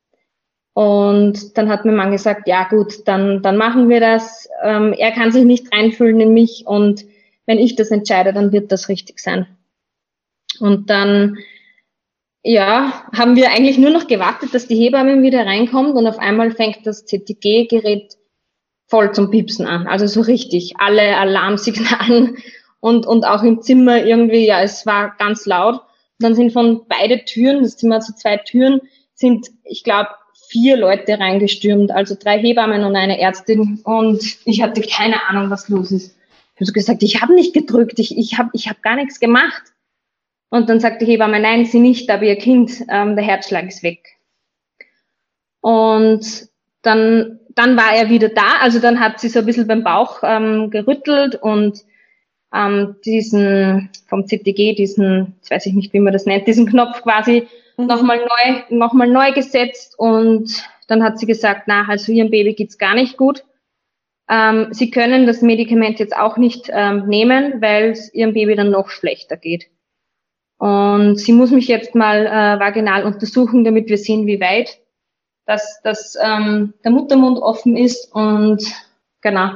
Und 0.74 1.56
dann 1.56 1.70
hat 1.70 1.86
mein 1.86 1.96
Mann 1.96 2.10
gesagt, 2.10 2.46
ja 2.46 2.68
gut, 2.68 3.08
dann, 3.08 3.40
dann 3.40 3.56
machen 3.56 3.88
wir 3.88 4.00
das. 4.00 4.50
Ähm, 4.62 4.92
er 4.92 5.12
kann 5.12 5.32
sich 5.32 5.44
nicht 5.44 5.72
reinfühlen 5.72 6.20
in 6.20 6.34
mich 6.34 6.64
und 6.66 7.06
wenn 7.46 7.56
ich 7.58 7.74
das 7.74 7.90
entscheide, 7.90 8.34
dann 8.34 8.52
wird 8.52 8.70
das 8.70 8.90
richtig 8.90 9.18
sein. 9.18 9.46
Und 10.60 10.90
dann, 10.90 11.38
ja, 12.42 13.06
haben 13.16 13.36
wir 13.36 13.50
eigentlich 13.50 13.78
nur 13.78 13.92
noch 13.92 14.08
gewartet, 14.08 14.52
dass 14.52 14.68
die 14.68 14.76
Hebamme 14.76 15.22
wieder 15.22 15.46
reinkommt 15.46 15.94
und 15.94 16.06
auf 16.06 16.18
einmal 16.18 16.50
fängt 16.50 16.86
das 16.86 17.06
CTG-Gerät 17.06 18.18
voll 18.92 19.10
zum 19.14 19.30
Piepsen 19.30 19.66
an. 19.66 19.86
Also 19.86 20.06
so 20.06 20.20
richtig, 20.20 20.74
alle 20.76 21.16
Alarmsignalen 21.16 22.36
und, 22.80 23.06
und 23.06 23.24
auch 23.24 23.42
im 23.42 23.62
Zimmer 23.62 24.04
irgendwie, 24.04 24.46
ja, 24.46 24.60
es 24.60 24.84
war 24.84 25.16
ganz 25.18 25.46
laut. 25.46 25.76
Und 25.76 25.84
dann 26.18 26.34
sind 26.34 26.52
von 26.52 26.82
beide 26.88 27.24
Türen, 27.24 27.62
das 27.62 27.78
Zimmer 27.78 28.02
so 28.02 28.12
zwei 28.12 28.36
Türen, 28.36 28.82
sind, 29.14 29.48
ich 29.64 29.82
glaube, 29.82 30.10
vier 30.46 30.76
Leute 30.76 31.18
reingestürmt, 31.18 31.90
also 31.90 32.14
drei 32.20 32.38
Hebammen 32.38 32.84
und 32.84 32.94
eine 32.94 33.18
Ärztin. 33.18 33.80
Und 33.82 34.22
ich 34.44 34.60
hatte 34.60 34.82
keine 34.82 35.26
Ahnung, 35.26 35.48
was 35.48 35.70
los 35.70 35.90
ist. 35.90 36.14
Ich 36.54 36.56
habe 36.56 36.66
so 36.66 36.72
gesagt, 36.74 37.02
ich 37.02 37.22
habe 37.22 37.34
nicht 37.34 37.54
gedrückt, 37.54 37.98
ich, 37.98 38.18
ich 38.18 38.36
habe 38.36 38.50
ich 38.52 38.68
hab 38.68 38.82
gar 38.82 38.96
nichts 38.96 39.20
gemacht. 39.20 39.62
Und 40.50 40.68
dann 40.68 40.80
sagt 40.80 41.00
die 41.00 41.06
Hebamme, 41.06 41.40
nein, 41.40 41.64
sie 41.64 41.80
nicht, 41.80 42.10
aber 42.10 42.24
ihr 42.24 42.36
Kind, 42.36 42.84
ähm, 42.90 43.16
der 43.16 43.24
Herzschlag 43.24 43.66
ist 43.68 43.82
weg. 43.82 44.18
Und 45.62 46.50
dann 46.82 47.38
dann 47.54 47.76
war 47.76 47.94
er 47.94 48.08
wieder 48.08 48.28
da. 48.28 48.58
Also 48.60 48.78
dann 48.78 49.00
hat 49.00 49.20
sie 49.20 49.28
so 49.28 49.40
ein 49.40 49.46
bisschen 49.46 49.66
beim 49.66 49.84
Bauch 49.84 50.20
ähm, 50.22 50.70
gerüttelt 50.70 51.36
und 51.36 51.84
ähm, 52.54 52.96
diesen 53.04 53.90
vom 54.08 54.26
CTG, 54.26 54.74
diesen, 54.74 55.34
jetzt 55.38 55.50
weiß 55.50 55.66
ich 55.66 55.74
nicht, 55.74 55.92
wie 55.92 56.00
man 56.00 56.12
das 56.12 56.26
nennt, 56.26 56.46
diesen 56.46 56.66
Knopf 56.66 57.02
quasi 57.02 57.48
mhm. 57.76 57.86
nochmal 57.86 58.18
neu, 58.18 58.62
noch 58.70 58.92
mal 58.92 59.08
neu 59.08 59.32
gesetzt 59.32 59.98
und 59.98 60.62
dann 60.88 61.02
hat 61.02 61.18
sie 61.18 61.26
gesagt, 61.26 61.64
na, 61.66 61.86
also 61.88 62.12
ihrem 62.12 62.30
Baby 62.30 62.54
geht's 62.54 62.78
gar 62.78 62.94
nicht 62.94 63.16
gut. 63.16 63.44
Ähm, 64.28 64.68
sie 64.70 64.90
können 64.90 65.26
das 65.26 65.42
Medikament 65.42 65.98
jetzt 65.98 66.16
auch 66.16 66.36
nicht 66.36 66.70
ähm, 66.72 67.06
nehmen, 67.06 67.60
weil 67.60 67.90
es 67.90 68.12
ihrem 68.12 68.34
Baby 68.34 68.54
dann 68.54 68.70
noch 68.70 68.88
schlechter 68.88 69.36
geht. 69.36 69.66
Und 70.58 71.16
sie 71.16 71.32
muss 71.32 71.50
mich 71.50 71.66
jetzt 71.66 71.94
mal 71.94 72.26
äh, 72.26 72.60
vaginal 72.60 73.04
untersuchen, 73.04 73.64
damit 73.64 73.88
wir 73.88 73.98
sehen, 73.98 74.26
wie 74.26 74.40
weit 74.40 74.78
dass, 75.52 75.82
dass 75.82 76.16
ähm, 76.20 76.72
der 76.82 76.90
Muttermund 76.90 77.38
offen 77.38 77.76
ist 77.76 78.10
und 78.14 78.64
genau. 79.20 79.50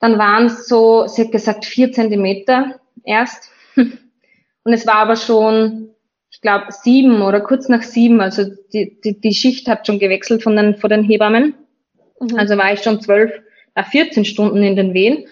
Dann 0.00 0.18
waren 0.18 0.46
es 0.46 0.66
so, 0.66 1.06
sie 1.06 1.22
hat 1.24 1.32
gesagt, 1.32 1.64
vier 1.64 1.92
Zentimeter 1.92 2.80
erst. 3.04 3.50
Und 3.76 4.72
es 4.72 4.86
war 4.86 4.96
aber 4.96 5.16
schon, 5.16 5.90
ich 6.30 6.40
glaube, 6.40 6.66
sieben 6.70 7.20
oder 7.22 7.40
kurz 7.40 7.68
nach 7.68 7.82
sieben. 7.82 8.20
Also 8.20 8.44
die, 8.72 8.98
die, 9.02 9.20
die 9.20 9.34
Schicht 9.34 9.68
hat 9.68 9.86
schon 9.86 9.98
gewechselt 9.98 10.42
von 10.42 10.56
den, 10.56 10.76
von 10.76 10.88
den 10.88 11.04
Hebammen. 11.04 11.54
Mhm. 12.18 12.36
Also 12.36 12.56
war 12.56 12.72
ich 12.72 12.82
schon 12.82 13.00
zwölf, 13.00 13.30
äh, 13.74 13.84
14 13.84 14.24
Stunden 14.24 14.62
in 14.62 14.76
den 14.76 14.94
Wehen. 14.94 15.26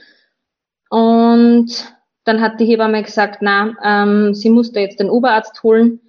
Und 0.90 1.94
dann 2.24 2.42
hat 2.42 2.61
die 2.61 2.66
Hebamme 2.66 3.03
gesagt, 3.03 3.38
na, 3.40 3.74
ähm, 3.82 4.34
sie 4.34 4.51
musste 4.51 4.80
jetzt 4.80 5.01
den 5.01 5.11
Oberarzt 5.11 5.62
holen. 5.62 6.01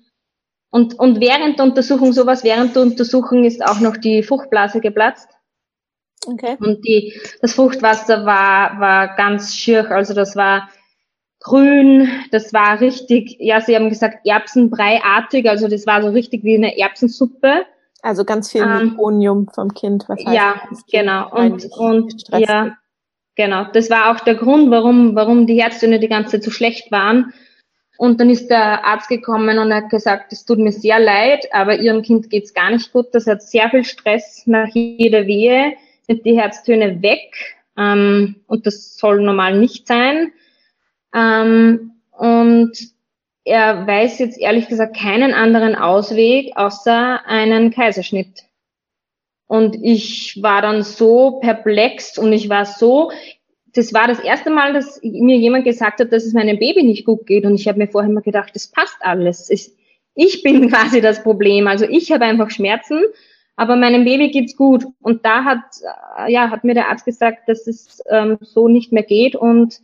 Und, 0.71 0.99
und 0.99 1.19
während 1.19 1.57
der 1.57 1.65
Untersuchung, 1.65 2.13
sowas 2.13 2.43
während 2.43 2.75
der 2.75 2.83
Untersuchung 2.83 3.43
ist 3.43 3.65
auch 3.65 3.79
noch 3.79 3.97
die 3.97 4.21
Fruchtblase 4.21 4.81
geplatzt. 4.81 5.29
Okay. 6.25 6.57
Und 6.59 6.85
die, 6.85 7.19
das 7.41 7.53
Fruchtwasser 7.53 8.25
war, 8.25 8.79
war 8.79 9.15
ganz 9.15 9.55
schier, 9.55 9.89
also 9.89 10.13
das 10.13 10.35
war 10.35 10.69
grün, 11.39 12.09
das 12.31 12.53
war 12.53 12.81
richtig, 12.81 13.37
ja, 13.39 13.61
sie 13.61 13.75
haben 13.75 13.89
gesagt 13.89 14.27
Erbsenbreiartig, 14.27 15.49
also 15.49 15.67
das 15.67 15.87
war 15.87 16.01
so 16.01 16.09
richtig 16.09 16.43
wie 16.43 16.55
eine 16.55 16.77
Erbsensuppe. 16.77 17.65
Also 18.01 18.25
ganz 18.25 18.51
viel 18.51 18.61
ähm, 18.61 18.97
vom 19.53 19.73
Kind, 19.73 20.07
was 20.07 20.19
heißt 20.19 20.35
Ja, 20.35 20.61
genau. 20.91 21.31
Und, 21.31 21.65
und 21.71 22.23
ja, 22.37 22.77
genau. 23.35 23.65
Das 23.73 23.89
war 23.89 24.11
auch 24.11 24.19
der 24.21 24.35
Grund, 24.35 24.69
warum, 24.71 25.15
warum 25.15 25.47
die 25.47 25.61
Herztöne 25.61 25.99
die 25.99 26.07
ganze 26.07 26.31
Zeit 26.31 26.43
so 26.43 26.51
schlecht 26.51 26.91
waren 26.91 27.33
und 27.99 28.21
dann 28.21 28.29
ist 28.29 28.49
der 28.49 28.85
Arzt 28.85 29.09
gekommen 29.09 29.59
und 29.59 29.73
hat 29.73 29.89
gesagt, 29.89 30.31
es 30.31 30.45
tut 30.45 30.57
mir 30.57 30.71
sehr 30.71 30.99
leid, 30.99 31.45
aber 31.51 31.79
Ihrem 31.79 32.01
Kind 32.01 32.29
geht's 32.29 32.53
gar 32.53 32.71
nicht 32.71 32.93
gut. 32.93 33.07
Das 33.11 33.27
hat 33.27 33.41
sehr 33.41 33.69
viel 33.69 33.83
Stress. 33.83 34.43
Nach 34.45 34.69
jeder 34.69 35.27
Wehe 35.27 35.73
sind 36.07 36.25
die 36.25 36.39
Herztöne 36.39 37.01
weg. 37.01 37.57
Ähm, 37.77 38.37
und 38.47 38.65
das 38.65 38.95
soll 38.95 39.19
normal 39.21 39.57
nicht 39.57 39.85
sein. 39.85 40.31
Ähm, 41.13 41.91
und 42.11 42.71
er 43.43 43.85
weiß 43.85 44.19
jetzt 44.19 44.39
ehrlich 44.39 44.69
gesagt 44.69 44.95
keinen 44.95 45.33
anderen 45.33 45.75
Ausweg 45.75 46.55
außer 46.55 47.25
einen 47.25 47.69
Kaiserschnitt. 47.69 48.43
Und 49.45 49.75
ich 49.75 50.41
war 50.41 50.61
dann 50.61 50.83
so 50.83 51.41
perplex 51.41 52.17
und 52.17 52.31
ich 52.31 52.47
war 52.47 52.65
so, 52.65 53.11
das 53.73 53.93
war 53.93 54.07
das 54.07 54.19
erste 54.19 54.49
Mal, 54.49 54.73
dass 54.73 54.99
mir 55.03 55.37
jemand 55.37 55.65
gesagt 55.65 55.99
hat, 55.99 56.11
dass 56.11 56.25
es 56.25 56.33
meinem 56.33 56.59
Baby 56.59 56.83
nicht 56.83 57.05
gut 57.05 57.25
geht. 57.25 57.45
Und 57.45 57.55
ich 57.55 57.67
habe 57.67 57.77
mir 57.77 57.87
vorher 57.87 58.09
immer 58.09 58.21
gedacht, 58.21 58.51
das 58.55 58.67
passt 58.67 58.97
alles. 59.01 59.49
Ich, 59.49 59.71
ich 60.15 60.43
bin 60.43 60.69
quasi 60.69 61.01
das 61.01 61.23
Problem. 61.23 61.67
Also 61.67 61.85
ich 61.85 62.11
habe 62.11 62.25
einfach 62.25 62.49
Schmerzen, 62.49 63.03
aber 63.55 63.75
meinem 63.75 64.05
Baby 64.05 64.31
geht's 64.31 64.55
gut. 64.55 64.85
Und 65.01 65.25
da 65.25 65.43
hat, 65.43 65.63
äh, 66.17 66.31
ja, 66.31 66.49
hat 66.49 66.63
mir 66.63 66.73
der 66.73 66.89
Arzt 66.89 67.05
gesagt, 67.05 67.47
dass 67.47 67.67
es 67.67 68.01
ähm, 68.09 68.37
so 68.41 68.67
nicht 68.67 68.91
mehr 68.91 69.03
geht. 69.03 69.35
Und 69.35 69.79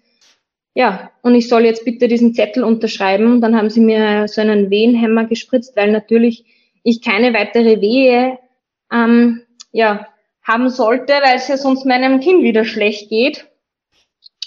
ja, 0.73 1.11
und 1.21 1.35
ich 1.35 1.47
soll 1.47 1.65
jetzt 1.65 1.85
bitte 1.85 2.07
diesen 2.07 2.33
Zettel 2.33 2.63
unterschreiben. 2.63 3.41
Dann 3.41 3.55
haben 3.55 3.69
sie 3.69 3.81
mir 3.81 4.27
so 4.27 4.41
einen 4.41 4.69
Wehenhemmer 4.69 5.25
gespritzt, 5.25 5.75
weil 5.75 5.91
natürlich 5.91 6.45
ich 6.83 7.01
keine 7.01 7.33
weitere 7.33 7.81
Wehe 7.81 8.37
ähm, 8.91 9.41
ja, 9.71 10.07
haben 10.43 10.69
sollte, 10.69 11.13
weil 11.13 11.37
es 11.37 11.47
ja 11.47 11.57
sonst 11.57 11.85
meinem 11.85 12.19
Kind 12.19 12.43
wieder 12.43 12.65
schlecht 12.65 13.09
geht. 13.09 13.47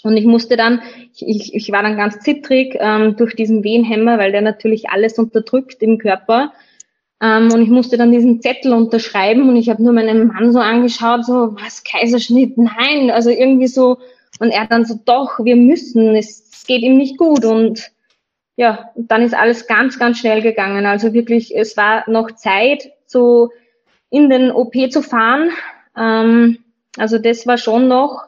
Und 0.04 0.16
ich 0.16 0.24
musste 0.24 0.56
dann, 0.56 0.82
ich, 1.16 1.54
ich 1.54 1.72
war 1.72 1.82
dann 1.82 1.96
ganz 1.96 2.20
zittrig 2.20 2.76
ähm, 2.78 3.16
durch 3.16 3.34
diesen 3.34 3.64
Wehenhemmer, 3.64 4.18
weil 4.18 4.32
der 4.32 4.42
natürlich 4.42 4.90
alles 4.90 5.18
unterdrückt 5.18 5.82
im 5.82 5.98
Körper. 5.98 6.52
Ähm, 7.20 7.52
und 7.52 7.62
ich 7.62 7.68
musste 7.68 7.96
dann 7.96 8.12
diesen 8.12 8.40
Zettel 8.40 8.72
unterschreiben 8.72 9.48
und 9.48 9.56
ich 9.56 9.68
habe 9.68 9.82
nur 9.82 9.92
meinen 9.92 10.28
Mann 10.28 10.52
so 10.52 10.60
angeschaut, 10.60 11.24
so, 11.24 11.56
was, 11.60 11.82
Kaiserschnitt? 11.82 12.56
Nein, 12.56 13.10
also 13.10 13.30
irgendwie 13.30 13.66
so. 13.66 13.98
Und 14.38 14.50
er 14.50 14.66
dann 14.66 14.84
so, 14.84 14.98
doch, 15.04 15.44
wir 15.44 15.56
müssen, 15.56 16.14
es 16.14 16.64
geht 16.66 16.82
ihm 16.82 16.96
nicht 16.96 17.18
gut. 17.18 17.44
Und 17.44 17.90
ja, 18.56 18.90
dann 18.96 19.22
ist 19.22 19.34
alles 19.34 19.66
ganz, 19.66 19.98
ganz 19.98 20.18
schnell 20.18 20.42
gegangen. 20.42 20.86
Also 20.86 21.12
wirklich, 21.12 21.56
es 21.56 21.76
war 21.76 22.08
noch 22.08 22.32
Zeit, 22.32 22.92
so 23.06 23.50
in 24.10 24.30
den 24.30 24.50
OP 24.50 24.74
zu 24.90 25.02
fahren. 25.02 25.50
Ähm, 25.96 26.58
also 26.96 27.18
das 27.18 27.46
war 27.46 27.58
schon 27.58 27.88
noch, 27.88 28.27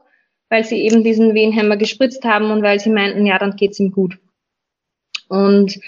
weil 0.51 0.64
sie 0.64 0.82
eben 0.82 1.03
diesen 1.03 1.32
Wehenhemmer 1.32 1.78
gespritzt 1.78 2.24
haben 2.24 2.51
und 2.51 2.62
weil 2.62 2.78
sie 2.78 2.90
meinten, 2.90 3.24
ja, 3.24 3.38
dann 3.38 3.57
geht's 3.57 3.80
ihm 3.80 3.92
gut. 3.92 4.18
Und 5.28 5.78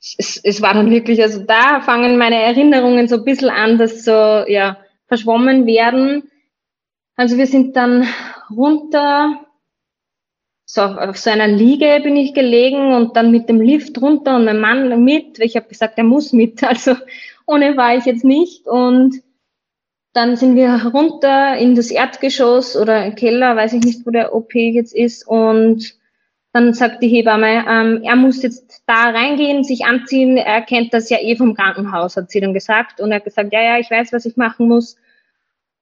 es, 0.00 0.40
es 0.42 0.62
war 0.62 0.72
dann 0.72 0.90
wirklich, 0.90 1.20
also 1.20 1.42
da 1.42 1.80
fangen 1.80 2.16
meine 2.16 2.40
Erinnerungen 2.40 3.08
so 3.08 3.16
ein 3.16 3.24
bisschen 3.24 3.50
an, 3.50 3.76
dass 3.76 4.04
so, 4.04 4.12
ja, 4.12 4.78
verschwommen 5.08 5.66
werden. 5.66 6.30
Also 7.16 7.36
wir 7.36 7.46
sind 7.46 7.76
dann 7.76 8.06
runter, 8.50 9.40
so 10.64 10.82
auf 10.82 11.16
so 11.16 11.30
einer 11.30 11.48
Liege 11.48 12.00
bin 12.02 12.16
ich 12.16 12.34
gelegen 12.34 12.92
und 12.92 13.16
dann 13.16 13.30
mit 13.30 13.48
dem 13.48 13.60
Lift 13.60 14.00
runter 14.00 14.36
und 14.36 14.44
mein 14.44 14.60
Mann 14.60 15.04
mit. 15.04 15.38
Ich 15.38 15.56
habe 15.56 15.68
gesagt, 15.68 15.98
er 15.98 16.04
muss 16.04 16.32
mit, 16.32 16.62
also 16.64 16.94
ohne 17.46 17.76
war 17.76 17.96
ich 17.96 18.04
jetzt 18.04 18.24
nicht. 18.24 18.66
Und 18.66 19.22
dann 20.16 20.36
sind 20.36 20.56
wir 20.56 20.92
runter 20.94 21.58
in 21.58 21.74
das 21.74 21.90
Erdgeschoss 21.90 22.74
oder 22.74 23.10
Keller, 23.10 23.54
weiß 23.54 23.74
ich 23.74 23.84
nicht, 23.84 24.06
wo 24.06 24.10
der 24.10 24.34
OP 24.34 24.54
jetzt 24.54 24.94
ist. 24.94 25.28
Und 25.28 25.94
dann 26.52 26.72
sagt 26.72 27.02
die 27.02 27.08
Hebamme, 27.08 27.66
ähm, 27.68 28.00
er 28.02 28.16
muss 28.16 28.42
jetzt 28.42 28.82
da 28.86 29.10
reingehen, 29.10 29.62
sich 29.62 29.84
anziehen. 29.84 30.38
Er 30.38 30.62
kennt 30.62 30.94
das 30.94 31.10
ja 31.10 31.18
eh 31.20 31.36
vom 31.36 31.54
Krankenhaus, 31.54 32.16
hat 32.16 32.30
sie 32.30 32.40
dann 32.40 32.54
gesagt. 32.54 32.98
Und 32.98 33.10
er 33.10 33.16
hat 33.16 33.24
gesagt, 33.24 33.52
ja, 33.52 33.60
ja, 33.60 33.78
ich 33.78 33.90
weiß, 33.90 34.14
was 34.14 34.24
ich 34.24 34.38
machen 34.38 34.68
muss. 34.68 34.96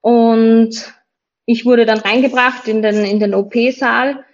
Und 0.01 0.93
ich 1.45 1.65
wurde 1.65 1.85
dann 1.85 1.99
reingebracht 1.99 2.67
in 2.67 2.81
den, 2.81 3.05
in 3.05 3.21
den 3.21 3.33
OP-Saal. 3.33 4.25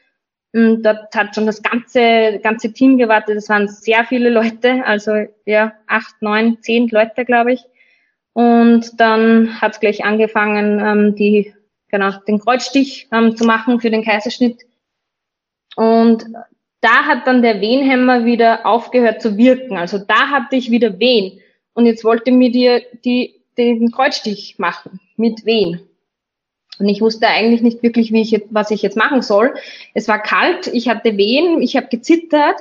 Und 0.52 0.82
dort 0.82 1.16
hat 1.16 1.36
schon 1.36 1.46
das 1.46 1.62
ganze, 1.62 2.40
ganze 2.42 2.74
Team 2.74 2.98
gewartet. 2.98 3.38
Es 3.38 3.50
waren 3.50 3.68
sehr 3.68 4.04
viele 4.06 4.32
Leute, 4.32 4.84
also 4.84 5.28
ja, 5.46 5.74
acht, 5.86 6.16
neun, 6.22 6.58
zehn 6.62 6.88
Leute, 6.88 7.24
glaube 7.24 7.54
ich. 7.54 7.66
Und 8.34 9.00
dann 9.00 9.62
hat 9.62 9.74
es 9.74 9.80
gleich 9.80 10.06
angefangen, 10.06 10.80
ähm, 10.80 11.16
die, 11.16 11.54
genau, 11.90 12.12
den 12.28 12.40
Kreuzstich 12.40 13.08
ähm, 13.12 13.36
zu 13.36 13.46
machen 13.46 13.80
für 13.80 13.90
den 13.90 14.04
Kaiserschnitt. 14.04 14.62
Und 15.76 16.26
da 16.82 17.06
hat 17.06 17.28
dann 17.28 17.42
der 17.42 17.62
Wehenhemmer 17.62 18.26
wieder 18.26 18.66
aufgehört 18.66 19.22
zu 19.22 19.38
wirken. 19.38 19.78
Also 19.78 19.98
da 19.98 20.30
hatte 20.30 20.56
ich 20.56 20.72
wieder 20.72 21.00
Wehen. 21.00 21.40
Und 21.74 21.86
jetzt 21.86 22.04
wollte 22.04 22.32
mir 22.32 22.52
die, 22.52 22.82
die, 23.06 23.42
den 23.58 23.92
Kreuzstich 23.92 24.56
machen 24.58 25.00
mit 25.16 25.46
Wehen. 25.46 25.82
Und 26.80 26.90
ich 26.90 27.02
wusste 27.02 27.28
eigentlich 27.28 27.62
nicht 27.62 27.84
wirklich, 27.84 28.12
wie 28.12 28.22
ich 28.22 28.32
jetzt, 28.32 28.48
was 28.50 28.72
ich 28.72 28.82
jetzt 28.82 28.98
machen 28.98 29.22
soll. 29.22 29.54
Es 29.94 30.08
war 30.08 30.20
kalt, 30.20 30.68
ich 30.68 30.90
hatte 30.90 31.16
Wehen, 31.18 31.62
ich 31.62 31.76
habe 31.76 31.88
gezittert. 31.88 32.60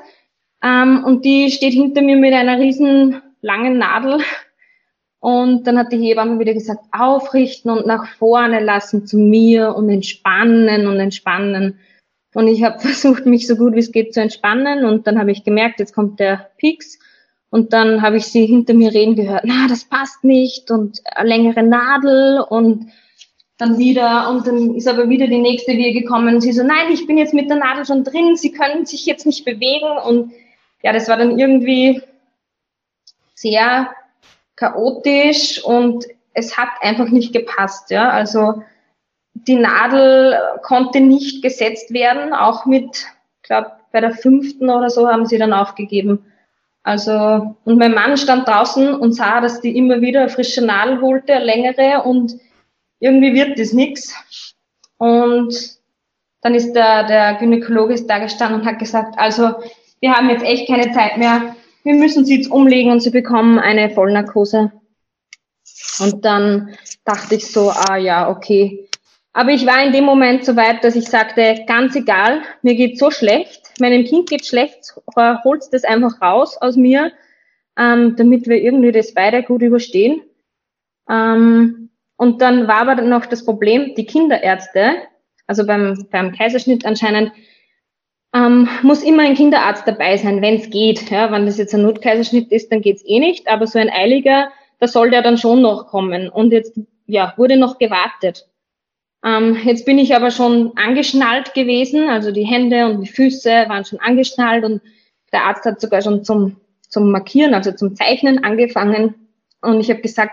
Ähm, 0.63 1.05
und 1.05 1.25
die 1.25 1.51
steht 1.51 1.73
hinter 1.73 2.03
mir 2.03 2.17
mit 2.17 2.35
einer 2.35 2.59
riesen 2.59 3.23
langen 3.41 3.79
Nadel. 3.79 4.19
Und 5.21 5.67
dann 5.67 5.79
hat 5.79 5.93
die 5.93 5.99
Hebamme 5.99 6.39
wieder 6.39 6.55
gesagt, 6.55 6.83
aufrichten 6.93 7.71
und 7.71 7.87
nach 7.87 8.07
vorne 8.17 8.61
lassen 8.61 9.07
zu 9.07 9.19
mir 9.19 9.75
und 9.77 9.91
entspannen 9.91 10.87
und 10.87 10.99
entspannen. 10.99 11.79
Und 12.35 12.49
ich 12.49 12.65
habe 12.65 12.79
versucht, 12.81 13.27
mich 13.27 13.47
so 13.47 13.57
gut 13.57 13.75
wie 13.75 13.81
es 13.81 13.93
geht 13.93 14.15
zu 14.15 14.21
entspannen. 14.21 14.85
Und 14.85 15.07
dann 15.07 15.19
habe 15.19 15.31
ich 15.31 15.45
gemerkt, 15.45 15.79
jetzt 15.79 15.95
kommt 15.95 16.19
der 16.21 16.51
Pieks. 16.57 16.99
Und 17.51 17.73
dann 17.73 18.01
habe 18.01 18.17
ich 18.17 18.27
sie 18.27 18.47
hinter 18.47 18.75
mir 18.75 18.95
reden 18.95 19.17
gehört, 19.17 19.43
na, 19.45 19.67
das 19.69 19.85
passt 19.85 20.25
nicht 20.25 20.71
und 20.71 21.01
längere 21.23 21.65
Nadel 21.65 22.41
und 22.49 22.91
dann 23.59 23.77
wieder, 23.77 24.31
und 24.31 24.47
dann 24.47 24.75
ist 24.75 24.89
aber 24.89 25.09
wieder 25.09 25.27
die 25.27 25.41
nächste 25.41 25.73
Wehe 25.73 25.93
gekommen 25.93 26.37
und 26.37 26.41
sie 26.41 26.53
so, 26.53 26.63
nein, 26.63 26.93
ich 26.93 27.07
bin 27.07 27.19
jetzt 27.19 27.35
mit 27.35 27.51
der 27.51 27.59
Nadel 27.59 27.85
schon 27.85 28.05
drin, 28.05 28.37
sie 28.37 28.53
können 28.53 28.87
sich 28.87 29.05
jetzt 29.05 29.27
nicht 29.27 29.45
bewegen 29.45 29.99
und 30.07 30.33
ja, 30.83 30.93
das 30.93 31.09
war 31.09 31.17
dann 31.17 31.39
irgendwie 31.39 32.01
sehr 33.35 33.91
chaotisch 34.61 35.65
und 35.65 36.07
es 36.35 36.57
hat 36.57 36.69
einfach 36.81 37.09
nicht 37.09 37.33
gepasst, 37.33 37.91
ja, 37.91 38.11
also 38.11 38.63
die 39.35 39.57
Nadel 39.57 40.39
konnte 40.63 41.01
nicht 41.01 41.43
gesetzt 41.43 41.93
werden, 41.93 42.33
auch 42.33 42.67
mit, 42.67 43.07
glaube 43.43 43.73
bei 43.93 44.01
der 44.01 44.13
fünften 44.13 44.71
oder 44.71 44.91
so 44.91 45.09
haben 45.09 45.27
sie 45.27 45.39
dann 45.39 45.53
aufgegeben. 45.53 46.25
Also, 46.83 47.57
und 47.65 47.79
mein 47.79 47.93
Mann 47.93 48.17
stand 48.17 48.49
draußen 48.49 48.95
und 48.95 49.13
sah, 49.13 49.41
dass 49.41 49.61
die 49.61 49.77
immer 49.77 50.01
wieder 50.01 50.21
eine 50.21 50.29
frische 50.29 50.65
Nadel 50.65 51.01
holte, 51.01 51.35
eine 51.35 51.45
längere, 51.45 52.03
und 52.05 52.39
irgendwie 53.01 53.35
wird 53.35 53.59
das 53.59 53.73
nix. 53.73 54.15
Und 54.97 55.55
dann 56.41 56.55
ist 56.55 56.73
der, 56.73 57.05
der 57.05 57.35
Gynäkologe 57.35 58.01
da 58.07 58.19
gestanden 58.19 58.61
und 58.61 58.67
hat 58.67 58.79
gesagt, 58.79 59.19
also, 59.19 59.55
wir 60.01 60.13
haben 60.15 60.31
jetzt 60.31 60.45
echt 60.45 60.69
keine 60.69 60.93
Zeit 60.93 61.19
mehr. 61.19 61.55
Wir 61.83 61.95
müssen 61.95 62.25
sie 62.25 62.37
jetzt 62.37 62.51
umlegen 62.51 62.93
und 62.93 63.01
sie 63.01 63.11
bekommen 63.11 63.59
eine 63.59 63.91
Vollnarkose. 63.91 64.73
Und 66.01 66.25
dann 66.25 66.75
dachte 67.05 67.37
ich 67.37 67.47
so, 67.47 67.71
ah 67.71 67.97
ja, 67.97 68.29
okay, 68.29 68.89
aber 69.33 69.51
ich 69.53 69.65
war 69.65 69.85
in 69.85 69.93
dem 69.93 70.05
Moment 70.05 70.45
so 70.45 70.57
weit, 70.57 70.83
dass 70.83 70.97
ich 70.97 71.07
sagte, 71.07 71.65
ganz 71.67 71.95
egal, 71.95 72.43
mir 72.63 72.75
geht 72.75 72.99
so 72.99 73.11
schlecht, 73.11 73.63
meinem 73.79 74.05
Kind 74.05 74.29
geht 74.29 74.45
schlecht, 74.45 74.97
holt 75.17 75.63
das 75.73 75.85
einfach 75.85 76.21
raus 76.21 76.57
aus 76.61 76.77
mir, 76.77 77.13
ähm, 77.79 78.17
damit 78.17 78.49
wir 78.49 78.61
irgendwie 78.61 78.91
das 78.91 79.15
beide 79.15 79.43
gut 79.45 79.63
überstehen. 79.63 80.23
Ähm, 81.09 81.91
und 82.17 82.43
dann 82.43 82.67
war 82.67 82.89
aber 82.89 82.97
noch 83.03 83.25
das 83.27 83.45
Problem, 83.45 83.95
die 83.95 84.05
Kinderärzte, 84.05 84.97
also 85.47 85.65
beim, 85.65 86.07
beim 86.11 86.33
Kaiserschnitt 86.33 86.85
anscheinend, 86.85 87.33
ähm, 88.35 88.69
muss 88.83 89.03
immer 89.03 89.23
ein 89.23 89.35
Kinderarzt 89.35 89.87
dabei 89.87 90.17
sein, 90.17 90.43
wenn 90.43 90.57
es 90.57 90.71
geht. 90.71 91.11
Ja, 91.11 91.33
wenn 91.33 91.47
das 91.47 91.59
jetzt 91.59 91.75
ein 91.75 91.83
Notkaiserschnitt 91.83 92.53
ist, 92.53 92.71
dann 92.71 92.81
geht's 92.81 93.03
eh 93.05 93.19
nicht, 93.19 93.49
aber 93.49 93.67
so 93.67 93.79
ein 93.79 93.91
eiliger, 93.91 94.51
da 94.79 94.87
soll 94.87 95.11
der 95.11 95.23
dann 95.23 95.39
schon 95.39 95.63
noch 95.63 95.89
kommen. 95.89 96.29
Und 96.29 96.53
jetzt 96.53 96.79
ja, 97.07 97.35
wurde 97.37 97.57
noch 97.57 97.79
gewartet. 97.79 98.47
Ähm, 99.25 99.59
jetzt 99.65 99.85
bin 99.85 99.99
ich 99.99 100.15
aber 100.15 100.31
schon 100.31 100.73
angeschnallt 100.77 101.55
gewesen, 101.55 102.09
also 102.09 102.33
die 102.33 102.47
Hände 102.47 102.87
und 102.87 103.03
die 103.03 103.11
Füße 103.11 103.51
waren 103.69 103.85
schon 103.85 104.01
angeschnallt 104.01 104.65
und 104.65 104.81
der 105.33 105.45
Arzt 105.45 105.65
hat 105.65 105.81
sogar 105.81 106.01
schon 106.01 106.25
zum, 106.25 106.57
zum 106.89 107.11
Markieren, 107.11 107.53
also 107.53 107.73
zum 107.73 107.95
Zeichnen 107.95 108.43
angefangen. 108.43 109.29
Und 109.61 109.81
ich 109.81 109.91
habe 109.91 110.01
gesagt, 110.01 110.33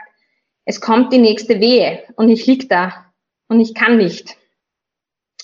es 0.66 0.80
kommt 0.80 1.12
die 1.12 1.18
nächste 1.18 1.60
Wehe 1.60 2.04
und 2.16 2.30
ich 2.30 2.46
lieg 2.46 2.70
da 2.70 3.06
und 3.48 3.60
ich 3.60 3.74
kann 3.74 3.98
nicht. 3.98 4.38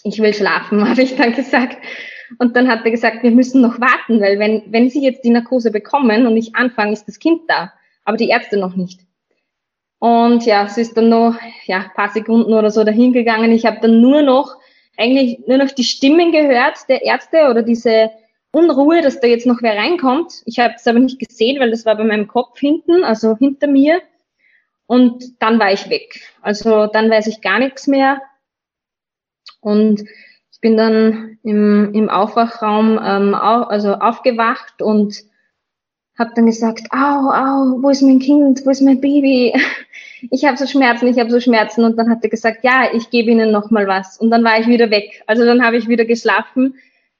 Ich 0.03 0.19
will 0.19 0.33
schlafen, 0.33 0.87
habe 0.89 1.01
ich 1.01 1.15
dann 1.15 1.33
gesagt. 1.33 1.77
Und 2.39 2.55
dann 2.55 2.67
hat 2.67 2.85
er 2.85 2.91
gesagt, 2.91 3.23
wir 3.23 3.31
müssen 3.31 3.61
noch 3.61 3.79
warten, 3.79 4.21
weil 4.21 4.39
wenn, 4.39 4.63
wenn 4.67 4.89
Sie 4.89 5.03
jetzt 5.03 5.23
die 5.23 5.29
Narkose 5.29 5.71
bekommen 5.71 6.27
und 6.27 6.37
ich 6.37 6.55
anfange, 6.55 6.93
ist 6.93 7.07
das 7.07 7.19
Kind 7.19 7.41
da, 7.47 7.73
aber 8.05 8.17
die 8.17 8.29
Ärzte 8.29 8.57
noch 8.57 8.75
nicht. 8.75 9.01
Und 9.99 10.45
ja, 10.45 10.65
es 10.65 10.77
ist 10.77 10.97
dann 10.97 11.09
noch 11.09 11.35
ja, 11.65 11.91
paar 11.95 12.09
Sekunden 12.09 12.53
oder 12.53 12.71
so 12.71 12.83
dahingegangen. 12.83 13.51
Ich 13.51 13.65
habe 13.65 13.79
dann 13.81 14.01
nur 14.01 14.21
noch 14.21 14.57
eigentlich 14.97 15.39
nur 15.47 15.57
noch 15.57 15.71
die 15.71 15.83
Stimmen 15.83 16.31
gehört 16.31 16.77
der 16.89 17.03
Ärzte 17.03 17.49
oder 17.49 17.63
diese 17.63 18.11
Unruhe, 18.51 19.01
dass 19.01 19.19
da 19.19 19.27
jetzt 19.27 19.47
noch 19.47 19.61
wer 19.61 19.75
reinkommt. 19.75 20.43
Ich 20.45 20.59
habe 20.59 20.75
es 20.75 20.85
aber 20.87 20.99
nicht 20.99 21.19
gesehen, 21.19 21.59
weil 21.59 21.71
das 21.71 21.85
war 21.85 21.95
bei 21.95 22.03
meinem 22.03 22.27
Kopf 22.27 22.59
hinten, 22.59 23.03
also 23.03 23.35
hinter 23.37 23.67
mir. 23.67 24.01
Und 24.85 25.41
dann 25.41 25.59
war 25.59 25.71
ich 25.71 25.89
weg. 25.89 26.21
Also 26.41 26.87
dann 26.87 27.09
weiß 27.09 27.27
ich 27.27 27.41
gar 27.41 27.59
nichts 27.59 27.87
mehr. 27.87 28.21
Und 29.61 30.03
bin 30.63 30.77
dann 30.77 31.37
im, 31.43 31.93
im 31.93 32.09
Aufwachraum 32.09 32.97
ähm, 33.03 33.35
au, 33.35 33.63
also 33.63 33.95
aufgewacht 33.95 34.81
und 34.81 35.15
habe 36.17 36.31
dann 36.35 36.45
gesagt, 36.45 36.87
au, 36.91 37.29
au, 37.29 37.83
wo 37.83 37.89
ist 37.89 38.01
mein 38.01 38.19
Kind, 38.19 38.65
wo 38.65 38.69
ist 38.71 38.81
mein 38.81 38.99
Baby? 38.99 39.53
Ich 40.31 40.45
habe 40.45 40.55
so 40.55 40.65
Schmerzen, 40.65 41.07
ich 41.07 41.19
habe 41.19 41.29
so 41.29 41.41
Schmerzen. 41.41 41.83
Und 41.83 41.97
dann 41.97 42.09
hat 42.09 42.23
er 42.23 42.29
gesagt, 42.29 42.63
ja, 42.63 42.87
ich 42.93 43.09
gebe 43.09 43.29
Ihnen 43.29 43.51
noch 43.51 43.71
mal 43.71 43.87
was. 43.87 44.17
Und 44.17 44.31
dann 44.31 44.41
war 44.45 44.57
ich 44.57 44.67
wieder 44.67 44.89
weg. 44.89 45.21
Also 45.27 45.43
dann 45.43 45.61
habe 45.61 45.75
ich 45.75 45.89
wieder 45.89 46.05
geschlafen. 46.05 46.75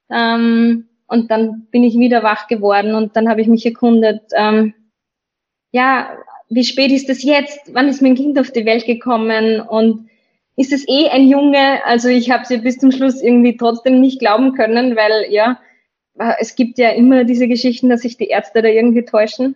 Ähm, 0.10 0.88
und 1.08 1.30
dann 1.30 1.68
bin 1.70 1.84
ich 1.84 1.96
wieder 1.96 2.24
wach 2.24 2.48
geworden 2.48 2.96
und 2.96 3.18
dann 3.18 3.28
habe 3.28 3.42
ich 3.42 3.48
mich 3.48 3.66
erkundet, 3.66 4.22
ähm, 4.38 4.74
ja, 5.74 6.18
wie 6.50 6.64
spät 6.64 6.94
ist 6.94 7.10
es 7.10 7.24
jetzt? 7.24 7.60
Wann 7.74 7.90
ist 7.90 8.02
mein 8.02 8.16
Kind 8.16 8.40
auf 8.40 8.52
die 8.52 8.66
Welt 8.66 8.86
gekommen? 8.86 9.60
Und 9.60 10.08
ist 10.56 10.74
es 10.74 10.88
eh 10.88 11.10
ein 11.10 11.28
Junge? 11.28 11.84
Also 11.86 12.10
ich 12.10 12.30
habe 12.32 12.46
sie 12.46 12.58
bis 12.58 12.78
zum 12.78 12.92
Schluss 12.92 13.22
irgendwie 13.22 13.58
trotzdem 13.58 14.00
nicht 14.00 14.20
glauben 14.20 14.54
können, 14.54 14.96
weil 14.96 15.32
ja, 15.32 15.60
äh, 16.20 16.34
es 16.40 16.56
gibt 16.56 16.78
ja 16.78 16.92
immer 16.92 17.24
diese 17.24 17.48
Geschichten, 17.48 17.90
dass 17.90 18.02
sich 18.02 18.18
die 18.18 18.28
Ärzte 18.28 18.62
da 18.62 18.68
irgendwie 18.68 19.06
täuschen. 19.06 19.56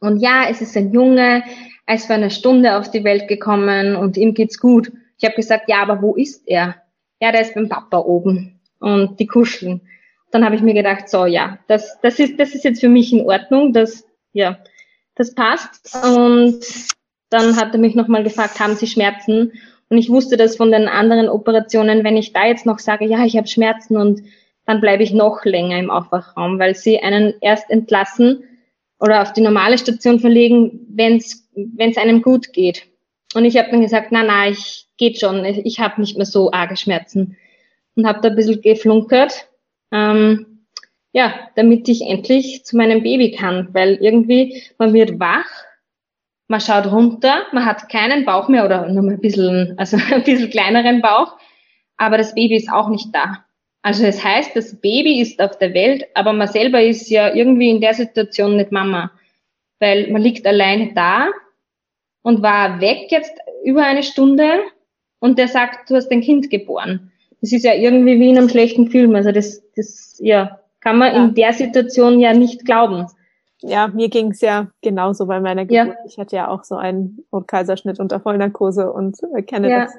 Und 0.00 0.20
ja, 0.20 0.46
es 0.48 0.60
ist 0.60 0.76
ein 0.76 0.92
Junge, 0.92 1.42
er 1.86 1.94
ist 1.94 2.06
vor 2.06 2.16
einer 2.16 2.30
Stunde 2.30 2.76
auf 2.76 2.90
die 2.90 3.04
Welt 3.04 3.28
gekommen 3.28 3.96
und 3.96 4.16
ihm 4.16 4.34
geht's 4.34 4.60
gut. 4.60 4.92
Ich 5.18 5.24
habe 5.24 5.34
gesagt, 5.34 5.68
ja, 5.68 5.82
aber 5.82 6.02
wo 6.02 6.14
ist 6.14 6.46
er? 6.46 6.76
Ja, 7.20 7.32
der 7.32 7.40
ist 7.40 7.54
beim 7.54 7.68
Papa 7.68 7.98
oben 7.98 8.60
und 8.78 9.18
die 9.18 9.26
kuscheln. 9.26 9.80
Dann 10.30 10.44
habe 10.44 10.54
ich 10.54 10.62
mir 10.62 10.74
gedacht, 10.74 11.08
so 11.08 11.24
ja, 11.24 11.58
das, 11.66 11.98
das 12.02 12.18
ist, 12.18 12.38
das 12.38 12.54
ist 12.54 12.64
jetzt 12.64 12.80
für 12.80 12.88
mich 12.88 13.12
in 13.12 13.22
Ordnung, 13.22 13.72
dass 13.72 14.04
ja, 14.32 14.58
das 15.14 15.34
passt. 15.34 15.96
Und 16.04 16.60
dann 17.30 17.56
hat 17.56 17.72
er 17.72 17.80
mich 17.80 17.94
nochmal 17.94 18.22
gefragt, 18.22 18.60
haben 18.60 18.76
Sie 18.76 18.86
Schmerzen? 18.86 19.52
Und 19.88 19.98
ich 19.98 20.10
wusste 20.10 20.36
das 20.36 20.56
von 20.56 20.70
den 20.70 20.86
anderen 20.86 21.28
Operationen, 21.28 22.04
wenn 22.04 22.16
ich 22.16 22.32
da 22.32 22.46
jetzt 22.46 22.66
noch 22.66 22.78
sage, 22.78 23.06
ja, 23.06 23.24
ich 23.24 23.36
habe 23.36 23.48
Schmerzen 23.48 23.96
und 23.96 24.22
dann 24.66 24.80
bleibe 24.80 25.02
ich 25.02 25.12
noch 25.12 25.44
länger 25.44 25.78
im 25.78 25.90
Aufwachraum, 25.90 26.58
weil 26.58 26.74
sie 26.74 27.00
einen 27.00 27.34
erst 27.40 27.70
entlassen 27.70 28.44
oder 29.00 29.22
auf 29.22 29.32
die 29.32 29.40
normale 29.40 29.78
Station 29.78 30.20
verlegen, 30.20 30.86
wenn 30.90 31.16
es 31.16 31.96
einem 31.96 32.20
gut 32.20 32.52
geht. 32.52 32.84
Und 33.34 33.44
ich 33.44 33.56
habe 33.56 33.70
dann 33.70 33.80
gesagt, 33.80 34.08
na 34.10 34.22
na, 34.22 34.48
ich 34.48 34.86
geht 34.98 35.18
schon, 35.18 35.44
ich, 35.44 35.64
ich 35.64 35.80
habe 35.80 36.00
nicht 36.00 36.16
mehr 36.16 36.26
so 36.26 36.52
arge 36.52 36.76
Schmerzen 36.76 37.36
und 37.94 38.06
habe 38.06 38.20
da 38.20 38.28
ein 38.28 38.36
bisschen 38.36 38.60
geflunkert, 38.60 39.48
ähm, 39.90 40.64
ja, 41.12 41.48
damit 41.56 41.88
ich 41.88 42.02
endlich 42.02 42.64
zu 42.64 42.76
meinem 42.76 43.02
Baby 43.02 43.30
kann, 43.30 43.68
weil 43.72 43.94
irgendwie 43.94 44.62
man 44.76 44.92
wird 44.92 45.18
wach 45.18 45.46
man 46.48 46.60
schaut 46.60 46.90
runter, 46.90 47.42
man 47.52 47.66
hat 47.66 47.88
keinen 47.88 48.24
Bauch 48.24 48.48
mehr 48.48 48.64
oder 48.64 48.88
nur 48.88 49.04
ein 49.04 49.20
bisschen, 49.20 49.74
also 49.76 49.96
ein 50.12 50.24
bisschen 50.24 50.50
kleineren 50.50 51.00
Bauch, 51.00 51.36
aber 51.96 52.18
das 52.18 52.34
Baby 52.34 52.56
ist 52.56 52.72
auch 52.72 52.88
nicht 52.88 53.14
da. 53.14 53.44
Also 53.82 54.04
es 54.04 54.16
das 54.16 54.24
heißt, 54.24 54.56
das 54.56 54.80
Baby 54.80 55.20
ist 55.20 55.40
auf 55.40 55.56
der 55.58 55.72
Welt, 55.72 56.06
aber 56.14 56.32
man 56.32 56.48
selber 56.48 56.82
ist 56.82 57.08
ja 57.10 57.32
irgendwie 57.32 57.70
in 57.70 57.80
der 57.80 57.94
Situation 57.94 58.56
nicht 58.56 58.72
Mama, 58.72 59.12
weil 59.78 60.10
man 60.10 60.22
liegt 60.22 60.46
alleine 60.46 60.92
da 60.94 61.28
und 62.22 62.42
war 62.42 62.80
weg 62.80 63.06
jetzt 63.10 63.32
über 63.64 63.84
eine 63.84 64.02
Stunde 64.02 64.60
und 65.20 65.38
der 65.38 65.48
sagt, 65.48 65.90
du 65.90 65.96
hast 65.96 66.10
ein 66.10 66.22
Kind 66.22 66.50
geboren. 66.50 67.12
Das 67.40 67.52
ist 67.52 67.64
ja 67.64 67.74
irgendwie 67.74 68.18
wie 68.18 68.30
in 68.30 68.38
einem 68.38 68.48
schlechten 68.48 68.90
Film. 68.90 69.14
Also 69.14 69.30
das, 69.30 69.62
das 69.76 70.18
ja, 70.20 70.58
kann 70.80 70.98
man 70.98 71.14
ja. 71.14 71.24
in 71.24 71.34
der 71.34 71.52
Situation 71.52 72.18
ja 72.18 72.32
nicht 72.32 72.64
glauben 72.64 73.06
ja, 73.60 73.88
mir 73.88 74.08
ging 74.08 74.30
es 74.30 74.40
ja 74.40 74.68
genauso 74.82 75.26
bei 75.26 75.40
meiner 75.40 75.64
Geburt. 75.64 75.96
Ja. 75.98 76.04
Ich 76.06 76.18
hatte 76.18 76.36
ja 76.36 76.48
auch 76.48 76.64
so 76.64 76.76
einen 76.76 77.24
Kaiserschnitt 77.46 78.00
unter 78.00 78.20
Vollnarkose 78.20 78.92
und 78.92 79.18
äh, 79.34 79.42
kenne 79.42 79.70
ja. 79.70 79.84
das 79.84 79.94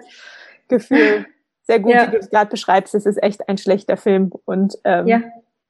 Gefühl 0.68 1.26
sehr 1.70 1.80
gut, 1.80 1.92
ja. 1.92 2.08
wie 2.08 2.12
du 2.12 2.18
es 2.18 2.32
gerade 2.32 2.50
beschreibst. 2.50 2.96
Es 2.96 3.06
ist 3.06 3.22
echt 3.22 3.48
ein 3.48 3.60
schlechter 3.60 3.96
Film. 3.96 4.32
Und 4.46 4.80
ähm, 4.86 5.24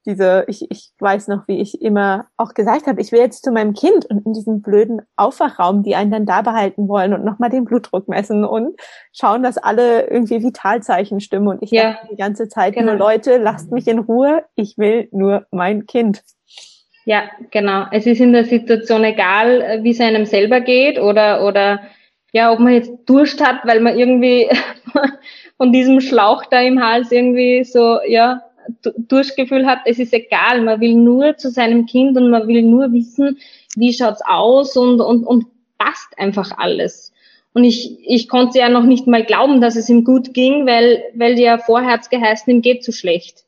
diese, 0.05 0.45
ich, 0.47 0.71
ich 0.71 0.93
weiß 0.97 1.27
noch, 1.27 1.45
wie 1.49 1.59
ich 1.59 1.81
immer 1.81 2.27
auch 2.37 2.53
gesagt 2.53 2.87
habe, 2.87 3.01
ich 3.01 3.11
will 3.11 3.19
jetzt 3.19 3.43
zu 3.43 3.51
meinem 3.51 3.73
Kind 3.73 4.05
und 4.05 4.25
in 4.25 4.31
diesem 4.31 4.61
blöden 4.61 5.01
Aufwachraum, 5.17 5.83
die 5.83 5.95
einen 5.95 6.09
dann 6.09 6.25
da 6.25 6.41
behalten 6.41 6.87
wollen 6.87 7.13
und 7.13 7.25
nochmal 7.25 7.49
den 7.49 7.65
Blutdruck 7.65 8.07
messen 8.07 8.45
und 8.45 8.79
schauen, 9.11 9.43
dass 9.43 9.57
alle 9.57 10.07
irgendwie 10.07 10.41
Vitalzeichen 10.41 11.19
stimmen. 11.19 11.49
Und 11.49 11.61
ich 11.61 11.71
ja. 11.71 11.97
die 12.09 12.15
ganze 12.15 12.47
Zeit 12.47 12.75
genau. 12.75 12.93
nur 12.93 12.99
Leute, 12.99 13.35
lasst 13.37 13.71
mich 13.71 13.85
in 13.89 13.99
Ruhe, 13.99 14.45
ich 14.55 14.77
will 14.77 15.09
nur 15.11 15.47
mein 15.51 15.85
Kind. 15.85 16.23
Ja, 17.05 17.23
genau. 17.51 17.85
Es 17.91 18.05
ist 18.05 18.19
in 18.19 18.33
der 18.33 18.45
Situation 18.45 19.03
egal, 19.03 19.61
äh, 19.61 19.83
wie 19.83 19.91
es 19.91 19.99
einem 19.99 20.25
selber 20.25 20.61
geht 20.61 20.99
oder, 20.99 21.45
oder 21.45 21.81
ja, 22.31 22.51
ob 22.51 22.59
man 22.59 22.73
jetzt 22.73 22.91
Durst 23.05 23.43
hat, 23.43 23.65
weil 23.65 23.79
man 23.79 23.97
irgendwie 23.97 24.47
von 25.57 25.71
diesem 25.71 26.01
Schlauch 26.01 26.45
da 26.45 26.61
im 26.61 26.83
Hals 26.83 27.11
irgendwie 27.11 27.63
so, 27.63 27.99
ja, 28.07 28.43
Durstgefühl 28.97 29.65
hat. 29.65 29.79
Es 29.85 29.99
ist 29.99 30.13
egal. 30.13 30.61
Man 30.61 30.79
will 30.79 30.95
nur 30.95 31.37
zu 31.37 31.49
seinem 31.49 31.85
Kind 31.85 32.17
und 32.17 32.29
man 32.29 32.47
will 32.47 32.61
nur 32.61 32.91
wissen, 32.93 33.39
wie 33.75 33.93
schaut's 33.93 34.21
aus 34.25 34.77
und, 34.77 35.01
und, 35.01 35.23
und 35.25 35.45
passt 35.77 36.17
einfach 36.17 36.51
alles. 36.57 37.13
Und 37.53 37.63
ich, 37.63 37.97
ich 38.07 38.29
konnte 38.29 38.59
ja 38.59 38.69
noch 38.69 38.83
nicht 38.83 39.07
mal 39.07 39.23
glauben, 39.23 39.59
dass 39.59 39.75
es 39.75 39.89
ihm 39.89 40.03
gut 40.03 40.33
ging, 40.33 40.67
weil, 40.67 41.03
weil 41.15 41.39
ja 41.39 41.57
vorher 41.57 41.93
hat's 41.93 42.09
geheißen, 42.09 42.51
ihm 42.51 42.61
geht 42.61 42.83
zu 42.83 42.91
schlecht. 42.91 43.45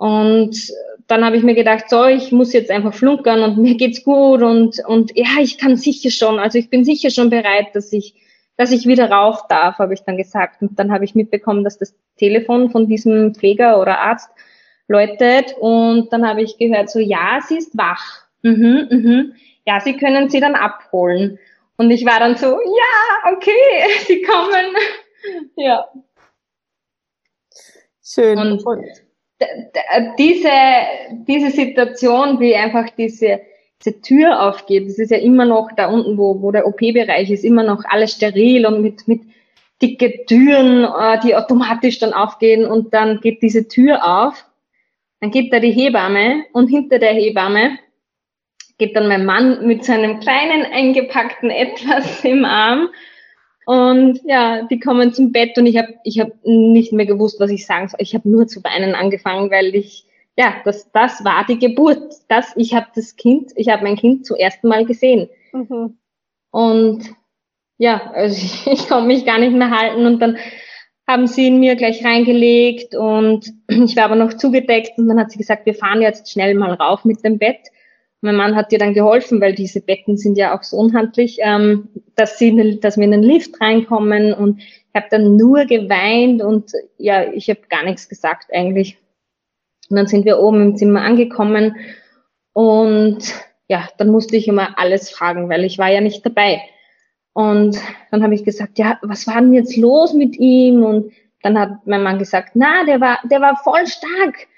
Und 0.00 0.72
dann 1.08 1.26
habe 1.26 1.36
ich 1.36 1.42
mir 1.42 1.54
gedacht, 1.54 1.90
so, 1.90 2.06
ich 2.06 2.32
muss 2.32 2.54
jetzt 2.54 2.70
einfach 2.70 2.94
flunkern 2.94 3.42
und 3.42 3.58
mir 3.62 3.76
geht's 3.76 4.02
gut 4.02 4.40
und, 4.40 4.82
und 4.86 5.12
ja, 5.14 5.42
ich 5.42 5.58
kann 5.58 5.76
sicher 5.76 6.10
schon, 6.10 6.38
also 6.38 6.56
ich 6.56 6.70
bin 6.70 6.86
sicher 6.86 7.10
schon 7.10 7.28
bereit, 7.28 7.74
dass 7.74 7.92
ich, 7.92 8.14
dass 8.56 8.72
ich 8.72 8.86
wieder 8.86 9.10
rauf 9.10 9.46
darf, 9.48 9.78
habe 9.78 9.92
ich 9.92 10.00
dann 10.00 10.16
gesagt. 10.16 10.62
Und 10.62 10.78
dann 10.78 10.90
habe 10.90 11.04
ich 11.04 11.14
mitbekommen, 11.14 11.64
dass 11.64 11.76
das 11.76 11.94
Telefon 12.16 12.70
von 12.70 12.86
diesem 12.86 13.34
Pfleger 13.34 13.78
oder 13.78 13.98
Arzt 13.98 14.30
läutet 14.88 15.54
und 15.60 16.10
dann 16.14 16.26
habe 16.26 16.40
ich 16.40 16.56
gehört, 16.56 16.88
so, 16.88 16.98
ja, 16.98 17.40
sie 17.46 17.58
ist 17.58 17.76
wach. 17.76 18.24
Mhm, 18.40 18.88
mhm. 18.90 19.32
Ja, 19.66 19.80
sie 19.80 19.98
können 19.98 20.30
sie 20.30 20.40
dann 20.40 20.54
abholen. 20.54 21.38
Und 21.76 21.90
ich 21.90 22.06
war 22.06 22.20
dann 22.20 22.36
so, 22.36 22.58
ja, 22.58 23.32
okay, 23.34 23.84
sie 24.06 24.22
kommen. 24.22 24.66
ja. 25.56 25.84
Schön. 28.02 28.38
Und 28.38 28.64
diese, 30.18 30.50
diese 31.26 31.50
Situation, 31.50 32.40
wie 32.40 32.54
einfach 32.54 32.90
diese, 32.90 33.40
diese 33.82 34.00
Tür 34.00 34.42
aufgeht, 34.42 34.88
das 34.88 34.98
ist 34.98 35.10
ja 35.10 35.18
immer 35.18 35.46
noch 35.46 35.70
da 35.76 35.88
unten, 35.88 36.18
wo, 36.18 36.42
wo 36.42 36.52
der 36.52 36.66
OP-Bereich 36.66 37.30
ist, 37.30 37.44
immer 37.44 37.62
noch 37.62 37.84
alles 37.84 38.12
steril 38.12 38.66
und 38.66 38.82
mit, 38.82 39.08
mit 39.08 39.22
dicke 39.80 40.26
Türen, 40.26 40.84
äh, 40.84 41.18
die 41.20 41.34
automatisch 41.34 41.98
dann 41.98 42.12
aufgehen 42.12 42.66
und 42.66 42.92
dann 42.92 43.20
geht 43.20 43.42
diese 43.42 43.68
Tür 43.68 44.04
auf, 44.04 44.46
dann 45.20 45.30
geht 45.30 45.52
da 45.52 45.60
die 45.60 45.72
Hebamme 45.72 46.44
und 46.52 46.68
hinter 46.68 46.98
der 46.98 47.12
Hebamme 47.12 47.78
geht 48.78 48.96
dann 48.96 49.08
mein 49.08 49.26
Mann 49.26 49.66
mit 49.66 49.84
seinem 49.84 50.20
kleinen 50.20 50.64
eingepackten 50.64 51.50
Etwas 51.50 52.24
im 52.24 52.44
Arm 52.44 52.88
und 53.70 54.18
ja, 54.24 54.64
die 54.64 54.80
kommen 54.80 55.14
zum 55.14 55.30
Bett 55.30 55.56
und 55.56 55.64
ich 55.64 55.78
habe 55.78 55.94
ich 56.02 56.18
hab 56.18 56.32
nicht 56.42 56.92
mehr 56.92 57.06
gewusst, 57.06 57.38
was 57.38 57.52
ich 57.52 57.66
sagen 57.66 57.86
soll. 57.86 58.00
Ich 58.00 58.16
habe 58.16 58.28
nur 58.28 58.48
zu 58.48 58.64
weinen 58.64 58.96
angefangen, 58.96 59.48
weil 59.52 59.76
ich, 59.76 60.06
ja, 60.36 60.56
das, 60.64 60.90
das 60.90 61.24
war 61.24 61.46
die 61.46 61.56
Geburt. 61.56 62.14
Das, 62.26 62.52
ich 62.56 62.74
habe 62.74 62.88
das 62.96 63.14
Kind, 63.14 63.52
ich 63.54 63.68
habe 63.68 63.84
mein 63.84 63.94
Kind 63.94 64.26
zum 64.26 64.38
ersten 64.38 64.66
Mal 64.66 64.86
gesehen. 64.86 65.28
Mhm. 65.52 65.98
Und 66.50 67.14
ja, 67.78 68.10
also 68.12 68.36
ich, 68.44 68.66
ich 68.66 68.88
konnte 68.88 69.06
mich 69.06 69.24
gar 69.24 69.38
nicht 69.38 69.52
mehr 69.52 69.70
halten 69.70 70.04
und 70.04 70.18
dann 70.18 70.36
haben 71.06 71.28
sie 71.28 71.46
ihn 71.46 71.60
mir 71.60 71.76
gleich 71.76 72.04
reingelegt 72.04 72.96
und 72.96 73.52
ich 73.68 73.94
war 73.94 74.06
aber 74.06 74.16
noch 74.16 74.32
zugedeckt 74.32 74.98
und 74.98 75.06
dann 75.06 75.20
hat 75.20 75.30
sie 75.30 75.38
gesagt, 75.38 75.64
wir 75.64 75.74
fahren 75.74 76.02
jetzt 76.02 76.28
schnell 76.28 76.56
mal 76.56 76.72
rauf 76.74 77.04
mit 77.04 77.24
dem 77.24 77.38
Bett. 77.38 77.68
Mein 78.22 78.36
Mann 78.36 78.54
hat 78.54 78.70
dir 78.70 78.78
dann 78.78 78.92
geholfen, 78.92 79.40
weil 79.40 79.54
diese 79.54 79.80
Betten 79.80 80.18
sind 80.18 80.36
ja 80.36 80.56
auch 80.56 80.62
so 80.62 80.76
unhandlich, 80.76 81.38
ähm, 81.40 81.88
dass, 82.16 82.38
sie, 82.38 82.78
dass 82.80 82.98
wir 82.98 83.04
in 83.04 83.12
den 83.12 83.22
Lift 83.22 83.60
reinkommen 83.60 84.34
und 84.34 84.60
ich 84.60 84.94
habe 84.94 85.06
dann 85.10 85.36
nur 85.36 85.64
geweint 85.64 86.42
und 86.42 86.72
ja, 86.98 87.32
ich 87.32 87.48
habe 87.48 87.60
gar 87.70 87.84
nichts 87.84 88.08
gesagt 88.08 88.52
eigentlich. 88.52 88.98
Und 89.88 89.96
dann 89.96 90.06
sind 90.06 90.24
wir 90.24 90.38
oben 90.38 90.62
im 90.62 90.76
Zimmer 90.76 91.02
angekommen 91.02 91.76
und 92.52 93.18
ja, 93.68 93.88
dann 93.98 94.08
musste 94.08 94.36
ich 94.36 94.48
immer 94.48 94.78
alles 94.78 95.10
fragen, 95.10 95.48
weil 95.48 95.64
ich 95.64 95.78
war 95.78 95.88
ja 95.88 96.00
nicht 96.00 96.26
dabei. 96.26 96.60
Und 97.32 97.78
dann 98.10 98.22
habe 98.22 98.34
ich 98.34 98.44
gesagt, 98.44 98.78
ja, 98.78 98.98
was 99.02 99.26
war 99.26 99.40
denn 99.40 99.52
jetzt 99.52 99.76
los 99.76 100.12
mit 100.12 100.36
ihm? 100.36 100.82
Und 100.82 101.12
dann 101.42 101.58
hat 101.58 101.86
mein 101.86 102.02
Mann 102.02 102.18
gesagt, 102.18 102.50
na, 102.54 102.84
der 102.84 103.00
war, 103.00 103.20
der 103.30 103.40
war 103.40 103.56
voll 103.56 103.86
stark 103.86 104.48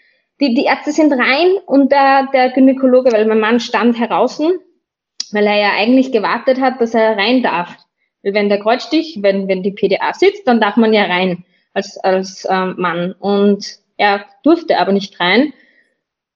die, 0.43 0.55
die 0.55 0.65
Ärzte 0.65 0.91
sind 0.91 1.13
rein 1.13 1.53
und 1.67 1.93
der, 1.93 2.29
der 2.33 2.51
Gynäkologe, 2.51 3.13
weil 3.13 3.27
mein 3.27 3.39
Mann 3.39 3.61
stand 3.61 3.97
heraus, 3.99 4.41
weil 4.41 5.47
er 5.47 5.57
ja 5.57 5.71
eigentlich 5.77 6.11
gewartet 6.11 6.61
hat, 6.61 6.81
dass 6.81 6.95
er 6.95 7.17
rein 7.17 7.45
darf. 7.45 7.77
Weil 8.25 8.35
wenn 8.35 8.49
der 8.49 8.59
Kreuzstich, 8.59 9.21
wenn, 9.23 9.47
wenn 9.47 9.63
die 9.63 9.71
PDA 9.71 10.13
sitzt, 10.13 10.49
dann 10.49 10.61
darf 10.61 10.77
man 10.77 10.93
ja 10.93 11.05
rein 11.05 11.45
als, 11.75 11.97
als 11.99 12.47
ähm, 12.51 12.75
Mann. 12.77 13.15
Und 13.21 13.79
er 13.97 14.25
durfte 14.43 14.79
aber 14.79 14.91
nicht 14.91 15.21
rein. 15.21 15.53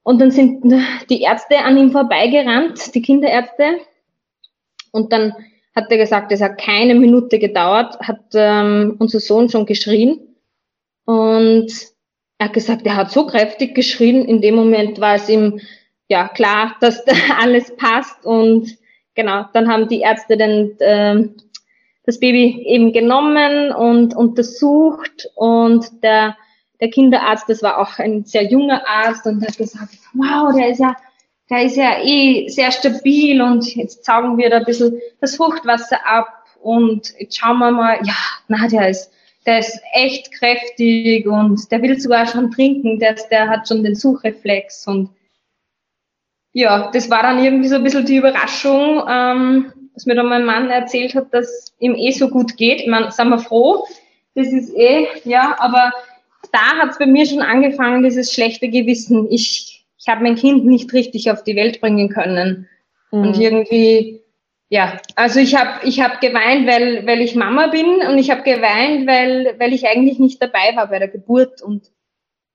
Und 0.05 0.21
dann 0.21 0.31
sind 0.31 0.63
die 1.11 1.23
Ärzte 1.23 1.59
an 1.59 1.77
ihm 1.77 1.91
vorbeigerannt, 1.91 2.95
die 2.95 3.03
Kinderärzte. 3.03 3.81
Und 4.93 5.13
dann 5.13 5.35
hat 5.75 5.91
er 5.91 5.99
gesagt, 5.99 6.31
es 6.31 6.41
hat 6.41 6.59
keine 6.59 6.95
Minute 6.95 7.41
gedauert, 7.41 7.99
hat 7.99 8.23
ähm, 8.35 8.95
unser 9.01 9.19
Sohn 9.19 9.49
schon 9.49 9.67
geschrien. 9.67 10.21
Und 11.07 11.96
er 12.39 12.47
hat 12.47 12.53
gesagt, 12.53 12.87
er 12.87 12.97
hat 12.97 13.11
so 13.11 13.27
kräftig 13.27 13.75
geschrien. 13.75 14.25
In 14.25 14.41
dem 14.41 14.55
Moment 14.55 15.01
war 15.01 15.15
es 15.15 15.29
ihm 15.29 15.61
ja 16.09 16.29
klar, 16.29 16.77
dass 16.81 17.05
da 17.05 17.13
alles 17.41 17.75
passt. 17.77 18.25
Und 18.25 18.77
genau, 19.15 19.45
dann 19.53 19.71
haben 19.71 19.89
die 19.89 20.01
Ärzte 20.01 20.37
dann 20.37 20.79
äh, 20.79 21.29
das 22.05 22.21
Baby 22.21 22.63
eben 22.67 22.93
genommen 22.93 23.73
und 23.73 24.15
untersucht. 24.15 25.29
Und 25.35 26.03
der 26.03 26.37
der 26.81 26.91
Kinderarzt, 26.91 27.49
das 27.49 27.63
war 27.63 27.79
auch 27.79 27.99
ein 27.99 28.25
sehr 28.25 28.45
junger 28.45 28.87
Arzt 28.87 29.27
und 29.27 29.43
hat 29.47 29.57
gesagt, 29.57 29.99
wow, 30.15 30.55
der 30.55 30.69
ist 30.69 30.81
ja, 30.81 30.95
der 31.49 31.63
ist 31.63 31.77
ja 31.77 32.03
eh 32.03 32.49
sehr 32.49 32.71
stabil. 32.73 33.41
Und 33.41 33.75
jetzt 33.75 34.05
saugen 34.05 34.37
wir 34.37 34.51
da 34.51 34.59
ein 34.59 34.65
bisschen 34.65 35.01
das 35.21 35.37
Fruchtwasser 35.37 36.07
ab. 36.07 36.29
Und 36.61 37.15
jetzt 37.19 37.39
schauen 37.39 37.59
wir 37.59 37.71
mal, 37.71 37.99
ja, 38.03 38.15
na, 38.49 38.69
der 38.69 38.91
ist 38.91 39.11
der 39.47 39.61
ist 39.61 39.81
echt 39.93 40.33
kräftig 40.33 41.27
und 41.27 41.71
der 41.71 41.81
will 41.83 41.99
sogar 41.99 42.27
schon 42.27 42.51
trinken, 42.51 42.99
der, 42.99 43.15
der 43.31 43.49
hat 43.49 43.69
schon 43.69 43.85
den 43.85 43.95
Suchreflex 43.95 44.87
und 44.87 45.11
ja, 46.53 46.91
das 46.91 47.11
war 47.11 47.23
dann 47.23 47.45
irgendwie 47.45 47.69
so 47.69 47.77
ein 47.77 47.85
bisschen 47.85 48.07
die 48.07 48.17
Überraschung, 48.17 49.03
ähm, 49.09 49.73
dass 49.93 50.07
mir 50.07 50.15
dann 50.15 50.29
mein 50.29 50.47
Mann 50.47 50.71
erzählt 50.71 51.15
hat, 51.15 51.33
dass 51.33 51.75
ihm 51.79 51.95
eh 51.95 52.13
so 52.13 52.29
gut 52.29 52.57
geht. 52.57 52.81
Ich 52.81 52.87
meine, 52.87 53.13
sind 53.13 53.29
wir 53.29 53.39
froh, 53.39 53.85
das 54.35 54.49
ist 54.49 54.75
eh, 54.75 55.07
ja, 55.25 55.55
aber 55.59 55.93
da 56.53 56.79
hat 56.79 56.91
es 56.91 56.99
bei 56.99 57.07
mir 57.07 57.27
schon 57.27 57.43
angefangen, 57.43 58.03
dieses 58.03 58.33
schlechte 58.33 58.69
Gewissen. 58.69 59.27
Ich, 59.31 59.87
ich 59.99 60.09
habe 60.09 60.23
mein 60.23 60.37
Kind 60.37 60.65
nicht 60.65 60.93
richtig 60.93 61.31
auf 61.31 61.45
die 61.45 61.57
Welt 61.57 61.81
bringen 61.81 62.09
können. 62.09 62.69
Mhm. 63.13 63.21
Und 63.21 63.39
irgendwie, 63.39 64.23
ja, 64.69 65.01
also 65.15 65.39
ich 65.39 65.55
habe 65.55 65.87
ich 65.87 66.01
hab 66.01 66.21
geweint, 66.21 66.67
weil, 66.67 67.07
weil 67.07 67.21
ich 67.21 67.37
Mama 67.37 67.69
bin 67.69 68.01
und 68.09 68.19
ich 68.19 68.31
habe 68.31 68.43
geweint, 68.43 69.07
weil, 69.07 69.55
weil 69.59 69.73
ich 69.73 69.87
eigentlich 69.87 70.19
nicht 70.19 70.43
dabei 70.43 70.75
war 70.75 70.89
bei 70.89 70.99
der 70.99 71.09
Geburt 71.09 71.63
und 71.63 71.93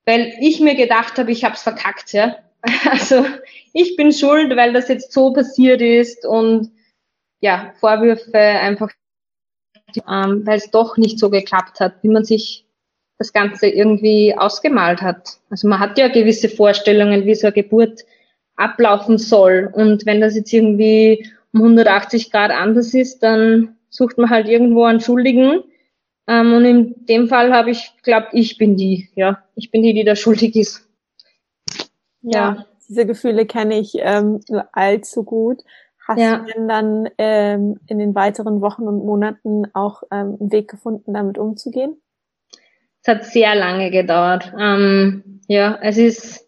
weil 0.06 0.34
ich 0.42 0.60
mir 0.60 0.76
gedacht 0.76 1.18
habe, 1.18 1.32
ich 1.32 1.44
habe 1.44 1.56
es 1.56 1.62
verkackt, 1.62 2.14
ja. 2.14 2.38
Also 2.90 3.26
ich 3.74 3.96
bin 3.96 4.12
schuld, 4.12 4.56
weil 4.56 4.74
das 4.74 4.88
jetzt 4.88 5.14
so 5.14 5.34
passiert 5.34 5.82
ist 5.82 6.26
und 6.26 6.72
ja, 7.40 7.74
Vorwürfe 7.80 8.38
einfach, 8.38 8.92
ähm, 10.08 10.46
weil 10.46 10.58
es 10.58 10.70
doch 10.70 10.98
nicht 10.98 11.18
so 11.18 11.30
geklappt 11.30 11.80
hat, 11.80 12.04
wie 12.04 12.10
man 12.10 12.24
sich 12.24 12.66
das 13.18 13.34
Ganze 13.34 13.68
irgendwie 13.68 14.36
ausgemalt 14.38 15.02
hat. 15.02 15.40
Also 15.50 15.68
man 15.68 15.80
hat 15.80 15.98
ja 15.98 16.08
gewisse 16.08 16.50
Vorstellungen, 16.50 17.26
wie 17.26 17.36
so 17.36 17.48
eine 17.48 17.54
Geburt 17.54 18.02
ablaufen 18.56 19.18
soll. 19.18 19.72
Und 19.74 20.06
wenn 20.06 20.22
das 20.22 20.36
jetzt 20.36 20.52
irgendwie 20.54 21.30
um 21.54 21.62
180 21.62 22.32
Grad 22.32 22.52
anders 22.52 22.94
ist, 22.94 23.24
dann 23.24 23.78
sucht 23.90 24.18
man 24.18 24.30
halt 24.30 24.48
irgendwo 24.48 24.84
einen 24.84 25.02
Schuldigen. 25.02 25.64
Ähm, 26.28 26.54
und 26.54 26.66
in 26.66 27.06
dem 27.06 27.28
Fall 27.28 27.54
habe 27.54 27.72
ich 27.72 27.94
glaubt, 28.04 28.30
ich 28.34 28.58
bin 28.58 28.78
die, 28.78 29.10
ja, 29.16 29.44
ich 29.56 29.72
bin 29.72 29.82
die, 29.82 29.94
die 29.94 30.04
da 30.04 30.16
schuldig 30.16 30.56
ist. 30.56 30.88
Ja, 32.22 32.32
ja. 32.32 32.66
diese 32.88 33.06
Gefühle 33.06 33.46
kenne 33.46 33.80
ich 33.80 33.94
ähm, 33.98 34.40
nur 34.48 34.68
allzu 34.74 35.24
gut. 35.24 35.62
Hast 36.08 36.20
ja. 36.20 36.38
du 36.38 36.46
denn 36.54 36.68
dann 36.68 37.10
ähm, 37.18 37.80
in 37.88 38.00
den 38.00 38.16
weiteren 38.16 38.62
Wochen 38.62 38.84
und 38.84 39.06
Monaten 39.06 39.66
auch 39.74 40.04
ähm, 40.12 40.38
einen 40.40 40.52
Weg 40.52 40.70
gefunden, 40.70 41.14
damit 41.14 41.38
umzugehen? 41.38 42.02
Es 43.02 43.08
hat 43.08 43.26
sehr 43.26 43.56
lange 43.56 43.92
gedauert. 43.92 44.54
Ähm, 44.60 45.42
ja, 45.48 45.80
es 45.82 45.98
ist 45.98 46.48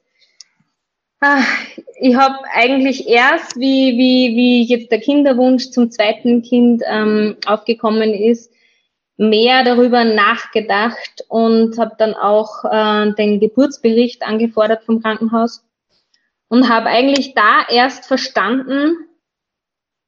Ich 1.99 2.15
habe 2.15 2.35
eigentlich 2.53 3.07
erst, 3.07 3.57
wie, 3.57 3.97
wie, 3.97 4.35
wie 4.35 4.63
jetzt 4.63 4.91
der 4.91 4.99
Kinderwunsch 4.99 5.69
zum 5.69 5.89
zweiten 5.89 6.41
Kind 6.41 6.83
ähm, 6.85 7.37
aufgekommen 7.45 8.13
ist, 8.13 8.51
mehr 9.17 9.63
darüber 9.63 10.03
nachgedacht 10.03 11.23
und 11.29 11.77
habe 11.77 11.95
dann 11.97 12.13
auch 12.13 12.65
äh, 12.65 13.13
den 13.13 13.39
Geburtsbericht 13.39 14.23
angefordert 14.23 14.83
vom 14.83 15.01
Krankenhaus 15.01 15.63
und 16.49 16.69
habe 16.69 16.87
eigentlich 16.87 17.33
da 17.33 17.65
erst 17.69 18.05
verstanden, 18.05 18.95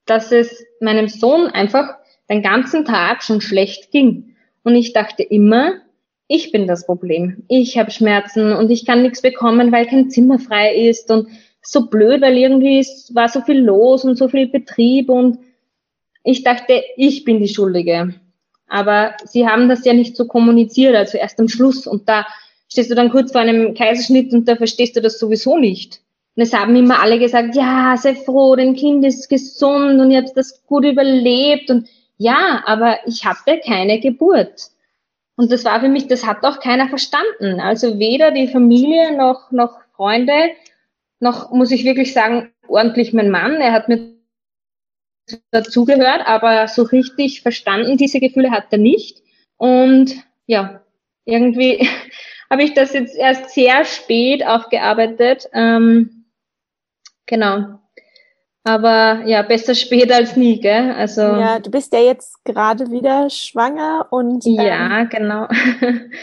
dass 0.06 0.32
es 0.32 0.66
meinem 0.80 1.08
Sohn 1.08 1.48
einfach 1.48 1.96
den 2.30 2.42
ganzen 2.42 2.86
Tag 2.86 3.24
schon 3.24 3.42
schlecht 3.42 3.92
ging. 3.92 4.36
Und 4.64 4.76
ich 4.76 4.94
dachte 4.94 5.24
immer, 5.24 5.82
ich 6.28 6.52
bin 6.52 6.68
das 6.68 6.86
Problem. 6.86 7.44
Ich 7.48 7.78
habe 7.78 7.92
Schmerzen 7.92 8.54
und 8.54 8.72
ich 8.72 8.86
kann 8.86 9.02
nichts 9.02 9.22
bekommen, 9.22 9.72
weil 9.72 9.86
kein 9.86 10.10
Zimmer 10.10 10.40
frei 10.40 10.76
ist 10.76 11.12
und 11.12 11.28
so 11.62 11.88
blöd, 11.88 12.22
weil 12.22 12.38
irgendwie 12.38 12.86
war 13.14 13.30
so 13.30 13.42
viel 13.42 13.60
los 13.60 14.04
und 14.04 14.18
so 14.18 14.28
viel 14.28 14.48
Betrieb 14.48 15.10
und 15.10 15.40
ich 16.24 16.44
dachte, 16.44 16.84
ich 16.98 17.24
bin 17.24 17.40
die 17.40 17.48
Schuldige. 17.48 18.16
Aber 18.68 19.14
sie 19.26 19.48
haben 19.48 19.70
das 19.70 19.86
ja 19.86 19.94
nicht 19.94 20.16
so 20.16 20.26
kommuniziert, 20.26 20.96
also 20.96 21.18
erst 21.18 21.40
am 21.40 21.48
Schluss 21.48 21.86
und 21.86 22.10
da 22.10 22.26
stehst 22.68 22.90
du 22.90 22.96
dann 22.96 23.12
kurz 23.12 23.32
vor 23.32 23.42
einem 23.42 23.76
Kaiserschnitt 23.76 24.34
und 24.34 24.48
da 24.48 24.56
verstehst 24.56 24.96
du 24.96 25.02
das 25.02 25.20
sowieso 25.20 25.58
nicht. 25.58 26.02
Und 26.36 26.44
es 26.44 26.54
haben 26.54 26.76
immer 26.76 27.00
alle 27.00 27.20
gesagt, 27.20 27.56
ja, 27.56 27.96
sei 27.98 28.16
froh, 28.16 28.56
dein 28.56 28.76
Kind 28.76 29.06
ist 29.06 29.30
gesund 29.30 30.02
und 30.02 30.12
ihr 30.12 30.18
habt 30.18 30.36
das 30.36 30.66
gut 30.66 30.84
überlebt 30.84 31.70
und 31.70 31.88
ja, 32.18 32.64
aber 32.66 32.98
ich 33.06 33.26
hatte 33.26 33.60
keine 33.64 34.00
Geburt. 34.00 34.72
Und 35.38 35.52
das 35.52 35.66
war 35.66 35.82
für 35.82 35.90
mich, 35.90 36.08
das 36.08 36.26
hat 36.26 36.44
auch 36.44 36.60
keiner 36.60 36.88
verstanden. 36.88 37.60
Also 37.60 38.00
weder 38.00 38.32
die 38.32 38.48
Familie 38.48 39.16
noch, 39.16 39.52
noch 39.52 39.80
Freunde, 39.96 40.52
noch, 41.20 41.52
muss 41.52 41.72
ich 41.72 41.84
wirklich 41.84 42.14
sagen, 42.14 42.54
ordentlich 42.68 43.14
mein 43.14 43.30
Mann. 43.30 43.56
Er 43.56 43.74
hat 43.74 43.90
mir 43.90 44.16
dazugehört, 45.52 46.26
aber 46.26 46.68
so 46.68 46.84
richtig 46.84 47.42
verstanden, 47.42 47.98
diese 47.98 48.20
Gefühle 48.20 48.52
hat 48.52 48.68
er 48.72 48.78
nicht. 48.78 49.22
Und 49.58 50.16
ja, 50.46 50.84
irgendwie 51.26 51.90
habe 52.50 52.64
ich 52.64 52.74
das 52.74 52.94
jetzt 52.94 53.16
erst 53.16 53.50
sehr 53.50 53.86
spät 53.86 54.46
aufgearbeitet. 54.46 55.50
Ähm, 55.54 56.26
genau. 57.26 57.80
Aber 58.68 59.22
ja, 59.26 59.44
besser 59.44 59.76
spät 59.76 60.12
als 60.12 60.36
nie, 60.36 60.60
gell? 60.60 60.92
Also 60.92 61.22
ja, 61.22 61.60
du 61.60 61.70
bist 61.70 61.94
ja 61.94 62.00
jetzt 62.00 62.44
gerade 62.46 62.90
wieder 62.90 63.30
schwanger 63.30 64.08
und 64.10 64.44
ähm, 64.48 64.54
ja, 64.56 65.04
genau. 65.04 65.48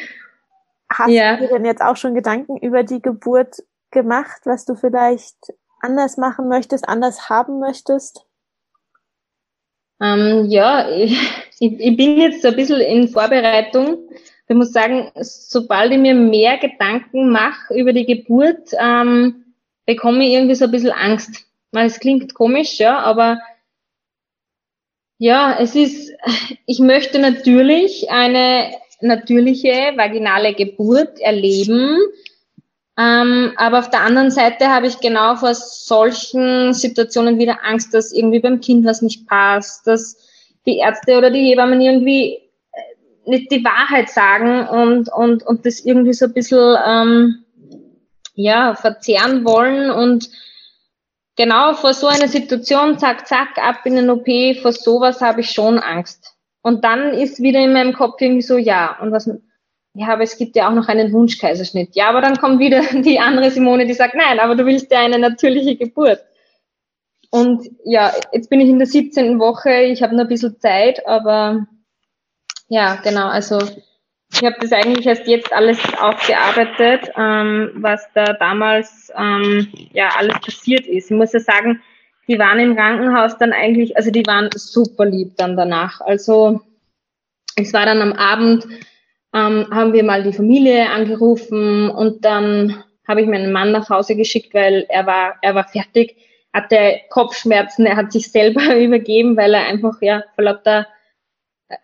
hast 0.90 1.10
ja. 1.10 1.36
du 1.36 1.46
dir 1.46 1.54
denn 1.54 1.64
jetzt 1.64 1.82
auch 1.82 1.96
schon 1.96 2.16
Gedanken 2.16 2.56
über 2.56 2.82
die 2.82 3.00
Geburt 3.00 3.62
gemacht, 3.92 4.42
was 4.44 4.64
du 4.64 4.74
vielleicht 4.74 5.36
anders 5.80 6.16
machen 6.16 6.48
möchtest, 6.48 6.88
anders 6.88 7.28
haben 7.28 7.60
möchtest? 7.60 8.26
Ähm, 10.00 10.46
ja, 10.48 10.88
ich, 10.88 11.16
ich 11.60 11.96
bin 11.96 12.16
jetzt 12.16 12.42
so 12.42 12.48
ein 12.48 12.56
bisschen 12.56 12.80
in 12.80 13.06
Vorbereitung. 13.06 13.98
Ich 14.48 14.56
muss 14.56 14.72
sagen, 14.72 15.12
sobald 15.14 15.92
ich 15.92 15.98
mir 15.98 16.16
mehr 16.16 16.58
Gedanken 16.58 17.30
mache 17.30 17.72
über 17.72 17.92
die 17.92 18.04
Geburt, 18.04 18.70
ähm, 18.80 19.54
bekomme 19.86 20.26
ich 20.26 20.32
irgendwie 20.32 20.56
so 20.56 20.64
ein 20.64 20.72
bisschen 20.72 20.90
Angst 20.90 21.46
es 21.80 22.00
klingt 22.00 22.34
komisch, 22.34 22.78
ja, 22.78 22.98
aber 22.98 23.38
ja, 25.18 25.56
es 25.58 25.74
ist, 25.74 26.12
ich 26.66 26.78
möchte 26.80 27.18
natürlich 27.18 28.10
eine 28.10 28.72
natürliche 29.00 29.92
vaginale 29.96 30.54
Geburt 30.54 31.20
erleben, 31.20 31.98
ähm, 32.98 33.52
aber 33.56 33.78
auf 33.78 33.90
der 33.90 34.02
anderen 34.02 34.30
Seite 34.30 34.68
habe 34.68 34.86
ich 34.86 35.00
genau 35.00 35.36
vor 35.36 35.54
solchen 35.54 36.74
Situationen 36.74 37.38
wieder 37.38 37.64
Angst, 37.64 37.94
dass 37.94 38.12
irgendwie 38.12 38.40
beim 38.40 38.60
Kind 38.60 38.84
was 38.84 39.00
nicht 39.00 39.26
passt, 39.26 39.86
dass 39.86 40.18
die 40.66 40.78
Ärzte 40.78 41.16
oder 41.16 41.30
die 41.30 41.50
Hebammen 41.50 41.80
irgendwie 41.80 42.34
äh, 42.34 43.30
nicht 43.30 43.50
die 43.50 43.64
Wahrheit 43.64 44.10
sagen 44.10 44.68
und, 44.68 45.10
und, 45.10 45.42
und 45.42 45.64
das 45.64 45.80
irgendwie 45.80 46.12
so 46.12 46.26
ein 46.26 46.34
bisschen 46.34 46.76
ähm, 46.86 47.44
ja, 48.34 48.74
verzehren 48.74 49.44
wollen 49.44 49.90
und 49.90 50.28
genau 51.36 51.74
vor 51.74 51.94
so 51.94 52.06
einer 52.06 52.28
Situation, 52.28 52.98
zack, 52.98 53.26
zack, 53.26 53.58
ab 53.58 53.80
in 53.84 53.96
den 53.96 54.10
OP, 54.10 54.26
vor 54.60 54.72
sowas 54.72 55.20
habe 55.20 55.40
ich 55.40 55.50
schon 55.50 55.78
Angst. 55.78 56.34
Und 56.62 56.84
dann 56.84 57.14
ist 57.14 57.42
wieder 57.42 57.60
in 57.60 57.72
meinem 57.72 57.92
Kopf 57.92 58.20
irgendwie 58.20 58.42
so, 58.42 58.56
ja, 58.56 58.98
und 59.00 59.12
was, 59.12 59.28
ja, 59.94 60.08
aber 60.08 60.22
es 60.22 60.36
gibt 60.36 60.56
ja 60.56 60.68
auch 60.68 60.74
noch 60.74 60.88
einen 60.88 61.12
Wunschkaiserschnitt. 61.12 61.94
Ja, 61.96 62.08
aber 62.08 62.20
dann 62.20 62.38
kommt 62.38 62.60
wieder 62.60 62.82
die 63.02 63.18
andere 63.18 63.50
Simone, 63.50 63.86
die 63.86 63.94
sagt, 63.94 64.14
nein, 64.14 64.38
aber 64.40 64.54
du 64.54 64.64
willst 64.64 64.90
ja 64.90 65.00
eine 65.00 65.18
natürliche 65.18 65.76
Geburt. 65.76 66.20
Und 67.30 67.66
ja, 67.84 68.12
jetzt 68.32 68.50
bin 68.50 68.60
ich 68.60 68.68
in 68.68 68.78
der 68.78 68.86
17. 68.86 69.38
Woche, 69.38 69.72
ich 69.84 70.02
habe 70.02 70.14
noch 70.14 70.24
ein 70.24 70.28
bisschen 70.28 70.60
Zeit, 70.60 71.06
aber 71.06 71.66
ja, 72.68 72.96
genau, 72.96 73.28
also 73.28 73.58
ich 74.32 74.42
habe 74.44 74.56
das 74.60 74.72
eigentlich 74.72 75.06
erst 75.06 75.26
jetzt 75.26 75.52
alles 75.52 75.78
aufgearbeitet, 76.00 77.10
ähm, 77.18 77.70
was 77.74 78.08
da 78.14 78.32
damals 78.32 79.12
ähm, 79.16 79.68
ja 79.92 80.08
alles 80.16 80.40
passiert 80.40 80.86
ist. 80.86 81.10
Ich 81.10 81.16
muss 81.16 81.32
ja 81.32 81.40
sagen, 81.40 81.82
die 82.28 82.38
waren 82.38 82.58
im 82.58 82.76
Krankenhaus 82.76 83.36
dann 83.36 83.52
eigentlich, 83.52 83.96
also 83.96 84.10
die 84.10 84.26
waren 84.26 84.48
super 84.54 85.04
lieb 85.04 85.36
dann 85.36 85.56
danach. 85.56 86.00
Also 86.00 86.60
es 87.56 87.72
war 87.74 87.84
dann 87.84 88.00
am 88.00 88.12
Abend, 88.12 88.64
ähm, 89.34 89.66
haben 89.70 89.92
wir 89.92 90.04
mal 90.04 90.22
die 90.22 90.32
Familie 90.32 90.88
angerufen 90.90 91.90
und 91.90 92.24
dann 92.24 92.82
habe 93.06 93.20
ich 93.20 93.26
meinen 93.26 93.52
Mann 93.52 93.72
nach 93.72 93.90
Hause 93.90 94.16
geschickt, 94.16 94.54
weil 94.54 94.86
er 94.88 95.06
war, 95.06 95.34
er 95.42 95.54
war 95.54 95.64
fertig, 95.64 96.16
hatte 96.52 97.00
Kopfschmerzen, 97.10 97.84
er 97.84 97.96
hat 97.96 98.12
sich 98.12 98.30
selber 98.30 98.76
übergeben, 98.80 99.36
weil 99.36 99.52
er 99.52 99.66
einfach 99.66 100.00
ja 100.00 100.22
vor 100.34 100.44
lauter 100.44 100.86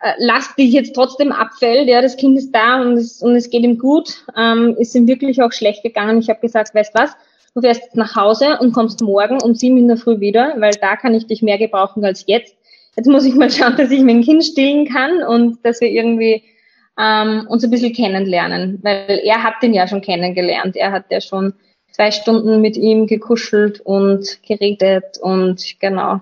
äh, 0.02 0.12
lasst 0.18 0.58
dich 0.58 0.72
jetzt 0.72 0.94
trotzdem 0.94 1.32
abfällt, 1.32 1.88
ja, 1.88 2.02
das 2.02 2.16
Kind 2.16 2.36
ist 2.38 2.52
da 2.52 2.80
und 2.80 2.92
es, 2.92 3.22
und 3.22 3.34
es 3.34 3.48
geht 3.50 3.62
ihm 3.62 3.78
gut, 3.78 4.24
ähm, 4.36 4.76
ist 4.78 4.94
ihm 4.94 5.06
wirklich 5.06 5.42
auch 5.42 5.52
schlecht 5.52 5.82
gegangen. 5.82 6.18
Ich 6.18 6.28
habe 6.28 6.40
gesagt, 6.40 6.74
weißt 6.74 6.94
was, 6.94 7.16
du 7.54 7.60
fährst 7.62 7.82
jetzt 7.82 7.96
nach 7.96 8.14
Hause 8.14 8.58
und 8.60 8.72
kommst 8.72 9.00
morgen 9.00 9.40
um 9.42 9.54
sieben 9.54 9.78
in 9.78 9.88
der 9.88 9.96
Früh 9.96 10.20
wieder, 10.20 10.54
weil 10.58 10.72
da 10.80 10.96
kann 10.96 11.14
ich 11.14 11.26
dich 11.26 11.42
mehr 11.42 11.58
gebrauchen 11.58 12.04
als 12.04 12.24
jetzt. 12.26 12.54
Jetzt 12.96 13.06
muss 13.06 13.24
ich 13.24 13.34
mal 13.34 13.50
schauen, 13.50 13.76
dass 13.76 13.90
ich 13.90 14.02
mein 14.02 14.22
Kind 14.22 14.44
stillen 14.44 14.86
kann 14.86 15.22
und 15.22 15.64
dass 15.64 15.80
wir 15.80 15.88
irgendwie 15.88 16.42
ähm, 16.98 17.46
uns 17.48 17.64
ein 17.64 17.70
bisschen 17.70 17.92
kennenlernen, 17.92 18.80
weil 18.82 19.20
er 19.24 19.42
hat 19.42 19.54
den 19.62 19.72
ja 19.72 19.86
schon 19.86 20.02
kennengelernt. 20.02 20.76
Er 20.76 20.92
hat 20.92 21.04
ja 21.10 21.20
schon 21.20 21.54
zwei 21.92 22.10
Stunden 22.10 22.60
mit 22.60 22.76
ihm 22.76 23.06
gekuschelt 23.06 23.80
und 23.80 24.42
geredet 24.46 25.18
und 25.20 25.80
genau. 25.80 26.20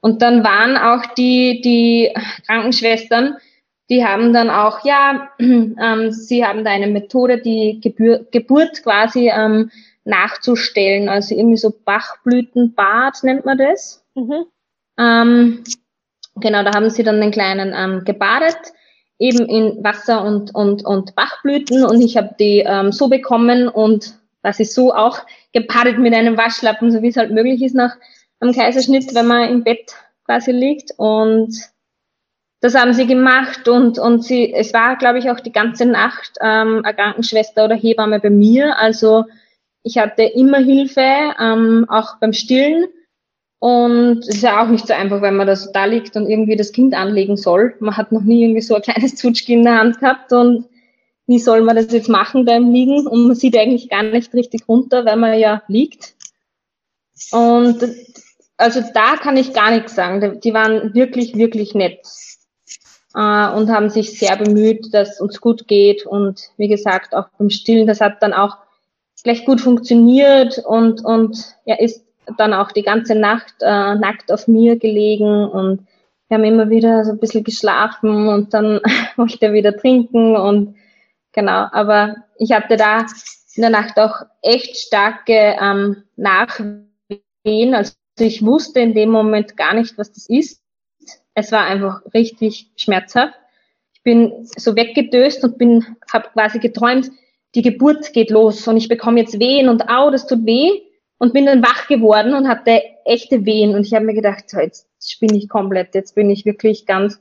Und 0.00 0.22
dann 0.22 0.44
waren 0.44 0.76
auch 0.76 1.14
die, 1.14 1.60
die 1.60 2.14
Krankenschwestern, 2.46 3.36
die 3.90 4.04
haben 4.04 4.32
dann 4.32 4.48
auch, 4.50 4.84
ja, 4.84 5.30
ähm, 5.38 6.12
sie 6.12 6.44
haben 6.44 6.64
da 6.64 6.70
eine 6.70 6.86
Methode, 6.86 7.38
die 7.38 7.80
Gebür 7.82 8.26
Geburt 8.30 8.82
quasi 8.82 9.28
ähm, 9.28 9.70
nachzustellen, 10.04 11.08
also 11.08 11.34
irgendwie 11.34 11.56
so 11.56 11.74
Bachblütenbad 11.84 13.22
nennt 13.24 13.44
man 13.44 13.58
das. 13.58 14.02
Mhm. 14.14 14.44
Ähm, 14.98 15.64
genau, 16.36 16.62
da 16.62 16.72
haben 16.74 16.88
sie 16.88 17.02
dann 17.02 17.20
den 17.20 17.32
Kleinen 17.32 17.74
ähm, 17.76 18.04
gebadet, 18.04 18.58
eben 19.18 19.46
in 19.46 19.84
Wasser 19.84 20.24
und, 20.24 20.54
und, 20.54 20.84
und 20.84 21.14
Bachblüten 21.14 21.84
und 21.84 22.00
ich 22.00 22.16
habe 22.16 22.34
die 22.38 22.64
ähm, 22.66 22.92
so 22.92 23.08
bekommen 23.08 23.68
und 23.68 24.14
was 24.42 24.60
ist 24.60 24.74
so 24.74 24.94
auch 24.94 25.18
gepaart 25.52 25.98
mit 25.98 26.14
einem 26.14 26.38
Waschlappen, 26.38 26.90
so 26.90 27.02
wie 27.02 27.08
es 27.08 27.16
halt 27.16 27.30
möglich 27.30 27.60
ist 27.60 27.74
nach 27.74 27.96
am 28.40 28.52
Kaiserschnitt, 28.52 29.14
wenn 29.14 29.26
man 29.26 29.48
im 29.48 29.64
Bett 29.64 29.94
quasi 30.24 30.52
liegt 30.52 30.92
und 30.96 31.54
das 32.60 32.74
haben 32.74 32.92
sie 32.92 33.06
gemacht 33.06 33.68
und, 33.68 33.98
und 33.98 34.22
sie, 34.22 34.52
es 34.52 34.74
war, 34.74 34.96
glaube 34.96 35.18
ich, 35.18 35.30
auch 35.30 35.40
die 35.40 35.52
ganze 35.52 35.86
Nacht 35.86 36.32
ähm, 36.42 36.82
eine 36.84 36.94
Krankenschwester 36.94 37.64
oder 37.64 37.74
Hebamme 37.74 38.20
bei 38.20 38.28
mir. 38.28 38.76
Also 38.78 39.24
ich 39.82 39.96
hatte 39.96 40.24
immer 40.24 40.58
Hilfe, 40.58 41.34
ähm, 41.40 41.86
auch 41.88 42.18
beim 42.20 42.34
Stillen. 42.34 42.86
Und 43.60 44.20
es 44.20 44.36
ist 44.36 44.42
ja 44.42 44.62
auch 44.62 44.68
nicht 44.68 44.86
so 44.86 44.92
einfach, 44.94 45.20
wenn 45.22 45.36
man 45.36 45.46
da 45.46 45.56
so 45.56 45.70
da 45.72 45.86
liegt 45.86 46.16
und 46.16 46.28
irgendwie 46.28 46.56
das 46.56 46.72
Kind 46.72 46.94
anlegen 46.94 47.36
soll. 47.36 47.74
Man 47.80 47.96
hat 47.96 48.12
noch 48.12 48.22
nie 48.22 48.42
irgendwie 48.42 48.62
so 48.62 48.74
ein 48.74 48.82
kleines 48.82 49.16
Zutschki 49.16 49.54
in 49.54 49.64
der 49.64 49.78
Hand 49.78 50.00
gehabt 50.00 50.32
und 50.32 50.66
wie 51.26 51.38
soll 51.38 51.62
man 51.62 51.76
das 51.76 51.92
jetzt 51.92 52.08
machen 52.08 52.44
beim 52.44 52.72
Liegen? 52.72 53.06
Und 53.06 53.26
man 53.26 53.36
sieht 53.36 53.56
eigentlich 53.56 53.88
gar 53.88 54.02
nicht 54.02 54.34
richtig 54.34 54.68
runter, 54.68 55.04
weil 55.04 55.16
man 55.16 55.38
ja 55.38 55.62
liegt. 55.68 56.14
Und 57.32 57.82
also 58.60 58.82
da 58.94 59.16
kann 59.16 59.36
ich 59.36 59.52
gar 59.54 59.70
nichts 59.70 59.94
sagen. 59.94 60.40
Die 60.40 60.54
waren 60.54 60.94
wirklich, 60.94 61.34
wirklich 61.36 61.74
nett. 61.74 62.00
Äh, 63.14 63.48
und 63.50 63.70
haben 63.70 63.90
sich 63.90 64.18
sehr 64.18 64.36
bemüht, 64.36 64.92
dass 64.94 65.20
uns 65.20 65.40
gut 65.40 65.66
geht. 65.66 66.06
Und 66.06 66.50
wie 66.56 66.68
gesagt, 66.68 67.14
auch 67.14 67.28
beim 67.38 67.50
Stillen, 67.50 67.86
das 67.86 68.00
hat 68.00 68.22
dann 68.22 68.32
auch 68.32 68.58
gleich 69.24 69.44
gut 69.44 69.60
funktioniert. 69.60 70.58
Und, 70.58 71.04
und 71.04 71.56
er 71.64 71.80
ist 71.80 72.04
dann 72.36 72.54
auch 72.54 72.70
die 72.70 72.82
ganze 72.82 73.14
Nacht 73.14 73.54
äh, 73.60 73.94
nackt 73.94 74.30
auf 74.30 74.46
mir 74.46 74.76
gelegen. 74.76 75.48
Und 75.48 75.86
wir 76.28 76.36
haben 76.36 76.44
immer 76.44 76.70
wieder 76.70 77.04
so 77.04 77.12
ein 77.12 77.18
bisschen 77.18 77.44
geschlafen. 77.44 78.28
Und 78.28 78.54
dann 78.54 78.80
wollte 79.16 79.46
er 79.46 79.52
wieder 79.52 79.76
trinken. 79.76 80.36
Und 80.36 80.76
genau, 81.32 81.66
aber 81.72 82.16
ich 82.36 82.52
hatte 82.52 82.76
da 82.76 83.06
in 83.54 83.62
der 83.62 83.70
Nacht 83.70 83.98
auch 83.98 84.22
echt 84.42 84.76
starke 84.76 85.56
ähm, 85.60 86.04
Nachwehen, 86.16 87.74
also 87.74 87.92
ich 88.24 88.44
wusste 88.44 88.80
in 88.80 88.94
dem 88.94 89.10
Moment 89.10 89.56
gar 89.56 89.74
nicht, 89.74 89.96
was 89.98 90.12
das 90.12 90.28
ist. 90.28 90.62
Es 91.34 91.52
war 91.52 91.64
einfach 91.66 92.02
richtig 92.12 92.70
schmerzhaft. 92.76 93.34
Ich 93.92 94.02
bin 94.02 94.46
so 94.56 94.76
weggedöst 94.76 95.44
und 95.44 95.58
bin, 95.58 95.84
habe 96.12 96.28
quasi 96.32 96.58
geträumt, 96.58 97.10
die 97.54 97.62
Geburt 97.62 98.12
geht 98.12 98.30
los 98.30 98.66
und 98.68 98.76
ich 98.76 98.88
bekomme 98.88 99.20
jetzt 99.20 99.38
Wehen 99.38 99.68
und 99.68 99.88
au, 99.88 100.10
das 100.10 100.26
tut 100.26 100.46
weh 100.46 100.70
und 101.18 101.34
bin 101.34 101.46
dann 101.46 101.62
wach 101.62 101.88
geworden 101.88 102.34
und 102.34 102.48
hatte 102.48 102.82
echte 103.04 103.44
Wehen 103.44 103.74
und 103.74 103.86
ich 103.86 103.92
habe 103.92 104.04
mir 104.04 104.14
gedacht, 104.14 104.48
so, 104.48 104.58
jetzt 104.58 104.86
spinne 105.04 105.36
ich 105.36 105.48
komplett, 105.48 105.94
jetzt 105.94 106.14
bin 106.14 106.30
ich 106.30 106.46
wirklich 106.46 106.86
ganz 106.86 107.20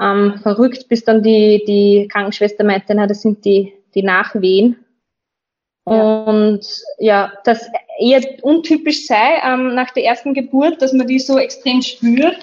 ähm, 0.00 0.38
verrückt, 0.42 0.88
bis 0.88 1.04
dann 1.04 1.22
die, 1.22 1.64
die 1.66 2.08
Krankenschwester 2.08 2.64
meinte, 2.64 2.94
na, 2.94 3.06
das 3.06 3.22
sind 3.22 3.44
die, 3.44 3.72
die 3.94 4.02
Nachwehen. 4.02 4.81
Und 5.84 6.60
ja, 6.98 7.32
das 7.44 7.68
eher 7.98 8.22
untypisch 8.42 9.06
sei 9.06 9.40
ähm, 9.44 9.74
nach 9.74 9.90
der 9.90 10.04
ersten 10.04 10.32
Geburt, 10.34 10.80
dass 10.80 10.92
man 10.92 11.06
die 11.06 11.18
so 11.18 11.38
extrem 11.38 11.82
spürt. 11.82 12.38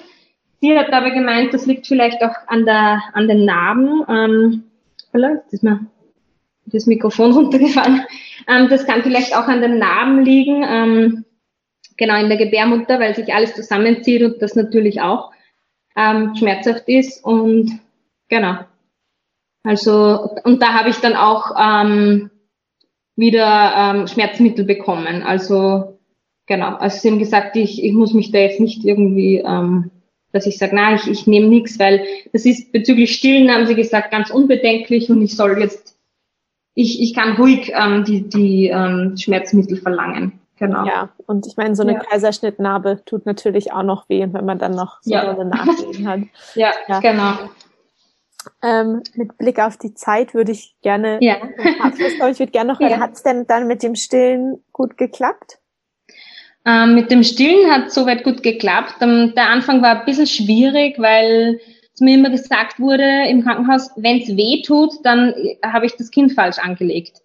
Sie 0.60 0.76
hat 0.76 0.92
aber 0.92 1.10
gemeint, 1.10 1.54
das 1.54 1.64
liegt 1.64 1.86
vielleicht 1.86 2.22
auch 2.22 2.34
an 2.46 2.66
der 2.66 3.02
an 3.14 3.28
den 3.28 3.46
Narben. 3.46 4.04
Ähm, 4.08 4.64
vielleicht 5.10 5.52
ist 5.52 5.62
mir 5.62 5.86
das 6.66 6.86
Mikrofon 6.86 7.32
runtergefallen. 7.36 8.04
Ähm, 8.46 8.68
das 8.68 8.86
kann 8.86 9.02
vielleicht 9.02 9.34
auch 9.34 9.48
an 9.48 9.62
den 9.62 9.78
Narben 9.78 10.22
liegen, 10.22 10.62
ähm, 10.66 11.24
genau 11.96 12.16
in 12.20 12.28
der 12.28 12.38
Gebärmutter, 12.38 13.00
weil 13.00 13.14
sich 13.14 13.32
alles 13.32 13.54
zusammenzieht 13.54 14.22
und 14.22 14.42
das 14.42 14.54
natürlich 14.54 15.00
auch 15.00 15.32
ähm, 15.96 16.34
schmerzhaft 16.36 16.88
ist. 16.88 17.24
Und 17.24 17.80
genau. 18.28 18.58
Also, 19.62 20.36
und 20.44 20.62
da 20.62 20.74
habe 20.74 20.90
ich 20.90 20.96
dann 20.96 21.16
auch 21.16 21.54
ähm, 21.58 22.30
wieder 23.20 23.72
ähm, 23.76 24.06
Schmerzmittel 24.08 24.64
bekommen. 24.64 25.22
Also, 25.22 25.98
genau. 26.46 26.74
Also 26.76 26.98
sie 26.98 27.10
haben 27.10 27.18
gesagt, 27.18 27.56
ich, 27.56 27.84
ich 27.84 27.92
muss 27.92 28.14
mich 28.14 28.32
da 28.32 28.38
jetzt 28.38 28.58
nicht 28.58 28.84
irgendwie, 28.84 29.36
ähm, 29.38 29.90
dass 30.32 30.46
ich 30.46 30.58
sage, 30.58 30.74
nein, 30.74 30.96
ich, 30.96 31.08
ich 31.08 31.26
nehme 31.28 31.46
nichts, 31.46 31.78
weil 31.78 32.04
das 32.32 32.44
ist 32.44 32.72
bezüglich 32.72 33.14
Stillen, 33.14 33.50
haben 33.50 33.66
sie 33.66 33.76
gesagt, 33.76 34.10
ganz 34.10 34.30
unbedenklich 34.30 35.10
und 35.10 35.22
ich 35.22 35.36
soll 35.36 35.60
jetzt 35.60 35.90
ich, 36.74 37.02
ich 37.02 37.14
kann 37.14 37.36
ruhig 37.36 37.72
ähm, 37.74 38.04
die, 38.04 38.28
die 38.28 38.68
ähm, 38.68 39.16
Schmerzmittel 39.16 39.76
verlangen. 39.76 40.40
Genau. 40.56 40.86
Ja, 40.86 41.08
und 41.26 41.46
ich 41.46 41.56
meine, 41.56 41.74
so 41.74 41.82
eine 41.82 41.94
ja. 41.94 41.98
Kaiserschnittnarbe 41.98 43.02
tut 43.06 43.24
natürlich 43.24 43.72
auch 43.72 43.82
noch 43.82 44.08
weh, 44.08 44.26
wenn 44.30 44.44
man 44.44 44.58
dann 44.58 44.72
noch 44.72 44.98
so 45.00 45.10
ja. 45.10 45.30
eine 45.30 45.46
Nachwehen 45.46 46.06
hat. 46.06 46.20
ja, 46.54 46.70
ja, 46.86 47.00
genau. 47.00 47.32
Ähm, 48.62 49.02
mit 49.14 49.36
Blick 49.38 49.58
auf 49.58 49.76
die 49.76 49.94
Zeit 49.94 50.34
würde 50.34 50.52
ich 50.52 50.74
gerne, 50.82 51.18
ja. 51.20 51.36
ich 51.58 52.38
würde 52.38 52.52
gerne 52.52 52.72
noch, 52.72 52.80
ja. 52.80 52.98
hat 52.98 53.12
es 53.14 53.22
denn 53.22 53.46
dann 53.46 53.66
mit 53.66 53.82
dem 53.82 53.94
Stillen 53.94 54.62
gut 54.72 54.96
geklappt? 54.96 55.58
Ähm, 56.64 56.94
mit 56.94 57.10
dem 57.10 57.22
Stillen 57.22 57.70
hat 57.70 57.88
es 57.88 57.94
soweit 57.94 58.24
gut 58.24 58.42
geklappt. 58.42 58.96
Ähm, 59.00 59.32
der 59.34 59.48
Anfang 59.48 59.82
war 59.82 60.00
ein 60.00 60.04
bisschen 60.04 60.26
schwierig, 60.26 60.98
weil 60.98 61.58
mir 62.00 62.14
immer 62.14 62.30
gesagt 62.30 62.80
wurde 62.80 63.28
im 63.28 63.44
Krankenhaus, 63.44 63.90
wenn 63.96 64.20
es 64.20 64.28
weh 64.36 64.62
tut, 64.62 64.92
dann 65.04 65.34
habe 65.64 65.86
ich 65.86 65.96
das 65.96 66.10
Kind 66.10 66.32
falsch 66.32 66.58
angelegt. 66.58 67.18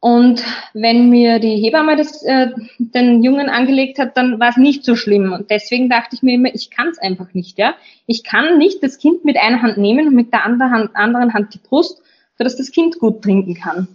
Und 0.00 0.44
wenn 0.74 1.08
mir 1.08 1.38
die 1.38 1.56
Hebamme 1.56 1.96
das, 1.96 2.22
äh, 2.22 2.48
den 2.78 3.22
Jungen 3.22 3.48
angelegt 3.48 3.98
hat, 3.98 4.16
dann 4.16 4.38
war 4.38 4.50
es 4.50 4.56
nicht 4.56 4.84
so 4.84 4.94
schlimm. 4.94 5.32
Und 5.32 5.50
deswegen 5.50 5.88
dachte 5.88 6.14
ich 6.14 6.22
mir 6.22 6.34
immer, 6.34 6.54
ich 6.54 6.70
kann 6.70 6.88
es 6.88 6.98
einfach 6.98 7.32
nicht. 7.32 7.58
Ja, 7.58 7.74
Ich 8.06 8.22
kann 8.22 8.58
nicht 8.58 8.82
das 8.82 8.98
Kind 8.98 9.24
mit 9.24 9.36
einer 9.36 9.62
Hand 9.62 9.78
nehmen 9.78 10.08
und 10.08 10.14
mit 10.14 10.32
der 10.32 10.44
anderen 10.44 10.70
Hand, 10.70 10.90
anderen 10.94 11.32
Hand 11.34 11.54
die 11.54 11.58
Brust, 11.58 12.02
sodass 12.36 12.56
das 12.56 12.70
Kind 12.70 12.98
gut 12.98 13.22
trinken 13.22 13.54
kann. 13.54 13.88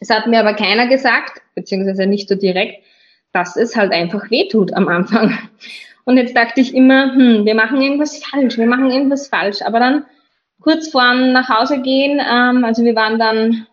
Es 0.00 0.08
hat 0.08 0.26
mir 0.26 0.40
aber 0.40 0.54
keiner 0.54 0.86
gesagt, 0.86 1.42
beziehungsweise 1.54 2.06
nicht 2.06 2.28
so 2.28 2.34
direkt, 2.34 2.82
dass 3.32 3.56
es 3.56 3.76
halt 3.76 3.92
einfach 3.92 4.30
weh 4.30 4.48
tut 4.48 4.72
am 4.74 4.88
Anfang. 4.88 5.36
Und 6.04 6.16
jetzt 6.16 6.36
dachte 6.36 6.60
ich 6.60 6.74
immer, 6.74 7.12
hm, 7.14 7.44
wir 7.44 7.54
machen 7.54 7.80
irgendwas 7.80 8.22
falsch, 8.24 8.58
wir 8.58 8.66
machen 8.66 8.90
irgendwas 8.90 9.28
falsch. 9.28 9.62
Aber 9.62 9.78
dann 9.78 10.04
kurz 10.60 10.88
vorm 10.88 11.32
nach 11.32 11.48
Hause 11.48 11.80
gehen, 11.80 12.20
ähm, 12.20 12.64
also 12.64 12.84
wir 12.84 12.96
waren 12.96 13.18
dann 13.18 13.66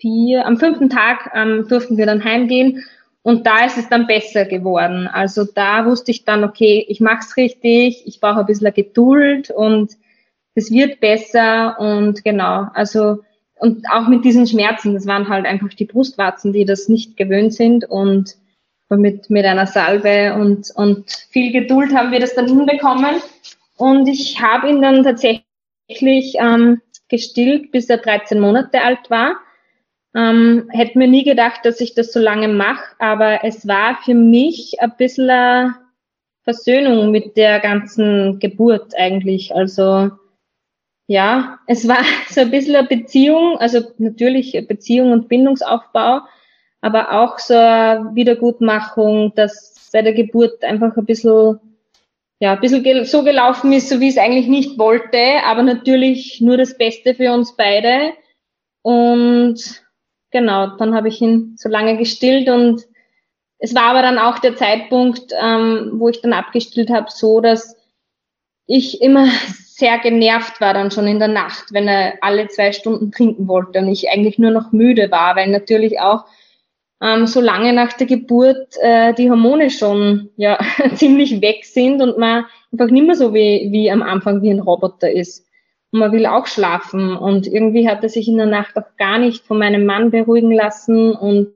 vier, 0.00 0.46
am 0.46 0.56
fünften 0.56 0.90
Tag 0.90 1.30
ähm, 1.34 1.66
durften 1.68 1.96
wir 1.96 2.06
dann 2.06 2.24
heimgehen 2.24 2.84
und 3.22 3.46
da 3.46 3.66
ist 3.66 3.76
es 3.76 3.88
dann 3.88 4.06
besser 4.06 4.44
geworden. 4.44 5.06
Also 5.06 5.44
da 5.44 5.84
wusste 5.86 6.10
ich 6.10 6.24
dann, 6.24 6.42
okay, 6.44 6.84
ich 6.88 7.00
mach's 7.00 7.36
richtig, 7.36 8.06
ich 8.06 8.20
brauche 8.20 8.40
ein 8.40 8.46
bisschen 8.46 8.72
Geduld 8.72 9.50
und 9.50 9.92
es 10.54 10.70
wird 10.70 11.00
besser 11.00 11.78
und 11.78 12.24
genau, 12.24 12.66
also 12.74 13.20
und 13.58 13.84
auch 13.90 14.08
mit 14.08 14.24
diesen 14.24 14.46
Schmerzen, 14.46 14.94
das 14.94 15.06
waren 15.06 15.28
halt 15.28 15.44
einfach 15.44 15.68
die 15.68 15.84
Brustwarzen, 15.84 16.52
die 16.54 16.64
das 16.64 16.88
nicht 16.88 17.18
gewöhnt 17.18 17.52
sind 17.52 17.84
und 17.84 18.36
mit, 18.88 19.30
mit 19.30 19.44
einer 19.44 19.66
Salbe 19.66 20.34
und, 20.34 20.70
und 20.74 21.10
viel 21.30 21.52
Geduld 21.52 21.94
haben 21.94 22.10
wir 22.10 22.20
das 22.20 22.34
dann 22.34 22.48
hinbekommen. 22.48 23.16
Und 23.76 24.08
ich 24.08 24.40
habe 24.40 24.68
ihn 24.68 24.82
dann 24.82 25.04
tatsächlich 25.04 25.44
ähm, 26.38 26.80
gestillt, 27.08 27.70
bis 27.70 27.88
er 27.88 27.98
13 27.98 28.40
Monate 28.40 28.80
alt 28.80 29.10
war. 29.10 29.36
Ähm, 30.14 30.68
hätte 30.70 30.98
mir 30.98 31.06
nie 31.06 31.24
gedacht, 31.24 31.60
dass 31.64 31.80
ich 31.80 31.94
das 31.94 32.12
so 32.12 32.18
lange 32.18 32.48
mache, 32.48 32.96
aber 32.98 33.44
es 33.44 33.68
war 33.68 33.98
für 34.04 34.14
mich 34.14 34.80
ein 34.80 34.92
bisschen 34.96 35.74
Versöhnung 36.42 37.12
mit 37.12 37.36
der 37.36 37.60
ganzen 37.60 38.40
Geburt 38.40 38.92
eigentlich. 38.96 39.54
Also 39.54 40.10
ja, 41.06 41.58
es 41.66 41.86
war 41.86 42.04
so 42.28 42.40
ein 42.40 42.50
bisschen 42.50 42.76
eine 42.76 42.88
Beziehung, 42.88 43.58
also 43.58 43.80
natürlich 43.98 44.52
Beziehung 44.68 45.12
und 45.12 45.28
Bindungsaufbau, 45.28 46.20
aber 46.80 47.12
auch 47.12 47.38
so 47.38 47.54
eine 47.54 48.10
Wiedergutmachung, 48.14 49.32
dass 49.34 49.90
bei 49.92 50.02
der 50.02 50.12
Geburt 50.12 50.64
einfach 50.64 50.96
ein 50.96 51.04
bisschen, 51.04 51.58
ja, 52.40 52.52
ein 52.52 52.60
bisschen 52.60 53.04
so 53.04 53.22
gelaufen 53.22 53.72
ist, 53.72 53.88
so 53.88 54.00
wie 54.00 54.08
es 54.08 54.18
eigentlich 54.18 54.46
nicht 54.46 54.78
wollte, 54.78 55.18
aber 55.44 55.62
natürlich 55.62 56.40
nur 56.40 56.56
das 56.56 56.78
Beste 56.78 57.14
für 57.14 57.32
uns 57.32 57.54
beide. 57.56 58.12
Und 58.82 59.82
genau, 60.30 60.76
dann 60.76 60.94
habe 60.94 61.08
ich 61.08 61.20
ihn 61.20 61.54
so 61.56 61.68
lange 61.68 61.96
gestillt 61.96 62.48
und 62.48 62.86
es 63.58 63.74
war 63.74 63.84
aber 63.84 64.02
dann 64.02 64.18
auch 64.18 64.38
der 64.38 64.56
Zeitpunkt, 64.56 65.32
ähm, 65.40 65.92
wo 65.94 66.08
ich 66.08 66.22
dann 66.22 66.32
abgestillt 66.32 66.90
habe, 66.90 67.10
so 67.10 67.40
dass 67.40 67.76
ich 68.66 69.02
immer 69.02 69.26
sehr 69.54 69.98
genervt 69.98 70.60
war 70.60 70.74
dann 70.74 70.90
schon 70.90 71.06
in 71.06 71.18
der 71.18 71.28
Nacht, 71.28 71.72
wenn 71.72 71.88
er 71.88 72.14
alle 72.20 72.48
zwei 72.48 72.72
Stunden 72.72 73.12
trinken 73.12 73.48
wollte 73.48 73.80
und 73.80 73.88
ich 73.88 74.10
eigentlich 74.10 74.38
nur 74.38 74.50
noch 74.50 74.72
müde 74.72 75.10
war, 75.10 75.36
weil 75.36 75.48
natürlich 75.48 76.00
auch 76.00 76.24
ähm, 77.02 77.26
so 77.26 77.40
lange 77.40 77.72
nach 77.72 77.94
der 77.94 78.06
Geburt 78.06 78.76
äh, 78.80 79.14
die 79.14 79.30
Hormone 79.30 79.70
schon 79.70 80.30
ja 80.36 80.58
ziemlich 80.94 81.40
weg 81.40 81.64
sind 81.64 82.02
und 82.02 82.18
man 82.18 82.44
einfach 82.72 82.90
nicht 82.90 83.06
mehr 83.06 83.16
so 83.16 83.34
wie, 83.34 83.68
wie 83.70 83.90
am 83.90 84.02
Anfang 84.02 84.42
wie 84.42 84.50
ein 84.50 84.60
Roboter 84.60 85.10
ist. 85.10 85.46
Und 85.92 86.00
man 86.00 86.12
will 86.12 86.26
auch 86.26 86.46
schlafen 86.46 87.16
und 87.16 87.46
irgendwie 87.46 87.88
hat 87.88 88.02
er 88.02 88.08
sich 88.08 88.28
in 88.28 88.36
der 88.36 88.46
Nacht 88.46 88.76
auch 88.76 88.96
gar 88.96 89.18
nicht 89.18 89.44
von 89.44 89.58
meinem 89.58 89.86
Mann 89.86 90.10
beruhigen 90.10 90.52
lassen 90.52 91.12
und 91.12 91.48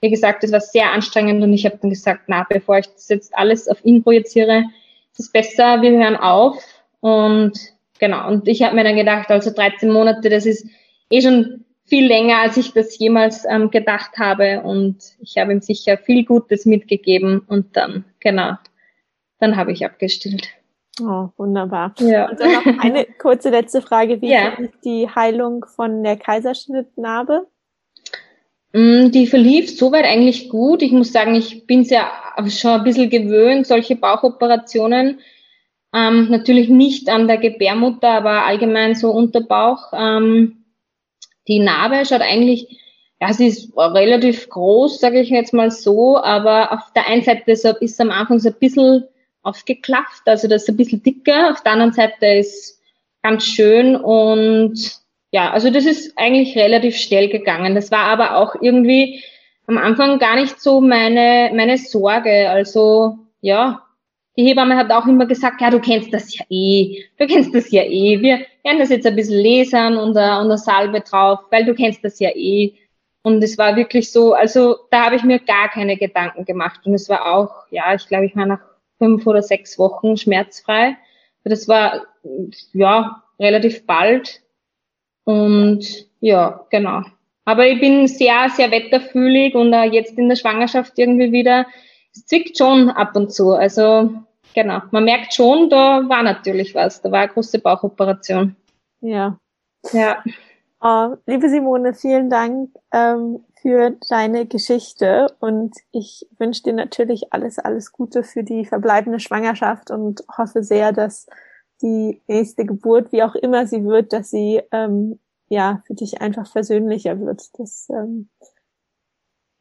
wie 0.00 0.10
gesagt, 0.10 0.44
es 0.44 0.52
war 0.52 0.60
sehr 0.60 0.92
anstrengend 0.92 1.42
und 1.42 1.52
ich 1.52 1.64
habe 1.64 1.78
dann 1.80 1.90
gesagt, 1.90 2.22
na, 2.26 2.46
bevor 2.48 2.78
ich 2.78 2.86
das 2.86 3.08
jetzt 3.08 3.36
alles 3.36 3.68
auf 3.68 3.84
ihn 3.84 4.02
projiziere, 4.02 4.64
ist 5.12 5.20
es 5.20 5.32
besser, 5.32 5.82
wir 5.82 5.90
hören 5.92 6.16
auf 6.16 6.62
und 7.00 7.58
genau. 7.98 8.28
Und 8.28 8.48
ich 8.48 8.62
habe 8.62 8.74
mir 8.74 8.84
dann 8.84 8.96
gedacht, 8.96 9.30
also 9.30 9.50
13 9.50 9.90
Monate, 9.90 10.28
das 10.28 10.46
ist 10.46 10.66
eh 11.10 11.20
schon 11.20 11.64
viel 11.84 12.06
länger, 12.06 12.38
als 12.38 12.56
ich 12.56 12.72
das 12.72 12.98
jemals 12.98 13.44
ähm, 13.44 13.70
gedacht 13.70 14.18
habe. 14.18 14.62
Und 14.62 14.98
ich 15.20 15.36
habe 15.36 15.52
ihm 15.52 15.60
sicher 15.60 15.98
viel 15.98 16.24
Gutes 16.24 16.64
mitgegeben. 16.64 17.40
Und 17.40 17.76
dann, 17.76 18.04
genau, 18.20 18.54
dann 19.38 19.56
habe 19.56 19.72
ich 19.72 19.84
abgestillt. 19.84 20.48
Oh, 21.02 21.30
wunderbar. 21.36 21.94
Ja. 21.98 22.30
Und 22.30 22.38
dann 22.38 22.52
noch 22.52 22.84
eine 22.84 23.04
kurze 23.18 23.50
letzte 23.50 23.82
Frage. 23.82 24.20
Wie 24.20 24.30
ja. 24.30 24.50
ist 24.50 24.84
die 24.84 25.08
Heilung 25.08 25.64
von 25.64 26.02
der 26.04 26.16
Kaiserschnittnarbe? 26.16 27.46
Mm, 28.72 29.10
die 29.10 29.26
verlief 29.26 29.76
soweit 29.76 30.04
eigentlich 30.04 30.48
gut. 30.48 30.82
Ich 30.82 30.92
muss 30.92 31.12
sagen, 31.12 31.34
ich 31.34 31.66
bin 31.66 31.82
ja 31.84 32.10
schon 32.48 32.70
ein 32.72 32.84
bisschen 32.84 33.10
gewöhnt, 33.10 33.66
solche 33.66 33.96
Bauchoperationen. 33.96 35.20
Ähm, 35.94 36.30
natürlich 36.30 36.68
nicht 36.68 37.08
an 37.08 37.26
der 37.26 37.38
Gebärmutter, 37.38 38.08
aber 38.08 38.46
allgemein 38.46 38.94
so 38.94 39.10
Unterbauch. 39.10 39.92
Ähm, 39.92 40.64
die 41.48 41.58
Narbe 41.58 42.06
schaut 42.06 42.22
eigentlich, 42.22 42.80
ja, 43.20 43.32
sie 43.32 43.48
ist 43.48 43.76
relativ 43.76 44.48
groß, 44.48 45.00
sage 45.00 45.20
ich 45.20 45.30
jetzt 45.30 45.52
mal 45.52 45.70
so, 45.70 46.18
aber 46.18 46.72
auf 46.72 46.92
der 46.94 47.06
einen 47.08 47.22
Seite 47.22 47.50
ist, 47.50 47.64
ist 47.64 48.00
am 48.00 48.10
Anfang 48.10 48.38
so 48.38 48.48
ein 48.48 48.56
bisschen 48.58 49.04
aufgeklafft, 49.42 50.22
also 50.26 50.48
das 50.48 50.62
ist 50.62 50.68
ein 50.68 50.76
bisschen 50.76 51.02
dicker, 51.02 51.50
auf 51.50 51.62
der 51.62 51.72
anderen 51.72 51.92
Seite 51.92 52.26
ist 52.26 52.80
ganz 53.22 53.44
schön 53.44 53.96
und 53.96 55.02
ja, 55.32 55.50
also 55.50 55.70
das 55.70 55.86
ist 55.86 56.12
eigentlich 56.16 56.56
relativ 56.56 56.96
schnell 56.96 57.28
gegangen. 57.28 57.74
Das 57.74 57.90
war 57.90 58.04
aber 58.04 58.36
auch 58.36 58.54
irgendwie 58.60 59.24
am 59.66 59.78
Anfang 59.78 60.18
gar 60.18 60.36
nicht 60.36 60.60
so 60.60 60.80
meine, 60.80 61.50
meine 61.54 61.78
Sorge. 61.78 62.50
Also 62.50 63.18
ja, 63.40 63.82
die 64.36 64.44
Hebamme 64.44 64.76
hat 64.76 64.90
auch 64.90 65.06
immer 65.06 65.26
gesagt, 65.26 65.60
ja, 65.62 65.70
du 65.70 65.80
kennst 65.80 66.12
das 66.12 66.36
ja 66.36 66.44
eh, 66.50 67.04
du 67.18 67.26
kennst 67.26 67.54
das 67.54 67.70
ja 67.70 67.82
eh. 67.82 68.20
Wir 68.20 68.40
werden 68.62 68.78
das 68.78 68.90
jetzt 68.90 69.06
ein 69.06 69.16
bisschen 69.16 69.38
lesen 69.38 69.96
und 69.96 70.16
eine 70.16 70.58
Salbe 70.58 71.00
drauf, 71.00 71.40
weil 71.50 71.64
du 71.64 71.74
kennst 71.74 72.04
das 72.04 72.18
ja 72.20 72.30
eh. 72.34 72.74
Und 73.22 73.42
es 73.42 73.56
war 73.56 73.76
wirklich 73.76 74.10
so, 74.10 74.34
also 74.34 74.76
da 74.90 75.06
habe 75.06 75.16
ich 75.16 75.22
mir 75.22 75.38
gar 75.38 75.68
keine 75.70 75.96
Gedanken 75.96 76.44
gemacht. 76.44 76.80
Und 76.84 76.94
es 76.94 77.08
war 77.08 77.32
auch, 77.32 77.66
ja, 77.70 77.94
ich 77.94 78.06
glaube, 78.06 78.26
ich 78.26 78.36
war 78.36 78.46
nach 78.46 78.60
fünf 79.02 79.26
oder 79.26 79.42
sechs 79.42 79.80
Wochen 79.80 80.16
schmerzfrei. 80.16 80.96
Das 81.42 81.66
war, 81.66 82.02
ja, 82.72 83.24
relativ 83.40 83.84
bald. 83.84 84.42
Und 85.24 86.06
ja, 86.20 86.64
genau. 86.70 87.02
Aber 87.44 87.66
ich 87.66 87.80
bin 87.80 88.06
sehr, 88.06 88.48
sehr 88.50 88.70
wetterfühlig 88.70 89.56
und 89.56 89.74
uh, 89.74 89.82
jetzt 89.82 90.16
in 90.16 90.28
der 90.28 90.36
Schwangerschaft 90.36 90.92
irgendwie 90.96 91.32
wieder, 91.32 91.66
es 92.14 92.26
zwickt 92.26 92.58
schon 92.58 92.90
ab 92.90 93.16
und 93.16 93.32
zu. 93.32 93.50
Also 93.50 94.12
genau, 94.54 94.82
man 94.92 95.04
merkt 95.04 95.34
schon, 95.34 95.68
da 95.68 96.08
war 96.08 96.22
natürlich 96.22 96.72
was. 96.76 97.02
Da 97.02 97.10
war 97.10 97.22
eine 97.22 97.32
große 97.32 97.58
Bauchoperation. 97.58 98.54
Ja. 99.00 99.36
Ja. 99.92 100.22
Oh, 100.80 101.16
liebe 101.26 101.48
Simone, 101.48 101.94
vielen 101.94 102.30
Dank 102.30 102.70
ähm, 102.92 103.44
für 103.62 103.96
deine 104.08 104.44
Geschichte 104.46 105.28
und 105.38 105.76
ich 105.92 106.26
wünsche 106.38 106.64
dir 106.64 106.72
natürlich 106.72 107.32
alles, 107.32 107.60
alles 107.60 107.92
Gute 107.92 108.24
für 108.24 108.42
die 108.42 108.66
verbleibende 108.66 109.20
Schwangerschaft 109.20 109.92
und 109.92 110.24
hoffe 110.36 110.64
sehr, 110.64 110.92
dass 110.92 111.28
die 111.80 112.20
nächste 112.26 112.66
Geburt, 112.66 113.12
wie 113.12 113.22
auch 113.22 113.36
immer 113.36 113.66
sie 113.68 113.84
wird, 113.84 114.12
dass 114.12 114.30
sie 114.30 114.60
ähm, 114.72 115.20
ja 115.48 115.82
für 115.86 115.94
dich 115.94 116.20
einfach 116.20 116.50
versöhnlicher 116.50 117.20
wird. 117.20 117.42
Das, 117.56 117.88
ähm, 117.90 118.28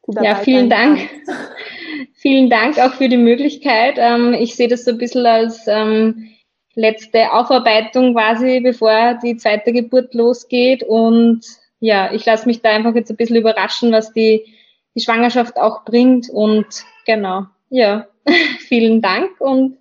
ja, 0.08 0.36
vielen 0.36 0.70
Dank. 0.70 1.00
vielen 2.14 2.50
Dank 2.50 2.80
auch 2.80 2.94
für 2.94 3.08
die 3.08 3.18
Möglichkeit. 3.18 3.96
Ähm, 3.98 4.34
ich 4.34 4.56
sehe 4.56 4.68
das 4.68 4.84
so 4.84 4.92
ein 4.92 4.98
bisschen 4.98 5.28
als 5.28 5.68
ähm, 5.68 6.28
letzte 6.74 7.32
Aufarbeitung 7.34 8.14
quasi, 8.14 8.62
bevor 8.62 9.20
die 9.24 9.38
zweite 9.38 9.74
Geburt 9.74 10.16
losgeht. 10.16 10.82
Und 10.82 11.61
ja, 11.82 12.14
ich 12.14 12.26
lasse 12.26 12.46
mich 12.46 12.62
da 12.62 12.70
einfach 12.70 12.96
jetzt 12.96 13.10
ein 13.10 13.18
bisschen 13.18 13.36
überraschen, 13.36 13.92
was 13.92 14.14
die, 14.14 14.46
die 14.96 15.02
Schwangerschaft 15.02 15.58
auch 15.58 15.84
bringt. 15.84 16.30
Und 16.30 16.68
genau, 17.06 17.48
ja, 17.70 18.08
vielen 18.60 19.02
Dank 19.02 19.42
und 19.42 19.78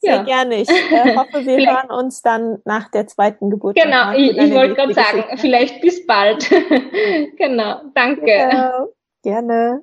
sehr 0.00 0.16
ja. 0.16 0.22
gerne. 0.22 0.60
Ich 0.62 0.68
äh, 0.68 1.16
hoffe, 1.16 1.44
wir 1.44 1.58
hören 1.58 1.90
uns 1.90 2.22
dann 2.22 2.58
nach 2.64 2.90
der 2.90 3.08
zweiten 3.08 3.50
Geburt. 3.50 3.76
Genau, 3.76 4.12
ich, 4.12 4.36
ich 4.36 4.54
wollte 4.54 4.74
gerade 4.74 4.94
sagen, 4.94 5.24
vielleicht 5.36 5.80
bis 5.80 6.06
bald. 6.06 6.48
genau, 7.36 7.80
danke. 7.94 8.24
Genau. 8.24 8.88
Gerne. 9.22 9.82